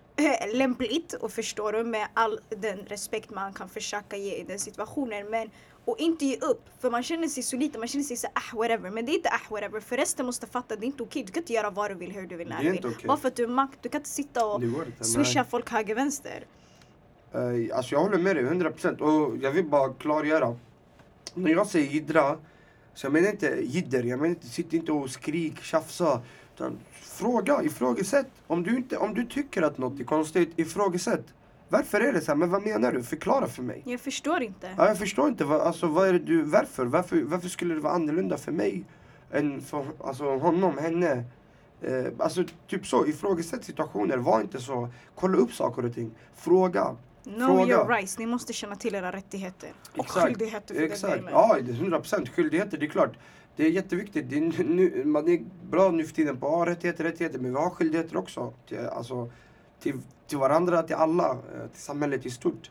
lämpligt 0.53 1.13
och 1.13 1.33
förstår 1.33 1.73
du 1.73 1.85
med 1.85 2.09
all 2.15 2.41
den 2.49 2.79
respekt 2.79 3.31
man 3.31 3.53
kan 3.53 3.69
försöka 3.69 4.17
ge 4.17 4.35
i 4.35 4.43
den 4.43 4.59
situationen. 4.59 5.31
Men 5.31 5.51
och 5.85 5.99
inte 5.99 6.27
ge 6.27 6.37
upp, 6.37 6.63
för 6.81 6.91
man 6.91 7.03
känner 7.03 7.29
sig 7.29 7.43
så 7.43 7.57
lite, 7.57 7.79
man 7.79 7.89
känner 7.89 8.05
sig 8.05 8.17
så 8.17 8.27
ah 8.33 8.57
whatever. 8.57 8.91
Men 8.91 9.07
det 9.07 9.13
är 9.13 9.17
inte 9.17 9.29
ah 9.29 9.51
whatever, 9.51 9.81
för 9.81 9.97
resten 9.97 10.27
måste 10.27 10.47
fatta 10.47 10.77
det 10.77 10.85
är 10.85 10.87
inte 10.87 11.03
okej. 11.03 11.23
Du 11.25 11.33
kan 11.33 11.43
inte 11.43 11.53
göra 11.53 11.71
vad 11.71 11.91
du 11.91 11.95
vill, 11.95 12.13
hur 12.13 12.27
du 12.27 12.37
vill, 12.37 12.49
när 12.49 12.63
du 12.63 12.71
vill. 12.71 12.87
okej. 12.87 13.07
Bara 13.07 13.17
för 13.17 13.29
att 13.29 13.37
du 13.37 13.45
är 13.45 13.49
makt, 13.49 13.79
du 13.83 13.89
kan 13.89 13.99
inte 14.01 14.11
sitta 14.11 14.47
och 14.47 14.63
swisha 15.01 15.45
folk 15.45 15.71
höger 15.71 15.95
vänster. 15.95 16.45
Eh, 17.33 17.77
alltså 17.77 17.95
jag 17.95 18.01
håller 18.01 18.19
med 18.19 18.37
dig 18.37 18.45
100% 18.45 19.01
och 19.01 19.37
jag 19.37 19.51
vill 19.51 19.65
bara 19.65 19.93
klargöra. 19.93 20.57
När 21.35 21.51
jag 21.51 21.67
säger 21.67 21.87
jiddra, 21.87 22.39
så 22.97 23.07
jag 23.07 23.13
menar 23.13 23.31
inte 23.31 23.47
jidder, 23.47 24.03
jag 24.03 24.19
menar 24.19 24.31
inte 24.31 24.47
sitt 24.47 24.73
inte 24.73 24.93
och 24.93 25.11
skrik, 25.11 25.63
tjafsa. 25.63 26.23
Utan 26.55 26.79
fråga, 26.93 27.63
ifrågasätt. 27.63 28.27
Om 28.47 28.63
du, 28.63 28.77
inte, 28.77 28.97
om 28.97 29.15
du 29.15 29.25
tycker 29.25 29.63
att 29.63 29.79
något 29.79 30.01
är 30.01 30.05
konstigt, 30.05 30.53
ifrågasätt. 30.57 31.25
Varför 31.69 32.01
är 32.01 32.13
det 32.13 32.21
så 32.21 32.31
här? 32.31 32.37
Men 32.37 32.51
vad 32.51 32.63
menar 32.63 32.93
du? 32.93 33.03
Förklara 33.03 33.47
för 33.47 33.63
mig. 33.63 33.83
Jag 33.87 34.01
förstår 34.01 34.43
inte. 34.43 34.75
Ja, 34.77 34.89
jag 34.89 34.99
förstår 34.99 35.29
inte, 35.29 35.45
alltså, 35.45 35.87
vad 35.87 36.09
är 36.09 36.13
du, 36.13 36.43
varför? 36.43 36.87
varför? 36.87 37.23
Varför 37.23 37.49
skulle 37.49 37.75
det 37.75 37.81
vara 37.81 37.93
annorlunda 37.93 38.37
för 38.37 38.53
mig 38.53 38.85
än 39.33 39.61
för 39.61 39.87
alltså, 40.05 40.37
honom, 40.37 40.79
henne? 40.79 41.25
Eh, 41.83 42.07
alltså 42.19 42.45
typ 42.69 42.87
så, 42.87 43.07
ifrågasätt 43.07 43.65
situationer, 43.65 44.17
var 44.17 44.41
inte 44.41 44.61
så. 44.61 44.89
Kolla 45.15 45.39
upp 45.39 45.53
saker 45.53 45.85
och 45.85 45.95
ting. 45.95 46.11
Fråga. 46.35 46.97
Know 47.35 47.47
Fråga. 47.47 47.75
your 47.75 47.89
rights, 47.89 48.19
ni 48.19 48.27
måste 48.27 48.53
känna 48.53 48.77
till 48.77 48.95
era 48.95 49.13
rättigheter. 49.13 49.73
Exakt, 49.95 50.27
skyldigheter 50.27 50.75
för 50.75 50.83
Exakt, 50.83 51.13
den 51.15 51.25
delen. 51.25 51.33
ja 51.33 51.57
det 51.63 51.71
är 51.71 51.75
100 51.75 51.99
procent. 52.01 52.29
Skyldigheter, 52.29 52.79
det 52.79 52.87
är 52.87 52.91
klart. 52.91 53.13
Det 53.57 53.65
är 53.67 53.71
jätteviktigt. 53.71 54.31
Det 54.31 54.37
är 54.37 54.65
nu, 54.65 55.05
man 55.05 55.29
är 55.29 55.45
bra 55.71 55.91
nu 55.91 56.05
för 56.05 56.15
tiden 56.15 56.37
på 56.41 56.47
ja, 56.47 56.73
rättigheter, 56.73 57.05
rättigheter. 57.05 57.39
Men 57.39 57.51
vi 57.55 57.57
har 57.61 57.71
skyldigheter 57.71 58.17
också. 58.17 58.53
Till, 58.69 58.79
alltså, 58.87 59.31
till, 59.81 59.99
till 60.27 60.39
varandra, 60.39 60.83
till 60.83 60.97
alla. 60.97 61.31
eh, 61.31 61.67
Till 61.73 61.81
samhället 61.83 62.27
i 62.27 62.31
stort. 62.31 62.71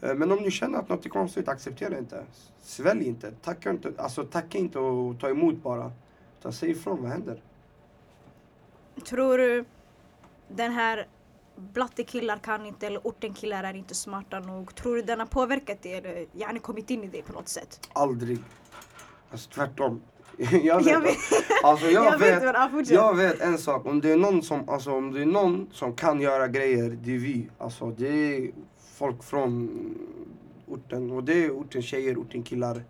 Eh, 0.00 0.14
Men 0.14 0.32
om 0.32 0.38
ni 0.38 0.50
känner 0.50 0.78
att 0.78 0.88
något 0.88 1.04
är 1.06 1.10
konstigt, 1.10 1.48
acceptera 1.48 1.98
inte. 1.98 2.24
Svälj 2.62 3.04
inte. 3.06 3.30
Tacka 3.42 3.70
inte, 3.70 3.92
alltså, 3.98 4.24
tacka 4.24 4.58
inte 4.58 4.78
och 4.78 5.20
ta 5.20 5.28
emot 5.28 5.62
bara. 5.62 5.92
Utan 6.40 6.52
säg 6.52 6.70
ifrån, 6.70 7.02
vad 7.02 7.10
händer? 7.10 7.42
Tror 9.04 9.38
du 9.38 9.64
den 10.48 10.72
här 10.72 11.06
blatte 11.56 12.04
killar 12.04 12.36
kan 12.38 12.66
inte 12.66 12.86
eller 12.86 13.00
orten 13.06 13.34
killar 13.34 13.64
är 13.64 13.74
inte 13.76 13.94
smarta 13.94 14.40
nog. 14.40 14.74
Tror 14.74 14.96
du 14.96 15.02
den 15.02 15.18
har 15.18 15.26
påverkat 15.26 15.82
dig 15.82 15.92
eller 15.94 16.26
yani 16.32 16.58
kommit 16.58 16.90
in 16.90 17.04
i 17.04 17.06
dig 17.06 17.22
på 17.22 17.32
något 17.32 17.48
sätt? 17.48 17.88
Aldrig. 17.92 18.38
Alltså 19.30 19.50
tvärtom. 19.50 20.02
jag 20.62 20.76
vet, 20.78 20.86
Jag 20.86 21.00
vet- 21.00 21.16
alltså, 21.64 21.86
jag, 21.86 22.04
jag 22.06 22.18
vet 22.18 22.42
vet, 22.42 22.70
fortsätt. 22.70 22.94
jag 22.94 23.14
vet 23.16 23.40
en 23.40 23.58
sak. 23.58 23.86
Om 23.86 24.00
det, 24.00 24.10
är 24.12 24.16
någon 24.16 24.42
som, 24.42 24.68
alltså, 24.68 24.92
om 24.92 25.12
det 25.12 25.22
är 25.22 25.26
någon 25.26 25.68
som 25.72 25.94
kan 25.96 26.20
göra 26.20 26.48
grejer, 26.48 26.98
det 27.02 27.14
är 27.14 27.18
vi. 27.18 27.48
Alltså, 27.58 27.90
det 27.90 28.08
är 28.36 28.50
folk 28.94 29.24
från 29.24 29.70
orten. 30.66 31.10
Och 31.10 31.24
det 31.24 31.44
är 31.44 31.50
ortens 31.50 31.84
tjejer, 31.84 32.16
orten 32.16 32.42
killar. 32.42 32.82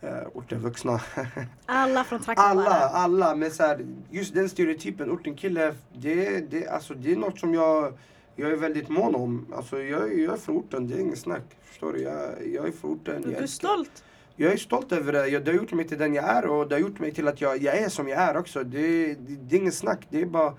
Eh, 0.00 0.26
orten 0.34 0.60
vuxna. 0.60 1.00
Alla 1.66 2.04
från 2.04 2.20
trakten 2.20 2.44
alla, 2.46 2.64
bara. 2.64 2.74
alla. 2.74 3.34
Men 3.34 3.50
så 3.50 3.62
här, 3.62 3.86
just 4.10 4.34
den 4.34 4.48
stereotypen, 4.48 5.10
orten 5.10 5.34
kille, 5.34 5.74
det, 5.92 6.40
det, 6.50 6.68
alltså, 6.68 6.94
det 6.94 7.12
är 7.12 7.16
något 7.16 7.38
som 7.38 7.54
jag, 7.54 7.92
jag 8.36 8.50
är 8.50 8.56
väldigt 8.56 8.88
mån 8.88 9.14
om. 9.14 9.46
Alltså, 9.56 9.82
jag, 9.82 10.18
jag 10.18 10.32
är 10.34 10.38
från 10.38 10.56
orten, 10.56 10.88
det 10.88 10.94
är 10.94 10.98
inget 11.00 11.18
snack. 11.18 11.42
Förstår 11.64 11.92
du? 11.92 12.00
Jag, 12.00 12.46
jag 12.54 12.66
är 12.68 12.72
från 12.72 12.90
orten. 12.90 13.22
Du 13.22 13.34
är 13.34 13.46
stolt. 13.46 14.04
jag 14.36 14.52
är 14.52 14.56
stolt 14.56 14.92
över 14.92 15.12
det. 15.12 15.26
Jag- 15.28 15.44
Det 15.44 15.50
har 15.50 15.58
gjort 15.58 15.72
mig 15.72 15.88
till 15.88 15.98
den 15.98 16.14
jag 16.14 16.24
är 16.24 16.46
och 16.46 16.68
det 16.68 16.74
har 16.74 16.80
gjort 16.80 16.98
mig 16.98 17.12
till 17.14 17.28
att 17.28 17.40
jag, 17.40 17.62
jag 17.62 17.76
är 17.78 17.88
som 17.88 18.08
jag 18.08 18.18
är 18.22 18.36
också. 18.36 18.64
Det, 18.64 19.06
det, 19.14 19.14
det 19.36 19.56
är 19.56 19.60
inget 19.60 19.74
snack. 19.74 20.06
Det 20.10 20.20
är 20.20 20.26
bara 20.26 20.54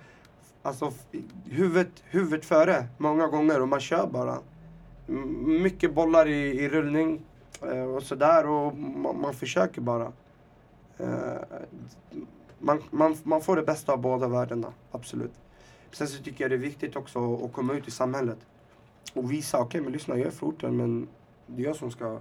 alltså, 0.64 0.94
huvudet, 1.50 1.89
huvudet 2.10 2.46
före 2.46 2.86
många 2.98 3.28
gånger 3.28 3.62
och 3.62 3.68
man 3.68 3.80
kör 3.80 4.08
bara. 4.08 4.38
M- 5.10 5.62
Mycket 5.64 5.94
bollar 5.94 6.28
i, 6.28 6.64
i 6.64 6.70
rullning 6.70 7.22
Eh, 7.62 7.84
och 7.84 8.03
sådär 8.03 8.47
och 8.49 8.78
man, 8.78 9.22
man 9.22 9.34
försöker 9.34 9.82
bara. 9.82 10.12
Eh, 10.97 11.41
Man, 12.64 12.82
man, 12.91 13.18
man 13.24 13.41
får 13.41 13.55
det 13.55 13.64
bästa 13.64 13.93
av 13.93 13.99
båda 14.01 14.28
världarna, 14.28 14.74
absolut. 14.91 15.32
Sen 15.91 16.07
så 16.07 16.24
tycker 16.24 16.43
jag 16.43 16.51
det 16.51 16.55
är 16.55 16.59
viktigt 16.70 16.95
också 16.95 17.45
att 17.45 17.53
komma 17.53 17.74
ut 17.74 17.88
i 17.88 17.91
samhället 17.91 18.38
och 19.14 19.32
visa, 19.32 19.59
okej 19.59 19.82
men 19.82 19.91
lyssna 19.93 20.18
jag 20.18 20.28
är 20.28 20.32
från 20.32 20.49
orten 20.49 20.78
men 20.78 21.07
det 21.47 21.62
är 21.64 21.66
jag 21.68 21.76
som 21.76 21.91
ska 21.91 22.20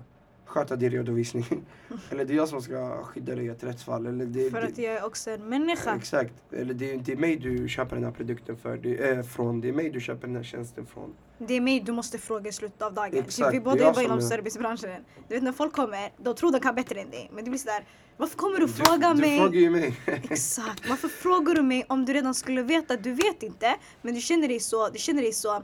sköta 0.50 0.76
din 0.76 0.90
redovisning. 0.90 1.44
Eller 2.10 2.24
det 2.24 2.32
är 2.32 2.36
jag 2.36 2.48
som 2.48 2.62
ska 2.62 3.02
skydda 3.04 3.34
dig 3.34 3.44
i 3.44 3.48
ett 3.48 3.64
rättsfall. 3.64 4.06
Eller 4.06 4.24
det, 4.26 4.50
För 4.50 4.60
det, 4.60 4.66
att 4.66 4.78
jag 4.78 4.94
är 4.94 5.04
också 5.04 5.30
en 5.30 5.48
människa. 5.48 5.96
Exakt. 5.96 6.32
Eller 6.52 6.74
det, 6.74 7.08
är 7.12 7.16
mig 7.16 7.36
du 7.36 7.68
köper 7.68 7.96
den 7.96 8.04
här 8.04 8.12
produkten 8.12 8.56
för, 8.56 8.76
det 8.76 9.02
är 9.08 9.22
från. 9.22 9.60
Det 9.60 9.68
är 9.68 9.72
mig 9.72 9.90
du 9.90 10.00
köper 10.00 10.26
den 10.26 10.36
här 10.36 10.42
tjänsten 10.42 10.86
från. 10.86 11.14
Det 11.38 11.54
är 11.54 11.60
mig 11.60 11.80
du 11.80 11.92
måste 11.92 12.18
fråga 12.18 12.48
i 12.48 12.52
slutet 12.52 12.82
av 12.82 12.94
dagen. 12.94 13.14
Exakt, 13.18 13.54
vi 13.54 13.60
båda 13.60 13.84
jobbar 13.84 14.02
inom 14.02 14.18
är- 14.18 14.22
servicebranschen. 14.22 14.90
Du 15.28 15.34
vet 15.34 15.42
när 15.42 15.52
folk 15.52 15.72
kommer, 15.72 16.12
de 16.18 16.34
tror 16.34 16.52
de 16.52 16.60
kan 16.60 16.74
bättre 16.74 17.00
än 17.00 17.10
dig. 17.10 17.30
Men 17.34 17.44
det 17.44 17.50
blir 17.50 17.58
sådär, 17.60 17.84
varför 18.16 18.36
kommer 18.36 18.58
du 18.58 18.66
Du, 18.66 18.72
fråga 18.72 19.14
du 19.14 19.20
mig? 19.20 19.38
frågar 19.38 19.60
ju 19.60 19.70
mig. 19.70 19.96
Exakt, 20.06 20.88
varför 20.88 21.08
frågar 21.08 21.54
du 21.54 21.62
mig 21.62 21.84
om 21.88 22.04
du 22.04 22.12
redan 22.12 22.34
skulle 22.34 22.62
veta? 22.62 22.96
Du 22.96 23.12
vet 23.12 23.42
inte, 23.42 23.76
men 24.02 24.14
du 24.14 24.20
känner 24.20 24.48
dig 24.48 24.60
så, 24.60 24.88
du 24.88 24.98
känner 24.98 25.22
dig 25.22 25.32
så 25.32 25.62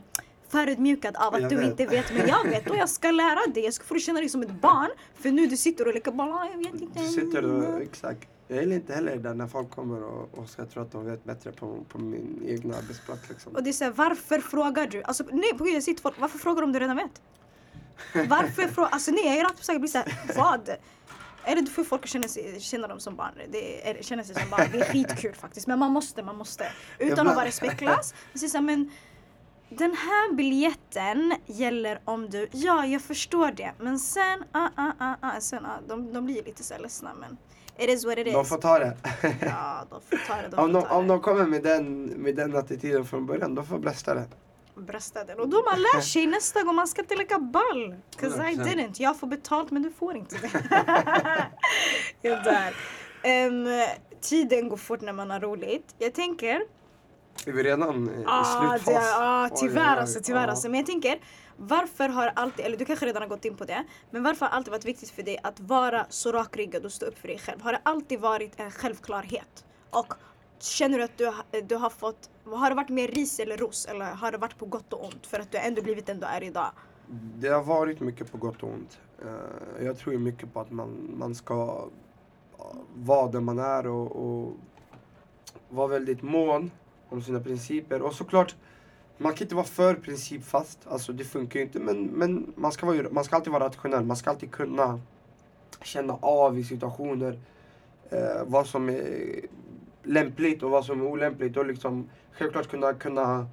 förödmjukad 0.48 1.16
av 1.16 1.34
att 1.34 1.40
Jag 1.40 1.50
du 1.50 1.56
vet. 1.56 1.66
inte 1.66 1.86
vet. 1.86 2.12
Men 2.14 2.28
jag 2.28 2.44
vet 2.44 2.70
och 2.70 2.76
jag 2.76 2.88
ska 2.88 3.10
lära 3.10 3.46
dig. 3.54 3.64
Jag 3.64 3.74
ska 3.74 3.84
få 3.84 3.98
känna 3.98 4.20
dig 4.20 4.28
som 4.28 4.42
ett 4.42 4.60
barn. 4.60 4.90
För 5.14 5.30
nu 5.30 5.46
du 5.46 5.56
sitter 5.56 5.88
och 5.88 5.94
leker 5.94 6.10
boll. 6.12 6.28
"Ah, 6.28 6.48
Jag 6.52 6.58
vet 6.72 6.80
inte. 6.82 7.00
Du 7.00 7.08
sitter 7.08 7.44
och, 7.44 7.82
exakt. 7.82 8.28
Jag 8.48 8.58
gillar 8.60 8.76
inte 8.76 8.94
heller 8.94 9.16
där 9.16 9.34
när 9.34 9.46
folk 9.46 9.70
kommer 9.70 10.02
och, 10.02 10.38
och 10.38 10.48
ska 10.48 10.64
tro 10.66 10.82
att 10.82 10.92
de 10.92 11.04
vet 11.06 11.24
bättre 11.24 11.52
på, 11.52 11.84
på 11.88 11.98
min 11.98 12.42
egna 12.48 12.76
arbetsplats 12.76 13.28
liksom. 13.28 13.54
Och 13.56 13.62
det 13.62 13.70
är 13.70 13.72
såhär, 13.72 13.90
varför 13.90 14.38
frågar 14.38 14.86
du? 14.86 15.02
Alltså 15.02 15.24
nej 15.32 15.54
på 15.58 15.68
jag 15.68 15.82
sitter 15.82 16.02
folk, 16.02 16.14
varför 16.20 16.38
frågar 16.38 16.60
du 16.60 16.64
om 16.64 16.72
du 16.72 16.78
redan 16.78 16.96
vet? 16.96 17.22
Varför 18.28 18.62
frågar, 18.68 18.90
alltså 18.90 19.10
nej 19.10 19.24
jag 19.26 19.36
är 19.36 19.72
jag 19.72 19.80
blir 19.80 19.88
såhär, 19.90 20.14
vad? 20.36 20.70
Är 21.48 21.56
det 21.56 21.66
för 21.66 21.84
folk 21.84 22.02
att 22.02 22.08
känna, 22.08 22.28
sig, 22.28 22.60
känna 22.60 22.88
dem 22.88 23.00
som 23.00 23.16
barn? 23.16 23.32
Det 23.48 23.90
är, 23.90 24.02
känna 24.02 24.24
sig 24.24 24.34
som 24.34 24.50
barn. 24.50 24.68
Det 24.72 24.78
är 24.80 24.84
skitkul 24.92 25.34
faktiskt. 25.34 25.66
Men 25.66 25.78
man 25.78 25.90
måste, 25.90 26.22
man 26.22 26.36
måste. 26.36 26.64
Utan 26.98 27.28
att 27.28 27.36
vara 27.36 27.46
respektlös. 27.46 28.14
Men 28.32 28.38
så 28.38 28.44
är 28.44 28.46
det 28.46 28.50
så 28.50 28.56
här, 28.56 28.64
men 28.64 28.90
den 29.68 29.94
här 29.94 30.34
biljetten 30.34 31.34
gäller 31.46 32.00
om 32.04 32.30
du, 32.30 32.48
ja 32.52 32.86
jag 32.86 33.02
förstår 33.02 33.50
det. 33.50 33.72
Men 33.78 33.98
sen, 33.98 34.44
ah, 34.52 34.68
ah, 34.74 34.92
ah, 34.98 35.14
ah, 35.20 35.40
sen 35.40 35.66
ah, 35.66 35.78
de, 35.88 36.12
de 36.12 36.24
blir 36.24 36.44
lite 36.44 36.62
så 36.62 36.74
här 36.74 36.80
ledsna 36.80 37.14
men 37.14 37.36
it 37.78 37.90
is 37.90 38.04
what 38.04 38.18
it 38.18 38.26
is. 38.26 38.32
De 38.32 38.44
får 38.44 38.58
ta 38.58 38.78
det. 38.78 38.96
Ja, 39.40 39.84
de 39.90 40.00
får 40.00 40.26
ta 40.26 40.42
det. 40.42 40.48
De 40.48 40.58
om, 40.58 40.72
de, 40.72 40.82
ta 40.82 40.88
om 40.94 41.06
det. 41.06 41.14
de 41.14 41.20
kommer 41.20 41.46
med 41.46 41.62
den, 41.62 42.04
med 42.04 42.36
den 42.36 42.56
attityden 42.56 43.04
från 43.04 43.26
början, 43.26 43.54
de 43.54 43.66
får 43.66 43.78
blästa 43.78 44.14
det. 44.14 44.28
bröstade. 44.74 45.34
Och 45.34 45.48
då 45.48 45.62
man 45.62 45.82
lär 45.82 46.00
sig 46.00 46.26
nästa 46.36 46.62
gång 46.62 46.74
man 46.74 46.88
ska 46.88 47.00
inte 47.00 47.16
leka 47.16 47.38
ball. 47.38 47.96
Cause 48.16 48.50
I 48.50 48.56
100%. 48.56 48.64
didn't. 48.64 48.94
Jag 48.98 49.18
får 49.18 49.26
betalt 49.26 49.70
men 49.70 49.82
du 49.82 49.90
får 49.90 50.16
inte 50.16 50.36
det. 50.36 50.50
jag 52.28 52.44
dör. 52.44 52.74
Ehm, 53.22 53.66
tiden 54.20 54.68
går 54.68 54.76
fort 54.76 55.00
när 55.00 55.12
man 55.12 55.30
har 55.30 55.40
roligt. 55.40 55.94
Jag 55.98 56.14
tänker, 56.14 56.62
Är 57.46 57.52
vi 57.52 57.62
redan 57.62 58.08
i 58.20 58.24
ah, 58.26 58.44
slutfas? 58.44 59.12
ah, 59.16 59.44
Oj, 59.44 59.50
oj, 59.52 59.58
tyvärr 59.60 59.96
alltså, 59.96 60.20
tyvärr 60.22 60.44
Ja. 60.44 60.50
alltså. 60.50 60.68
Men 60.68 60.80
jag 60.80 60.86
tänker, 60.86 61.18
varför 61.56 62.08
har 62.08 62.32
alltid, 62.34 62.64
eller 62.64 62.76
du 62.76 62.84
kanske 62.84 63.06
redan 63.06 63.22
har 63.22 63.28
gått 63.28 63.44
in 63.44 63.56
på 63.56 63.64
det, 63.64 63.84
men 64.10 64.22
varför 64.22 64.46
har 64.46 64.52
alltid 64.56 64.70
varit 64.70 64.84
viktigt 64.84 65.10
för 65.10 65.22
dig 65.22 65.38
att 65.42 65.60
vara 65.60 66.06
så 66.08 66.32
rakryggad 66.32 66.84
och 66.84 66.92
stå 66.92 67.06
upp 67.06 67.18
för 67.18 67.28
dig 67.28 67.38
själv? 67.38 67.60
Har 67.62 67.72
det 67.72 67.80
alltid 67.82 68.20
varit 68.20 68.60
en 68.60 68.70
självklarhet? 68.70 69.64
Och 69.90 70.14
känner 70.58 70.98
du 70.98 71.04
att 71.04 71.18
du, 71.18 71.32
du 71.62 71.76
har 71.76 71.90
fått, 71.90 72.30
har 72.44 72.70
det 72.70 72.76
varit 72.76 72.88
mer 72.88 73.08
ris 73.08 73.38
eller 73.40 73.56
ros 73.56 73.86
eller 73.86 74.04
har 74.06 74.32
det 74.32 74.38
varit 74.38 74.58
på 74.58 74.66
gott 74.66 74.92
och 74.92 75.04
ont 75.04 75.26
för 75.26 75.40
att 75.40 75.52
du 75.52 75.58
ändå 75.58 75.82
blivit 75.82 76.06
den 76.06 76.20
du 76.20 76.26
är 76.26 76.42
idag? 76.42 76.70
Det 77.38 77.48
har 77.48 77.62
varit 77.62 78.00
mycket 78.00 78.32
på 78.32 78.38
gott 78.38 78.62
och 78.62 78.68
ont. 78.68 78.98
Eh, 79.22 79.84
jag 79.86 79.98
tror 79.98 80.18
mycket 80.18 80.52
på 80.54 80.60
att 80.60 80.70
man, 80.70 81.14
man 81.18 81.34
ska 81.34 81.88
eh, 82.58 82.64
vara 82.94 83.30
där 83.30 83.40
man 83.40 83.58
är 83.58 83.86
och, 83.86 84.16
och 84.16 84.52
vara 85.68 85.86
väldigt 85.86 86.22
mån 86.22 86.70
om 87.08 87.22
sina 87.22 87.40
principer. 87.40 88.02
Och 88.02 88.14
såklart, 88.14 88.56
man 89.18 89.34
kan 89.34 89.44
inte 89.44 89.54
vara 89.54 89.66
för 89.66 89.94
principfast. 89.94 90.78
Alltså 90.88 91.12
det 91.12 91.24
funkar 91.24 91.60
ju 91.60 91.66
inte. 91.66 91.78
Men, 91.78 92.02
men 92.04 92.52
man, 92.56 92.72
ska 92.72 92.86
vara, 92.86 93.10
man 93.10 93.24
ska 93.24 93.36
alltid 93.36 93.52
vara 93.52 93.64
rationell. 93.64 94.04
Man 94.04 94.16
ska 94.16 94.30
alltid 94.30 94.50
kunna 94.50 95.00
känna 95.82 96.18
av 96.20 96.58
i 96.58 96.64
situationer 96.64 97.40
eh, 98.10 98.44
vad 98.46 98.66
som 98.66 98.88
är 98.88 99.40
lämpligt 100.02 100.62
och 100.62 100.70
vad 100.70 100.84
som 100.84 101.00
är 101.00 101.06
olämpligt. 101.06 101.56
Och 101.56 101.66
liksom 101.66 102.08
självklart 102.32 102.68
kunna, 102.68 102.94
kunna 102.94 103.46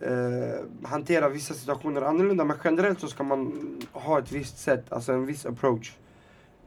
eh, 0.00 0.88
hantera 0.88 1.28
vissa 1.28 1.54
situationer 1.54 2.02
annorlunda. 2.02 2.44
Men 2.44 2.56
generellt 2.64 3.00
så 3.00 3.08
ska 3.08 3.22
man 3.22 3.52
ha 3.92 4.18
ett 4.18 4.32
visst 4.32 4.58
sätt, 4.58 4.92
alltså 4.92 5.12
en 5.12 5.26
viss 5.26 5.46
approach. 5.46 5.92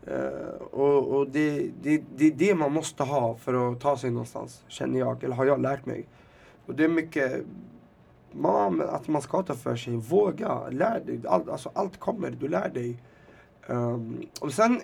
Eh, 0.08 0.62
och 0.72 1.08
och 1.08 1.30
det, 1.30 1.72
det, 1.82 2.03
det 2.16 2.28
är 2.28 2.32
det 2.32 2.56
man 2.56 2.72
måste 2.74 3.03
ha 3.03 3.36
för 3.36 3.72
att 3.72 3.82
ta 3.82 3.97
sig 3.97 4.12
någonstans, 4.12 4.64
känner 4.68 4.99
jag. 4.99 5.24
Eller 5.24 5.36
har 5.36 5.45
jag 5.45 5.62
lärt 5.62 5.86
mig. 5.86 6.06
Och 6.66 6.76
det 6.76 6.84
är 6.84 6.89
mycket 6.89 7.45
man, 8.32 8.82
att 8.82 8.89
alltså 8.89 9.12
man 9.12 9.22
ska 9.22 9.43
ta 9.43 9.53
för 9.53 9.76
sig. 9.76 9.95
Våga, 9.95 10.70
lär 10.70 10.99
dig. 10.99 11.20
All, 11.28 11.49
alltså, 11.49 11.72
allt 11.74 11.99
kommer, 11.99 12.32
du 12.32 12.47
lär 12.47 12.70
dig. 12.70 12.97
Um, 13.68 14.28
och 14.41 14.53
sen 14.53 14.82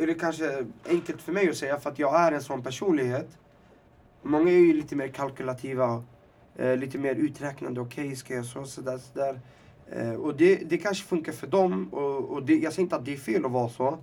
är 0.00 0.06
det 0.06 0.14
kanske 0.14 0.64
enkelt 0.88 1.22
för 1.22 1.32
mig 1.32 1.48
att 1.48 1.56
säga 1.56 1.80
för 1.80 1.90
att 1.90 1.98
jag 1.98 2.20
är 2.20 2.32
en 2.32 2.42
sån 2.42 2.62
personlighet. 2.62 3.38
Många 4.22 4.50
är 4.50 4.56
ju 4.56 4.72
lite 4.72 4.96
mer 4.96 5.08
kalkylativa, 5.08 6.02
eh, 6.56 6.76
lite 6.76 6.98
mer 6.98 7.14
uträknande. 7.14 7.80
Okej, 7.80 8.16
ska 8.16 8.34
jag 8.34 8.44
så, 8.44 8.64
sådär, 8.64 8.98
sådär. 8.98 9.40
Eh, 9.90 10.12
och 10.12 10.36
det, 10.36 10.56
det 10.56 10.78
kanske 10.78 11.06
funkar 11.06 11.32
för 11.32 11.46
dem. 11.46 11.88
Och, 11.92 12.30
och 12.30 12.42
det, 12.42 12.54
jag 12.54 12.72
säger 12.72 12.82
inte 12.82 12.96
att 12.96 13.04
det 13.04 13.12
är 13.12 13.16
fel 13.16 13.44
att 13.44 13.52
vara 13.52 13.68
så. 13.68 13.98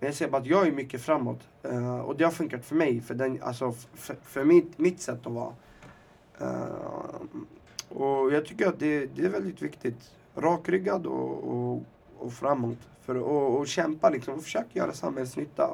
Men 0.00 0.06
jag 0.06 0.14
säger 0.14 0.30
bara 0.30 0.40
att 0.42 0.46
jag 0.46 0.66
är 0.66 0.72
mycket 0.72 1.00
framåt. 1.00 1.48
Uh, 1.66 1.98
och 2.00 2.16
det 2.16 2.24
har 2.24 2.30
funkat 2.30 2.64
för 2.64 2.74
mig, 2.74 3.00
för, 3.00 3.14
den, 3.14 3.42
alltså, 3.42 3.68
f- 3.68 3.88
för, 3.94 4.16
för 4.22 4.44
mitt, 4.44 4.78
mitt 4.78 5.00
sätt 5.00 5.26
att 5.26 5.32
vara. 5.32 5.52
Uh, 6.40 7.22
och 7.88 8.32
jag 8.32 8.46
tycker 8.46 8.66
att 8.68 8.78
det, 8.78 9.06
det 9.06 9.24
är 9.24 9.28
väldigt 9.28 9.62
viktigt. 9.62 10.10
Rakryggad 10.34 11.06
och, 11.06 11.44
och, 11.44 11.82
och 12.18 12.32
framåt. 12.32 12.78
För 13.02 13.14
att 13.16 13.22
och, 13.22 13.58
och 13.58 13.66
kämpa 13.66 14.10
liksom 14.10 14.34
och 14.34 14.42
försöka 14.42 14.68
göra 14.72 14.92
samhällsnytta. 14.92 15.70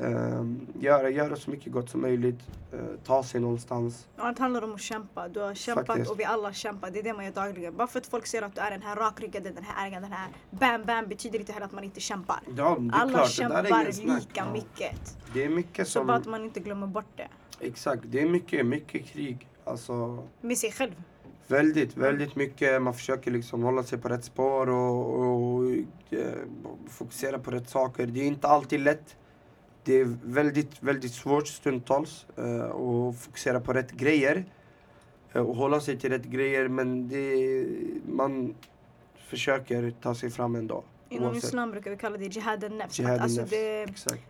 Um, 0.00 0.66
göra, 0.80 1.10
göra 1.10 1.36
så 1.36 1.50
mycket 1.50 1.72
gott 1.72 1.90
som 1.90 2.00
möjligt. 2.00 2.40
eh, 2.72 2.78
ta 3.04 3.22
sig 3.22 3.40
någonstans. 3.40 4.06
Det 4.16 4.38
handlar 4.42 4.64
om 4.64 4.74
att 4.74 4.80
kämpa. 4.80 5.28
Du 5.28 5.40
har 5.40 5.54
kämpat 5.54 5.86
Faktiskt. 5.86 6.10
och 6.10 6.20
vi 6.20 6.24
alla 6.24 6.52
kämpar. 6.52 6.90
Det 6.90 6.98
är 6.98 7.02
det 7.02 7.12
man 7.14 7.24
gör 7.24 7.32
dagligen. 7.32 7.76
Bara 7.76 7.88
för 7.88 7.98
att 7.98 8.06
folk 8.06 8.26
ser 8.26 8.42
att 8.42 8.54
du 8.54 8.60
är 8.60 8.70
den 8.70 8.82
här 8.82 8.96
rakryggade, 8.96 9.50
den 9.50 9.64
här 9.64 9.86
ägaren, 9.86 10.02
den 10.02 10.12
här 10.12 10.28
bam 10.50 10.84
bam 10.84 11.08
betyder 11.08 11.38
inte 11.38 11.52
heller 11.52 11.66
att 11.66 11.72
man 11.72 11.84
inte 11.84 12.00
kämpar. 12.00 12.40
Ja, 12.56 12.78
Alla 12.92 13.12
klart, 13.12 13.30
kämpar 13.30 13.86
lika 13.92 14.26
Ja. 14.34 14.52
mycket. 14.52 15.16
Det 15.34 15.44
är 15.44 15.48
mycket 15.48 15.86
Så 15.86 15.92
som... 15.92 16.06
bara 16.06 16.16
att 16.16 16.26
man 16.26 16.44
inte 16.44 16.60
glömmer 16.60 16.86
bort 16.86 17.16
det. 17.16 17.28
Exakt, 17.60 18.02
det 18.06 18.20
är 18.20 18.28
mycket, 18.28 18.66
mycket 18.66 19.06
krig. 19.06 19.48
Alltså, 19.64 20.24
Med 20.40 20.58
sig 20.58 20.72
själv. 20.72 20.92
väldigt, 21.46 21.96
väldigt 21.96 22.36
mycket. 22.36 22.82
Man 22.82 22.94
försöker 22.94 23.30
liksom 23.30 23.62
hålla 23.62 23.82
sig 23.82 23.98
på 23.98 24.08
rätt 24.08 24.24
spår 24.24 24.68
och, 24.68 25.20
och 25.20 25.64
eh, 26.10 26.18
fokusera 26.88 27.38
på 27.38 27.50
rätt 27.50 27.68
saker. 27.70 28.06
Det 28.06 28.20
är 28.20 28.26
inte 28.26 28.48
alltid 28.48 28.80
lätt. 28.80 29.16
Det 29.88 30.00
är 30.00 30.16
väldigt, 30.22 30.82
väldigt 30.82 31.12
svårt 31.12 31.48
stundtals 31.48 32.26
eh, 32.36 32.64
att 32.64 33.16
fokusera 33.16 33.60
på 33.60 33.72
rätt 33.72 33.92
grejer. 33.92 34.44
eh, 35.32 35.42
och 35.42 35.56
hålla 35.56 35.80
sig 35.80 35.98
till 35.98 36.10
rätt 36.10 36.24
grejer. 36.24 36.68
Men 36.68 37.08
det, 37.08 37.66
man 38.06 38.54
försöker 39.16 39.90
ta 40.02 40.14
sig 40.14 40.30
fram 40.30 40.54
ändå. 40.54 40.84
Inom 41.08 41.34
islam 41.34 41.70
brukar 41.70 41.90
vi 41.90 41.96
kalla 41.96 42.16
det 42.16 42.24
jihad 42.24 42.64
al-nafs. 42.64 42.98
Jihad 42.98 43.20
Alltså 43.20 43.44
det, 43.50 43.86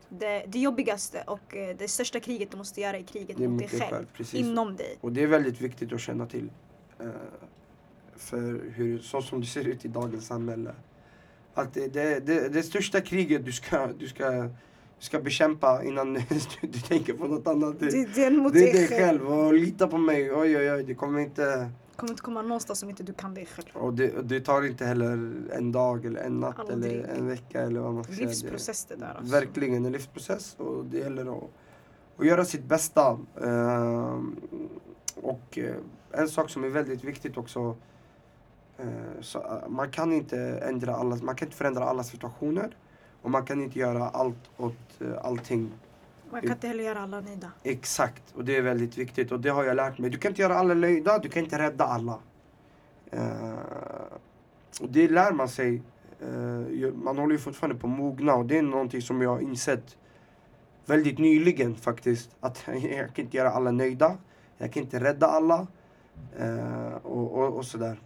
det, 0.09 0.44
det 0.48 0.59
jobbigaste 0.59 1.22
och 1.26 1.56
eh, 1.56 1.76
det 1.76 1.88
största 1.88 2.20
kriget 2.20 2.50
du 2.50 2.56
måste 2.56 2.80
göra 2.80 2.96
är 2.98 3.02
kriget 3.02 3.36
Det 3.36 3.44
är 3.44 3.48
mot 3.48 3.70
dig 3.70 3.80
själv. 3.80 4.06
precis. 4.12 4.40
Inom 4.40 4.76
dig. 4.76 4.98
Och 5.00 5.12
det 5.12 5.22
är 5.22 5.26
väldigt 5.26 5.61
viktigt 5.61 5.92
att 5.92 6.00
känna 6.00 6.26
till. 6.26 6.50
för 8.16 8.70
hur, 8.74 8.98
så 8.98 9.22
som 9.22 9.40
det 9.40 9.46
ser 9.46 9.68
ut 9.68 9.84
i 9.84 9.88
dagens 9.88 10.26
samhälle. 10.26 10.74
Att 11.54 11.74
det, 11.74 11.88
det, 11.88 12.26
det, 12.26 12.48
det 12.48 12.62
största 12.62 13.00
kriget 13.00 13.44
du 13.44 13.52
ska, 13.52 13.86
du 13.86 14.09
ska, 14.09 14.50
ska 14.99 15.20
bekämpa 15.20 15.84
innan 15.84 16.14
du, 16.61 16.66
du 16.68 16.78
tänker 16.80 17.12
på 17.14 17.26
något 17.26 17.46
annat. 17.46 17.80
Det, 17.80 18.14
Det 18.14 18.24
är 18.24 18.30
mot 18.30 18.53
det 18.53 18.72
dig 18.72 18.88
själv 18.88 19.26
och 19.32 19.53
lita 19.55 19.88
på 19.88 19.99
mig. 19.99 20.32
Oj 20.32 20.57
oj 20.59 20.72
oj, 20.72 20.82
det 20.84 20.94
kommer 20.94 21.20
inte, 21.20 21.70
Kommer 21.96 22.11
inte 22.12 22.22
komma 22.22 22.42
någonstans 22.42 22.82
om 22.82 22.90
inte 22.90 23.03
du 23.03 23.12
kan 23.12 23.34
dig 23.34 23.46
själv. 23.46 23.68
Och 23.72 23.94
det, 23.94 24.22
det 24.22 24.40
tar 24.40 24.66
inte 24.66 24.84
heller 24.84 25.32
en 25.53 25.72
dag 25.72 26.05
eller 26.07 26.20
en 26.20 26.40
natt 26.40 26.59
Aldrig. 26.70 26.92
eller 26.92 27.09
en 27.09 27.26
vecka 27.28 27.61
eller 27.62 27.80
vad 27.80 27.94
man 27.94 28.05
ska 28.05 28.12
säga. 28.12 28.24
Det- 28.26 28.30
Livsprocess 28.30 28.84
det 28.84 28.96
där 28.96 29.14
alltså. 29.18 29.32
Verkligen 29.32 29.84
en 29.86 29.92
livsprocess 29.92 30.55
och 30.59 30.84
det 30.84 30.99
gäller 30.99 31.36
att, 31.38 31.44
att 32.18 32.26
göra 32.26 32.44
sitt 32.44 32.64
bästa. 32.64 33.18
Ehm, 33.44 34.36
och 35.14 35.59
eh, 35.59 35.74
en 36.12 36.28
sak 36.28 36.51
som 36.51 36.64
är 36.64 36.68
väldigt 36.68 37.05
viktigt 37.05 37.36
också. 37.38 37.76
eh, 38.78 38.86
så, 39.20 39.38
eh, 39.38 39.68
man 39.68 39.90
kan 39.90 40.12
inte 40.12 40.38
ändra 40.68 40.94
alla, 40.96 41.16
man 41.16 41.34
kan 41.36 41.49
inte 41.49 41.57
förändra 41.57 41.84
alla 41.84 42.05
situationer. 42.05 42.76
Och 43.29 43.33
man 43.33 43.45
kan 43.45 43.62
inte 43.62 43.79
göra 43.79 44.09
allt 44.09 44.51
åt 44.57 45.01
eh, 45.01 45.07
allting 45.22 45.72
Man 46.31 46.41
kan 46.41 46.51
inte 46.51 46.68
heller 46.68 46.85
göra 46.85 47.01
alla 47.01 47.20
nöjda. 47.20 47.53
Exakt, 47.62 48.22
och 48.35 48.45
det 48.45 48.57
är 48.57 48.62
väldigt 48.62 48.99
viktigt 48.99 49.33
och 49.33 49.41
det 49.41 49.49
har 49.49 49.64
jag 49.64 49.76
lärt 49.76 49.99
mig. 49.99 50.11
Du 50.11 50.18
kan 50.18 50.31
inte 50.33 50.43
göra 50.43 50.55
alla 50.59 50.74
nöjda, 50.74 51.18
du 51.18 51.29
kan 51.29 51.45
inte 51.45 51.59
rädda 51.59 51.85
alla. 51.85 52.18
Eh, 53.11 53.53
och 54.81 54.89
det 54.89 55.09
lär 55.09 55.33
man 55.33 55.49
sig. 55.49 55.83
Ju- 56.70 56.93
man 56.95 57.18
håller 57.18 57.33
ju 57.33 57.39
fortfarande 57.39 57.79
på 57.79 57.87
att 57.87 57.93
mogna 57.93 58.35
och 58.35 58.47
det 58.47 58.59
är 58.59 58.62
någonting 58.62 59.03
som 59.03 59.22
jag 59.22 59.31
har 59.31 59.41
insett 59.41 59.97
väldigt 60.87 61.18
nyligen 61.18 61.74
faktiskt. 61.76 62.31
Att 62.41 62.64
jag 62.66 63.14
kan 63.14 63.24
inte 63.24 63.37
göra 63.37 63.51
alla 63.51 63.70
nöjda, 63.70 64.16
jag 64.59 64.72
kan 64.72 64.83
inte 64.83 65.01
rädda 65.01 65.26
alla 65.26 65.66
eh, 66.39 66.95
och, 67.03 67.33
och, 67.39 67.57
och 67.57 67.64
sådär. 67.64 68.01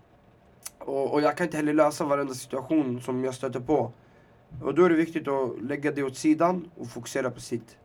Och, 0.78 1.12
och 1.12 1.22
jag 1.22 1.36
kan 1.36 1.46
inte 1.46 1.56
heller 1.56 1.74
lösa 1.74 2.04
varenda 2.04 2.34
situation 2.34 3.00
som 3.00 3.24
jag 3.24 3.34
stöter 3.34 3.60
på. 3.60 3.92
Och 4.62 4.74
då 4.74 4.84
är 4.84 4.88
det 4.88 4.96
viktigt 4.96 5.28
att 5.28 5.62
lägga 5.62 5.92
det 5.92 6.02
åt 6.02 6.16
sidan 6.16 6.70
och 6.76 6.88
fokusera 6.88 7.30
på 7.30 7.40
sitt. 7.40 7.76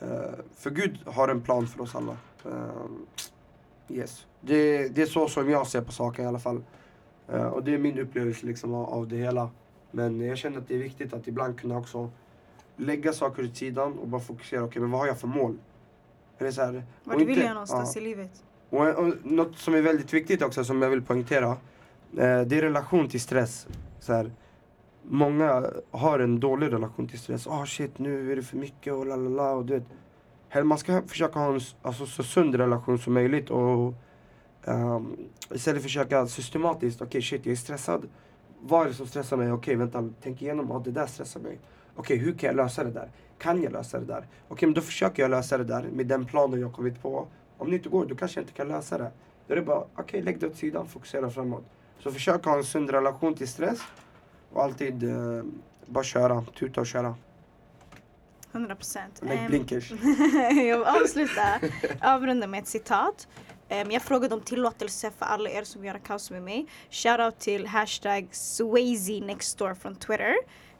Eh, 0.00 0.08
för 0.56 0.70
Gud 0.70 0.98
har 1.06 1.28
en 1.28 1.40
plan 1.40 1.66
för 1.66 1.80
oss 1.80 1.94
alla. 1.94 2.16
Eh, 2.44 3.96
yes. 3.96 4.26
det, 4.40 4.88
det 4.88 5.02
är 5.02 5.06
så 5.06 5.28
som 5.28 5.50
jag 5.50 5.66
ser 5.66 5.80
på 5.80 5.92
saken 5.92 6.24
i 6.24 6.28
alla 6.28 6.38
fall. 6.38 6.62
Eh, 7.28 7.46
och 7.46 7.64
det 7.64 7.74
är 7.74 7.78
min 7.78 7.98
upplevelse 7.98 8.46
liksom 8.46 8.74
av, 8.74 8.84
av 8.88 9.08
det 9.08 9.16
hela. 9.16 9.50
Men 9.90 10.20
jag 10.20 10.38
känner 10.38 10.58
att 10.58 10.68
det 10.68 10.74
är 10.74 10.78
viktigt 10.78 11.12
att 11.12 11.28
ibland 11.28 11.60
kunna 11.60 11.78
också 11.78 12.10
lägga 12.76 13.12
saker 13.12 13.44
åt 13.44 13.56
sidan 13.56 13.98
och 13.98 14.08
bara 14.08 14.20
fokusera. 14.20 14.64
Okej, 14.64 14.82
men 14.82 14.90
vad 14.90 15.00
har 15.00 15.06
jag 15.06 15.18
för 15.20 15.28
mål? 15.28 15.58
Är 16.38 16.44
det 16.44 16.52
så 16.52 16.62
här, 16.62 16.82
Vart 17.04 17.20
vill 17.20 17.28
inte- 17.28 17.42
jag 17.42 17.50
någonstans 17.54 17.96
i 17.96 18.00
livet? 18.00 18.44
och, 18.70 18.88
och 18.88 19.14
något 19.22 19.58
som 19.58 19.74
är 19.74 19.82
väldigt 19.82 20.12
viktigt 20.12 20.42
också 20.42 20.64
som 20.64 20.82
jag 20.82 20.90
vill 20.90 21.02
poängtera. 21.02 21.56
Det 22.10 22.22
är 22.52 22.62
relation 22.62 23.08
till 23.08 23.20
stress. 23.20 23.66
Så 24.00 24.12
här, 24.12 24.30
många 25.08 25.66
har 25.90 26.18
en 26.18 26.40
dålig 26.40 26.72
relation 26.72 27.08
till 27.08 27.18
stress. 27.18 27.46
Ah 27.46 27.66
shit 27.66 27.98
nu 27.98 28.32
är 28.32 28.36
det 28.36 28.42
för 28.42 28.56
mycket 28.56 28.92
och 28.92 29.06
la 29.06 29.16
la 29.16 29.30
la 29.30 29.52
och 29.52 29.64
du 29.64 29.74
vet. 29.74 29.84
Man 30.64 30.78
ska 30.78 31.02
försöka 31.02 31.38
ha 31.38 31.54
en 31.54 31.60
alltså, 31.82 32.06
så 32.06 32.22
sund 32.22 32.54
relation 32.54 32.98
som 32.98 33.14
möjligt 33.14 33.50
och 33.50 33.94
um, 34.64 35.16
istället 35.50 35.82
försöka 35.82 36.26
systematiskt. 36.26 37.00
Okej 37.00 37.08
okay, 37.08 37.22
shit 37.22 37.46
jag 37.46 37.52
är 37.52 37.56
stressad. 37.56 38.08
Vad 38.60 38.82
är 38.82 38.88
det 38.88 38.94
som 38.94 39.06
stressar 39.06 39.36
mig? 39.36 39.52
Okej 39.52 39.76
okay, 39.76 39.86
vänta, 39.86 40.14
tänk 40.22 40.42
igenom. 40.42 40.70
Ah, 40.72 40.78
det 40.78 40.90
där 40.90 41.06
stressar 41.06 41.40
mig. 41.40 41.58
Okej 41.96 42.16
okay, 42.16 42.26
hur 42.26 42.38
kan 42.38 42.46
jag 42.46 42.56
lösa 42.56 42.84
det 42.84 42.90
där? 42.90 43.10
Kan 43.38 43.62
jag 43.62 43.72
lösa 43.72 44.00
det 44.00 44.06
där? 44.06 44.18
Okej 44.18 44.28
okay, 44.48 44.66
men 44.66 44.74
då 44.74 44.80
försöker 44.80 45.22
jag 45.22 45.30
lösa 45.30 45.58
det 45.58 45.64
där 45.64 45.82
med 45.92 46.06
den 46.06 46.24
planen 46.24 46.60
jag 46.60 46.72
kommit 46.72 47.02
på. 47.02 47.26
Om 47.58 47.70
det 47.70 47.76
inte 47.76 47.88
går, 47.88 48.06
då 48.06 48.14
kanske 48.14 48.40
jag 48.40 48.42
inte 48.42 48.52
kan 48.52 48.68
lösa 48.68 48.98
det. 48.98 49.10
Då 49.46 49.52
är 49.52 49.56
det 49.56 49.62
bara, 49.62 49.78
okej 49.78 50.02
okay, 50.02 50.22
lägg 50.22 50.40
det 50.40 50.46
åt 50.46 50.56
sidan, 50.56 50.88
fokusera 50.88 51.30
framåt. 51.30 51.64
Så 51.98 52.12
försök 52.12 52.44
ha 52.44 52.56
en 52.56 52.64
sund 52.64 52.90
relation 52.90 53.34
till 53.34 53.48
stress. 53.48 53.80
Och 54.54 54.62
alltid 54.62 55.02
eh, 55.02 55.44
bara 55.86 56.04
köra, 56.04 56.44
tuta 56.58 56.80
och 56.80 56.86
köra. 56.86 57.14
100 58.52 58.76
procent. 58.76 59.20
Lägg 59.22 59.46
blinkers. 59.46 59.90
jag 60.32 60.54
vill 60.54 60.84
avsluta, 60.84 61.60
avrunda 62.00 62.46
med 62.46 62.62
ett 62.62 62.68
citat. 62.68 63.28
Em, 63.68 63.90
jag 63.90 64.02
frågade 64.02 64.34
om 64.34 64.40
tillåtelse 64.40 65.10
för 65.18 65.26
alla 65.26 65.50
er 65.50 65.64
som 65.64 65.84
gör 65.84 65.98
kaos 65.98 66.30
med 66.30 66.42
mig. 66.42 66.66
Shoutout 66.90 67.38
till 67.38 67.66
hashtag 67.66 68.28
Swayze 68.30 69.20
Nextdoor 69.20 69.74
från 69.74 69.96
Twitter. 69.96 70.34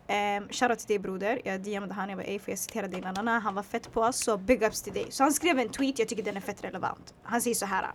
Um, 0.09 0.49
shoutout 0.51 0.79
till 0.79 0.89
dig 0.89 0.99
broder. 0.99 1.41
Jag 1.45 1.61
DMade 1.61 1.95
han, 1.95 2.09
jag 2.09 2.18
bara 2.18 2.25
ey 2.25 2.39
får 2.39 2.51
jag 2.51 2.59
citera 2.59 2.89
dig? 2.89 3.01
Nanana. 3.01 3.39
Han 3.39 3.55
var 3.55 3.62
fett 3.62 3.93
på 3.93 4.01
oss 4.01 4.16
så 4.16 4.37
big 4.37 4.62
ups 4.62 4.83
till 4.83 4.93
dig. 4.93 5.07
Så 5.11 5.22
han 5.22 5.33
skrev 5.33 5.59
en 5.59 5.68
tweet, 5.68 5.99
jag 5.99 6.09
tycker 6.09 6.22
den 6.22 6.37
är 6.37 6.41
fett 6.41 6.64
relevant. 6.64 7.14
Han 7.22 7.41
säger 7.41 7.55
så 7.55 7.66
här. 7.66 7.87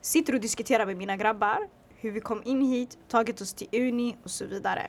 Sitter 0.00 0.34
och 0.34 0.40
diskuterar 0.40 0.86
med 0.86 0.96
mina 0.96 1.16
grabbar 1.16 1.58
hur 2.02 2.10
vi 2.10 2.20
kom 2.20 2.42
in 2.44 2.62
hit, 2.62 2.98
tagit 3.08 3.40
oss 3.40 3.54
till 3.54 3.68
uni 3.72 4.16
och 4.24 4.30
så 4.30 4.46
vidare. 4.46 4.86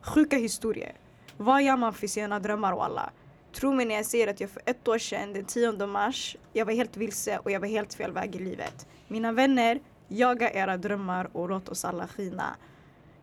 Sjuka 0.00 0.36
historier. 0.36 0.92
Vad 1.36 1.62
gör 1.62 1.76
man 1.76 1.94
för 1.94 2.06
sina 2.06 2.40
drömmar 2.40 2.72
och 2.72 2.84
alla? 2.84 3.10
Tro 3.52 3.72
mig 3.72 3.86
när 3.86 3.94
jag 3.94 4.06
säger 4.06 4.28
att 4.28 4.40
jag 4.40 4.50
för 4.50 4.62
ett 4.66 4.88
år 4.88 4.98
sedan, 4.98 5.32
den 5.32 5.44
10 5.44 5.86
mars, 5.86 6.36
jag 6.52 6.66
var 6.66 6.72
helt 6.72 6.96
vilse 6.96 7.38
och 7.38 7.50
jag 7.50 7.60
var 7.60 7.68
helt 7.68 7.94
fel 7.94 8.12
väg 8.12 8.36
i 8.36 8.38
livet. 8.38 8.86
Mina 9.08 9.32
vänner, 9.32 9.80
jaga 10.08 10.52
era 10.52 10.76
drömmar 10.76 11.28
och 11.32 11.48
låt 11.48 11.68
oss 11.68 11.84
alla 11.84 12.08
skina. 12.08 12.56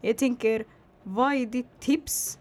Jag 0.01 0.17
tänker, 0.17 0.65
vad 1.03 1.33
är 1.33 1.45
ditt 1.45 1.79
tips 1.79 2.39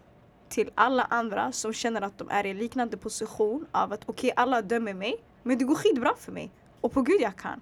till 0.49 0.71
alla 0.75 1.03
andra 1.03 1.51
som 1.51 1.73
känner 1.73 2.01
att 2.01 2.17
de 2.17 2.29
är 2.29 2.45
i 2.45 2.49
en 2.49 2.57
liknande 2.57 2.97
position 2.97 3.65
av 3.71 3.93
att 3.93 4.01
okej, 4.05 4.31
alla 4.35 4.61
dömer 4.61 4.93
mig, 4.93 5.23
men 5.43 5.57
det 5.57 5.65
går 5.65 5.75
skitbra 5.75 6.13
för 6.17 6.31
mig. 6.31 6.51
Och 6.81 6.91
på 6.91 7.01
gud 7.01 7.21
jag 7.21 7.35
kan. 7.35 7.61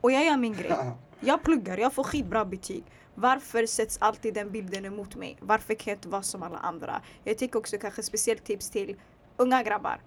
Och 0.00 0.12
jag 0.12 0.24
gör 0.24 0.36
min 0.36 0.52
grej. 0.52 0.72
Jag 1.20 1.42
pluggar, 1.42 1.78
jag 1.78 1.92
får 1.92 2.04
skitbra 2.04 2.44
betyg. 2.44 2.84
Varför 3.14 3.66
sätts 3.66 3.98
alltid 4.00 4.34
den 4.34 4.50
bilden 4.50 4.84
emot 4.84 5.16
mig? 5.16 5.36
Varför 5.40 5.74
kan 5.74 5.90
jag 5.90 5.96
inte 5.96 6.08
vara 6.08 6.22
som 6.22 6.42
alla 6.42 6.58
andra? 6.58 7.02
Jag 7.24 7.38
tycker 7.38 7.58
också 7.58 7.78
kanske 7.78 8.02
speciellt 8.02 8.44
tips 8.44 8.70
till 8.70 8.96
unga 9.36 9.62
grabbar. 9.62 10.00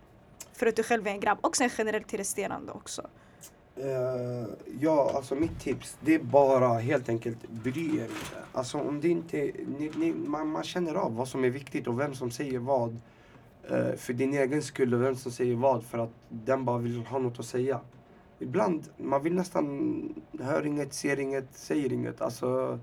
För 0.53 0.65
att 0.65 0.75
du 0.75 0.83
själv 0.83 1.07
är 1.07 1.11
en 1.11 1.19
grabb. 1.19 1.37
Och 1.41 1.57
sen 1.57 1.69
generellt 1.77 2.07
till 2.07 2.17
resterande 2.17 2.71
också. 2.71 3.01
Uh, 3.77 4.47
ja, 4.79 5.11
alltså 5.15 5.35
mitt 5.35 5.59
tips 5.59 5.97
det 6.01 6.15
är 6.15 6.19
bara 6.19 6.67
helt 6.67 7.09
enkelt 7.09 7.49
bry 7.49 7.97
er 7.97 8.03
inte. 8.03 8.43
Alltså 8.53 8.77
om 8.77 9.01
det 9.01 9.07
inte, 9.07 9.37
ni, 9.79 9.91
ni, 9.95 10.13
man, 10.13 10.47
man 10.47 10.63
känner 10.63 10.95
av 10.95 11.15
vad 11.15 11.27
som 11.27 11.43
är 11.43 11.49
viktigt 11.49 11.87
och 11.87 11.99
vem 11.99 12.15
som 12.15 12.31
säger 12.31 12.59
vad. 12.59 12.97
Uh, 13.71 13.95
för 13.95 14.13
din 14.13 14.33
egen 14.33 14.63
skull 14.63 14.93
och 14.93 15.01
vem 15.01 15.15
som 15.15 15.31
säger 15.31 15.55
vad 15.55 15.83
för 15.83 15.97
att 15.97 16.13
den 16.29 16.65
bara 16.65 16.77
vill 16.77 17.05
ha 17.05 17.19
något 17.19 17.39
att 17.39 17.45
säga. 17.45 17.79
Ibland, 18.41 18.89
man 18.97 19.23
vill 19.23 19.35
nästan, 19.35 20.23
hör 20.39 20.65
inget, 20.65 20.93
ser 20.93 21.19
inget, 21.19 21.47
säger 21.53 21.93
inget. 21.93 22.21
Alltså 22.21 22.79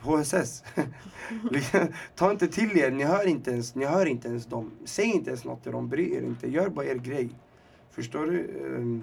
HSS. 0.00 0.64
Ta 2.14 2.30
inte 2.30 2.48
till 2.48 2.78
er, 2.78 2.90
ni 2.90 3.04
hör 3.04 3.26
inte, 3.26 3.50
ens, 3.50 3.74
ni 3.74 3.84
hör 3.84 4.06
inte 4.06 4.28
ens 4.28 4.46
dem. 4.46 4.70
Säg 4.84 5.06
inte 5.06 5.30
ens 5.30 5.44
något 5.44 5.62
till 5.62 5.72
dem, 5.72 5.88
bry 5.88 6.14
er 6.14 6.22
inte. 6.22 6.50
Gör 6.50 6.68
bara 6.68 6.86
er 6.86 6.94
grej. 6.94 7.30
Förstår 7.90 8.26
du? 8.26 8.64
Ehm, 8.66 9.02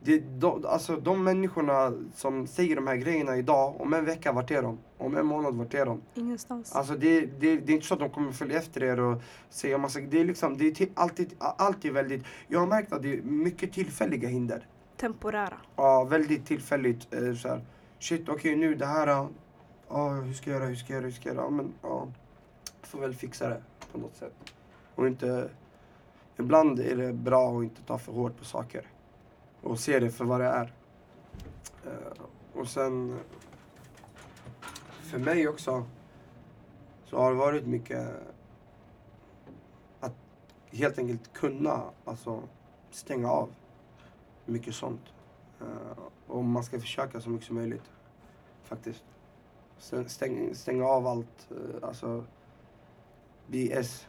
det, 0.00 0.18
de, 0.18 0.64
alltså 0.66 0.96
de 0.96 1.24
människorna 1.24 1.92
som 2.14 2.46
säger 2.46 2.76
de 2.76 2.86
här 2.86 2.96
grejerna 2.96 3.36
idag, 3.36 3.80
om 3.80 3.94
en 3.94 4.04
vecka, 4.04 4.32
vart 4.32 4.50
är 4.50 4.62
de? 4.62 4.78
Om 5.04 5.16
en 5.16 5.26
månad, 5.26 5.54
vart 5.54 5.74
är 5.74 5.86
de? 5.86 6.02
Ingenstans. 6.14 6.72
Alltså 6.72 6.94
det, 6.94 7.20
det, 7.20 7.56
det 7.56 7.72
är 7.72 7.74
inte 7.74 7.86
så 7.86 7.94
att 7.94 8.00
de 8.00 8.10
kommer 8.10 8.32
följa 8.32 8.58
efter 8.58 8.82
er 8.82 9.00
och 9.00 9.22
säga 9.50 9.78
massa 9.78 10.00
Det 10.00 10.20
är 10.20 10.24
liksom, 10.24 10.58
det 10.58 10.80
är 10.80 10.88
alltid, 10.94 11.34
alltid 11.38 11.92
väldigt, 11.92 12.24
jag 12.48 12.60
har 12.60 12.66
märkt 12.66 12.92
att 12.92 13.02
det 13.02 13.18
är 13.18 13.22
mycket 13.22 13.72
tillfälliga 13.72 14.28
hinder. 14.28 14.66
Temporära. 14.96 15.56
Ja, 15.76 16.04
väldigt 16.04 16.46
tillfälligt. 16.46 17.14
Eh, 17.14 17.34
så 17.34 17.48
här, 17.48 17.60
shit, 17.98 18.28
okej 18.28 18.56
nu 18.56 18.74
det 18.74 18.86
här, 18.86 19.28
ja, 19.88 20.08
hur 20.08 20.32
ska 20.32 20.50
jag 20.50 20.58
göra, 20.58 20.68
hur 20.68 20.76
ska 20.76 20.92
jag 20.92 20.96
göra, 20.96 21.04
hur 21.04 21.12
ska 21.12 21.28
jag 21.28 21.36
göra? 21.36 21.50
Men 21.50 21.72
ja, 21.82 22.08
får 22.82 22.98
väl 23.00 23.14
fixa 23.14 23.48
det 23.48 23.62
på 23.92 23.98
något 23.98 24.16
sätt. 24.16 24.34
Och 24.94 25.06
inte, 25.06 25.50
ibland 26.36 26.80
är 26.80 26.96
det 26.96 27.12
bra 27.12 27.58
att 27.58 27.64
inte 27.64 27.82
ta 27.82 27.98
för 27.98 28.12
hårt 28.12 28.38
på 28.38 28.44
saker. 28.44 28.86
Och 29.62 29.78
se 29.78 29.98
det 29.98 30.10
för 30.10 30.24
vad 30.24 30.40
det 30.40 30.46
är. 30.46 30.72
Eh, 31.86 32.60
och 32.60 32.68
sen, 32.68 33.18
för 35.14 35.20
mig 35.20 35.48
också, 35.48 35.84
så 37.04 37.18
har 37.18 37.30
det 37.30 37.36
varit 37.36 37.66
mycket 37.66 38.08
att 40.00 40.14
helt 40.72 40.98
enkelt 40.98 41.32
kunna 41.32 41.82
alltså, 42.04 42.42
stänga 42.90 43.30
av 43.30 43.54
mycket 44.44 44.74
sånt. 44.74 45.00
Eh, 45.60 45.98
och 46.26 46.44
man 46.44 46.64
ska 46.64 46.80
försöka 46.80 47.20
så 47.20 47.30
mycket 47.30 47.46
som 47.46 47.56
möjligt. 47.56 47.90
Faktiskt. 48.64 49.04
Stäng, 50.06 50.54
stänga 50.54 50.84
av 50.86 51.06
allt, 51.06 51.48
uh, 51.50 51.58
alltså 51.82 52.24
BS. 53.46 54.06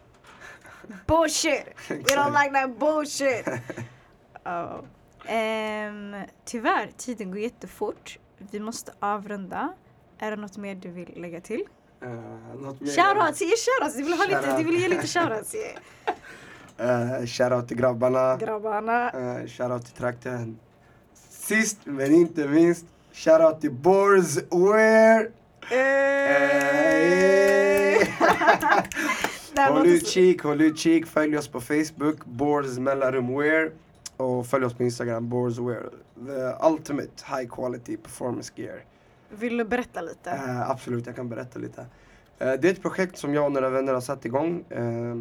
Bullshit! 1.08 1.66
We 1.90 1.96
don't 1.96 2.44
like 2.44 2.54
that 2.54 2.80
bullshit! 2.80 3.48
oh. 4.46 4.84
Ehm, 5.26 6.16
tyvärr, 6.46 6.92
tiden 6.98 7.32
går 7.32 7.40
jättefort. 7.40 8.20
Vi 8.38 8.60
måste 8.60 8.94
avrunda. 9.00 9.74
Är 10.20 10.32
det 10.32 10.38
något 10.38 10.58
mer 10.58 10.76
du 10.76 10.90
vill 10.90 11.14
lägga 11.16 11.42
till? 11.42 11.64
Uh? 12.04 12.10
Shoutouts! 12.80 13.42
Ge 13.42 13.54
shoutouts! 13.58 13.96
Du 13.98 14.04
vill, 14.04 14.14
ha 14.14 14.26
lite, 14.26 14.42
Shoutout. 14.42 14.58
du 14.58 14.64
vill 14.64 14.82
ge 14.82 14.88
lite 14.88 15.08
shoutouts. 15.08 15.56
Uh, 16.80 17.26
shoutout 17.26 17.68
till 17.68 17.78
grabbarna. 17.78 18.38
Grabbarna. 18.38 19.12
Uh, 19.42 19.48
shoutout 19.48 19.86
till 19.86 19.94
trakten. 19.96 20.60
Sist 21.30 21.78
men 21.84 22.14
inte 22.14 22.48
minst, 22.48 22.86
shoutout 23.14 23.62
till 23.62 23.72
Bors 23.72 24.38
Wear. 24.52 25.30
Håll 29.58 29.76
låter 29.78 29.90
ut 29.90 30.06
så- 30.08 30.12
kik, 30.12 30.44
håll 30.44 30.62
ut 30.62 30.78
kik. 30.80 31.06
Följ 31.06 31.38
oss 31.38 31.48
på 31.48 31.62
Facebook, 31.62 32.26
Bors 32.26 32.78
mellanrum 32.78 33.38
Wear. 33.38 33.72
Och 34.18 34.48
följ 34.48 34.66
oss 34.66 34.74
på 34.74 34.84
Instagram, 34.84 35.30
Borswear. 35.30 35.90
The 36.28 36.66
ultimate 36.68 37.10
high 37.26 37.48
quality 37.50 37.98
performance 37.98 38.54
gear. 38.56 38.84
Vill 39.30 39.58
du 39.58 39.64
berätta 39.64 40.02
lite? 40.02 40.30
Eh, 40.32 40.70
absolut, 40.70 41.06
jag 41.06 41.16
kan 41.16 41.30
berätta 41.30 41.60
lite. 41.60 41.82
Eh, 42.40 42.54
det 42.54 42.68
är 42.68 42.72
ett 42.72 42.82
projekt 42.82 43.18
som 43.18 43.34
jag 43.34 43.46
och 43.46 43.52
några 43.52 43.70
vänner 43.70 43.94
har 43.94 44.02
satt 44.02 44.26
igång. 44.26 44.64
Eh, 44.70 45.16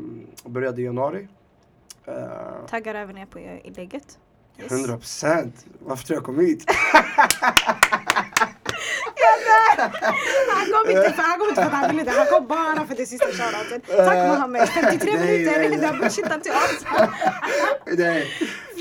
började 0.51 0.83
i 0.83 0.85
januari. 0.85 1.29
Eh, 2.05 2.15
Taggar 2.69 2.95
även 2.95 3.15
ner 3.15 3.27
på 3.27 3.39
inlägget. 3.39 4.19
Yes. 4.59 4.73
100 4.73 4.97
procent. 4.97 5.67
Varför 5.79 6.07
tror 6.07 6.17
jag 6.17 6.25
kom 6.25 6.41
hit? 6.41 6.65
Han 9.77 10.67
kom 10.73 10.91
inte 10.97 11.13
för, 11.13 11.23
han 11.23 11.39
kom 11.39 11.49
inte 11.49 11.63
för 11.63 11.69
att 11.71 11.77
han 11.77 11.91
ville 11.91 12.03
det, 12.03 12.11
han 12.11 12.27
kom 12.27 12.47
bara 12.47 12.87
för 12.87 12.95
det 12.95 13.07
sista 13.07 13.27
shoutouten. 13.27 13.81
Tack 13.97 14.29
Mohammed, 14.29 14.69
53 14.69 15.13
Nej, 15.17 15.45
nej, 15.45 15.59
minuter, 15.59 15.81
det 15.81 15.87
har 15.87 15.99
bullshittat 15.99 16.43
till 16.43 16.53
allt. 16.53 16.87
Nej, 17.99 18.27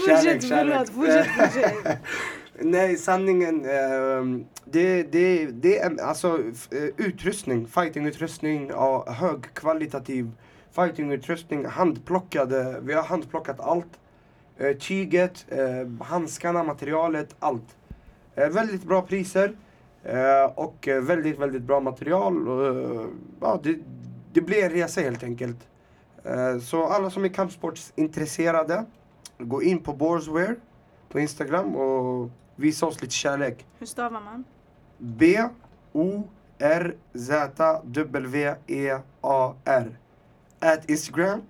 Fortsätt, 0.08 0.44
förlåt, 0.48 0.90
fortsätt, 0.90 1.28
fortsätt. 1.38 1.74
Nej, 2.60 2.98
sanningen. 2.98 3.66
Eh, 3.66 4.46
det, 4.66 5.04
det, 5.04 5.46
det 5.46 5.80
är 5.80 6.02
alltså 6.02 6.40
eh, 6.72 7.08
utrustning, 7.08 7.68
fightingutrustning, 7.68 8.68
ja, 8.68 9.06
högkvalitativ 9.08 10.32
fightingutrustning, 10.72 11.66
handplockade. 11.66 12.80
Vi 12.82 12.94
har 12.94 13.04
handplockat 13.04 13.60
allt. 13.60 14.00
Eh, 14.58 14.78
tyget, 14.78 15.46
eh, 15.50 16.06
handskarna, 16.06 16.64
materialet, 16.64 17.36
allt. 17.40 17.76
Eh, 18.36 18.50
väldigt 18.50 18.84
bra 18.84 19.02
priser 19.02 19.56
eh, 20.04 20.46
och 20.56 20.88
eh, 20.88 21.02
väldigt, 21.02 21.40
väldigt 21.40 21.62
bra 21.62 21.80
material. 21.80 22.48
Eh, 22.48 23.06
ja, 23.42 23.60
det, 23.64 23.78
det 24.34 24.42
blir 24.42 24.64
en 24.64 24.72
resa 24.72 25.02
helt 25.02 25.24
enkelt. 25.24 25.68
Eh, 26.24 26.60
så 26.60 26.86
alla 26.86 27.10
som 27.10 27.26
är 27.26 27.30
kampsportsintresserade, 27.30 28.86
gå 29.38 29.64
in 29.64 29.80
på 29.80 29.94
Borswear 29.94 30.56
på 31.10 31.20
Instagram 31.20 31.76
och 31.76 32.30
visa 32.56 32.86
oss 32.86 33.02
lite 33.02 33.14
kärlek. 33.14 33.66
Hur 33.80 33.86
stavar 33.86 34.22
man? 34.22 34.44
B 34.98 35.24
O 35.94 36.24
R 36.62 36.96
Z 37.14 37.32
W 37.86 38.56
E 38.68 38.90
A 39.22 39.54
R. 39.66 39.98
At 40.60 40.90
Instagram, 40.90 41.42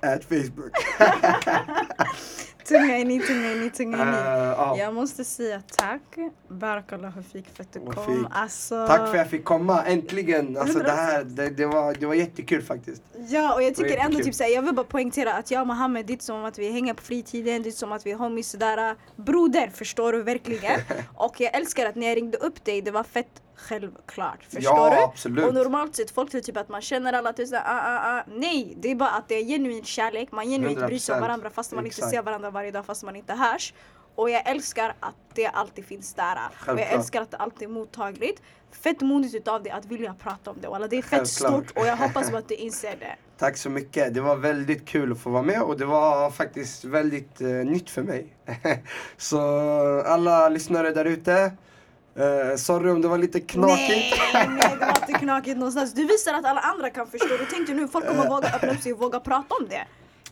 at 0.00 0.24
Facebook. 0.24 0.72
Tunga 2.68 2.96
in 2.98 3.10
i, 3.10 3.20
tunga 3.20 3.52
in 3.52 3.62
i, 3.62 3.70
tunga 3.70 3.96
in 3.96 4.08
i. 4.08 4.16
Eh, 4.16 4.54
ja. 4.58 4.76
Jag 4.78 4.94
måste 4.94 5.24
säga 5.24 5.62
tack. 5.76 6.02
Barakallah 6.48 7.12
Fik 7.32 7.46
för 7.54 7.62
att 7.62 7.72
du 7.72 7.80
kom. 7.80 8.28
Alltså, 8.30 8.86
Tack 8.86 8.98
för 8.98 9.08
att 9.08 9.16
jag 9.16 9.30
fick 9.30 9.44
komma, 9.44 9.84
äntligen! 9.84 10.56
Alltså 10.56 10.78
det 10.78 10.90
här, 10.90 11.24
det, 11.24 11.50
det, 11.50 11.66
var, 11.66 11.94
det 11.94 12.06
var 12.06 12.14
jättekul 12.14 12.62
faktiskt. 12.62 13.02
Ja 13.28 13.54
och 13.54 13.62
jag 13.62 13.74
tycker 13.74 13.96
ändå 13.96 14.18
typ 14.18 14.34
såhär, 14.34 14.50
jag 14.50 14.62
vill 14.62 14.74
bara 14.74 14.86
poängtera 14.86 15.32
att 15.32 15.50
jag 15.50 15.60
och 15.60 15.66
Mohammed 15.66 16.06
det 16.06 16.10
är 16.10 16.12
inte 16.12 16.24
som 16.24 16.44
att 16.44 16.58
vi 16.58 16.72
hänger 16.72 16.94
på 16.94 17.02
fritiden, 17.02 17.62
det 17.62 17.68
är 17.68 17.70
som 17.70 17.92
att 17.92 18.06
vi 18.06 18.10
är 18.10 18.16
homies 18.16 18.50
sådär. 18.50 18.94
Broder 19.16 19.70
förstår 19.74 20.12
du 20.12 20.22
verkligen? 20.22 20.80
och 21.14 21.40
jag 21.40 21.54
älskar 21.54 21.86
att 21.86 21.94
när 21.94 22.06
jag 22.06 22.16
ringde 22.16 22.38
upp 22.38 22.64
dig 22.64 22.82
det 22.82 22.90
var 22.90 23.02
fett 23.04 23.42
självklart. 23.56 24.44
Förstår 24.44 24.62
Ja, 24.76 24.90
du? 24.90 24.96
absolut. 25.02 25.44
Och 25.44 25.54
normalt 25.54 25.96
sett 25.96 26.10
folk 26.10 26.30
tror 26.30 26.40
typ 26.40 26.56
att 26.56 26.68
man 26.68 26.82
känner 26.82 27.12
alla 27.12 27.32
tusen, 27.32 27.58
ah, 27.64 27.80
ah, 27.80 28.18
ah. 28.18 28.22
Nej, 28.26 28.74
det 28.76 28.90
är 28.90 28.94
bara 28.94 29.10
att 29.10 29.28
det 29.28 29.34
är 29.34 29.44
genuin 29.44 29.84
kärlek, 29.84 30.32
man 30.32 30.46
genuint 30.48 30.86
bryr 30.86 30.98
sig 30.98 31.12
om 31.14 31.18
100%. 31.18 31.22
varandra 31.22 31.50
fast 31.50 31.72
man 31.72 31.86
inte 31.86 31.94
Exakt. 31.96 32.10
ser 32.14 32.22
varandra 32.22 32.50
varje 32.50 32.70
dag 32.70 32.86
fast 32.86 33.02
man 33.04 33.16
inte 33.16 33.32
hörs. 33.32 33.74
Och 34.14 34.30
jag 34.30 34.48
älskar 34.48 34.94
att 35.00 35.14
det 35.34 35.46
alltid 35.46 35.84
finns 35.84 36.14
där. 36.14 36.38
Och 36.66 36.80
jag 36.80 36.92
älskar 36.92 37.22
att 37.22 37.30
det 37.30 37.36
alltid 37.36 37.68
är 37.68 37.72
mottagligt. 37.72 38.42
Fett 38.70 39.00
modigt 39.00 39.34
utav 39.34 39.62
dig 39.62 39.72
att 39.72 39.84
vilja 39.84 40.14
prata 40.14 40.50
om 40.50 40.56
det. 40.60 40.68
Walla, 40.68 40.86
det 40.88 40.96
är 40.96 41.02
fett 41.02 41.10
Självklart. 41.10 41.64
stort 41.66 41.78
och 41.78 41.86
jag 41.86 41.96
hoppas 41.96 42.32
att 42.34 42.48
du 42.48 42.54
inser 42.66 42.96
det. 43.00 43.16
Tack 43.38 43.56
så 43.56 43.70
mycket. 43.70 44.14
Det 44.14 44.20
var 44.20 44.36
väldigt 44.36 44.86
kul 44.86 45.12
att 45.12 45.18
få 45.20 45.30
vara 45.30 45.42
med 45.42 45.62
och 45.62 45.78
det 45.78 45.84
var 45.84 46.30
faktiskt 46.30 46.84
väldigt 46.84 47.40
eh, 47.40 47.48
nytt 47.48 47.90
för 47.90 48.02
mig. 48.02 48.26
så 49.16 49.40
alla 50.06 50.48
lyssnare 50.48 50.90
där 50.90 51.04
ute, 51.04 51.52
eh, 52.16 52.56
sorry 52.56 52.90
om 52.90 53.02
det 53.02 53.08
var 53.08 53.18
lite 53.18 53.40
knakigt. 53.40 54.16
Nej, 54.34 54.48
nej, 54.48 54.76
det 54.80 54.86
var 54.86 55.08
inte 55.08 55.12
knakigt 55.12 55.56
någonstans. 55.56 55.92
Du 55.92 56.06
visar 56.06 56.34
att 56.34 56.44
alla 56.44 56.60
andra 56.60 56.90
kan 56.90 57.06
förstå. 57.06 57.36
Du 57.38 57.46
tänkte 57.46 57.74
nu 57.74 57.88
folk 57.88 58.06
kommer 58.06 58.28
våga 58.28 58.48
öppna 58.48 58.70
upp 58.72 58.80
sig 58.80 58.92
och 58.92 58.98
våga 58.98 59.20
prata 59.20 59.54
om 59.54 59.68
det. 59.68 59.86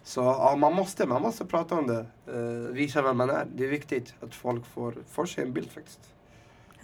Så 0.04 0.20
ja, 0.20 0.56
man 0.56 0.74
måste, 0.74 1.06
man 1.06 1.22
måste 1.22 1.44
prata 1.44 1.74
om 1.74 1.86
det. 1.86 2.06
Eh, 2.32 2.72
visa 2.72 3.02
vem 3.02 3.16
man 3.16 3.30
är. 3.30 3.46
Det 3.54 3.64
är 3.64 3.68
viktigt 3.68 4.14
att 4.20 4.34
folk 4.34 4.66
får, 4.66 4.94
får 5.10 5.26
sig 5.26 5.44
en 5.44 5.52
bild 5.52 5.70
faktiskt. 5.70 6.00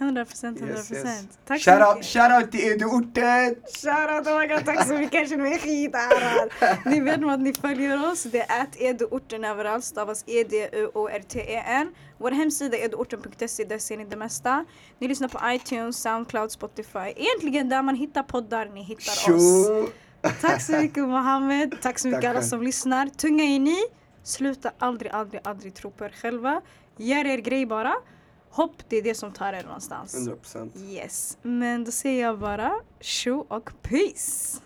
100 0.01 0.25
procent, 0.25 0.57
100 0.59 0.75
Yes, 0.77 0.91
yes. 0.91 1.01
procent. 1.03 1.39
Tack 1.45 1.61
så 1.61 1.71
Shoutout, 1.71 1.95
mycket. 1.95 2.05
shoutout 2.11 2.51
till 2.51 2.59
Edu-orten! 2.71 3.55
Shoutout, 3.81 4.27
oh 4.27 4.39
my 4.39 4.47
god, 4.47 4.65
tack 4.65 4.87
så 4.87 4.93
mycket. 4.93 5.13
Jag 5.13 5.29
känner 5.29 5.43
mig 5.43 5.59
skitärad. 5.59 6.49
Ni 6.85 6.99
vet 6.99 7.19
nog 7.19 7.31
att 7.31 7.39
ni 7.39 7.53
följer 7.53 8.11
oss. 8.11 8.23
Det 8.23 8.41
är 8.41 8.61
att 8.61 8.75
eduorten 8.81 9.43
överallt. 9.45 9.83
Stavas 9.85 10.23
E-D-U-O-R-T-E-N. 10.27 11.93
Vår 12.17 12.31
hemsida 12.31 12.77
är 12.77 12.85
eduorten.se. 12.85 13.63
Där 13.63 13.77
ser 13.77 13.97
ni 13.97 14.05
det 14.05 14.15
mesta. 14.15 14.65
Ni 14.99 15.07
lyssnar 15.07 15.27
på 15.27 15.39
iTunes, 15.51 16.01
Soundcloud, 16.01 16.51
Spotify. 16.51 17.13
Egentligen 17.15 17.69
där 17.69 17.81
man 17.81 17.95
hittar 17.95 18.23
poddar, 18.23 18.65
ni 18.73 18.83
hittar 18.83 19.11
oss. 19.11 19.67
Tjo! 19.67 19.87
Tack 20.41 20.61
så 20.61 20.71
mycket 20.71 21.03
Mohammed. 21.03 21.75
Tack 21.81 21.99
så 21.99 22.07
mycket 22.07 22.21
Tack 22.21 22.29
alla 22.29 22.41
som 22.41 22.61
lyssnar. 22.63 23.07
Tunga 23.07 23.43
in 23.43 23.67
i. 23.67 23.77
Sluta 24.23 24.71
aldrig, 24.77 25.11
aldrig, 25.11 25.41
aldrig 25.43 25.73
tro 25.73 25.91
på 25.91 26.05
er 26.05 26.13
själva. 26.21 26.61
Gör 26.97 27.25
er 27.25 27.37
grej 27.37 27.65
bara. 27.65 27.93
Hopp, 28.51 28.75
det 28.89 28.97
är 28.97 29.01
det 29.01 29.15
som 29.15 29.31
tar 29.31 29.53
er 29.53 29.63
någonstans. 29.63 30.15
100%. 30.15 30.71
Yes, 30.89 31.37
men 31.41 31.83
då 31.83 31.91
säger 31.91 32.21
jag 32.23 32.39
bara 32.39 32.71
tjo 32.99 33.45
och 33.47 33.71
peace. 33.81 34.61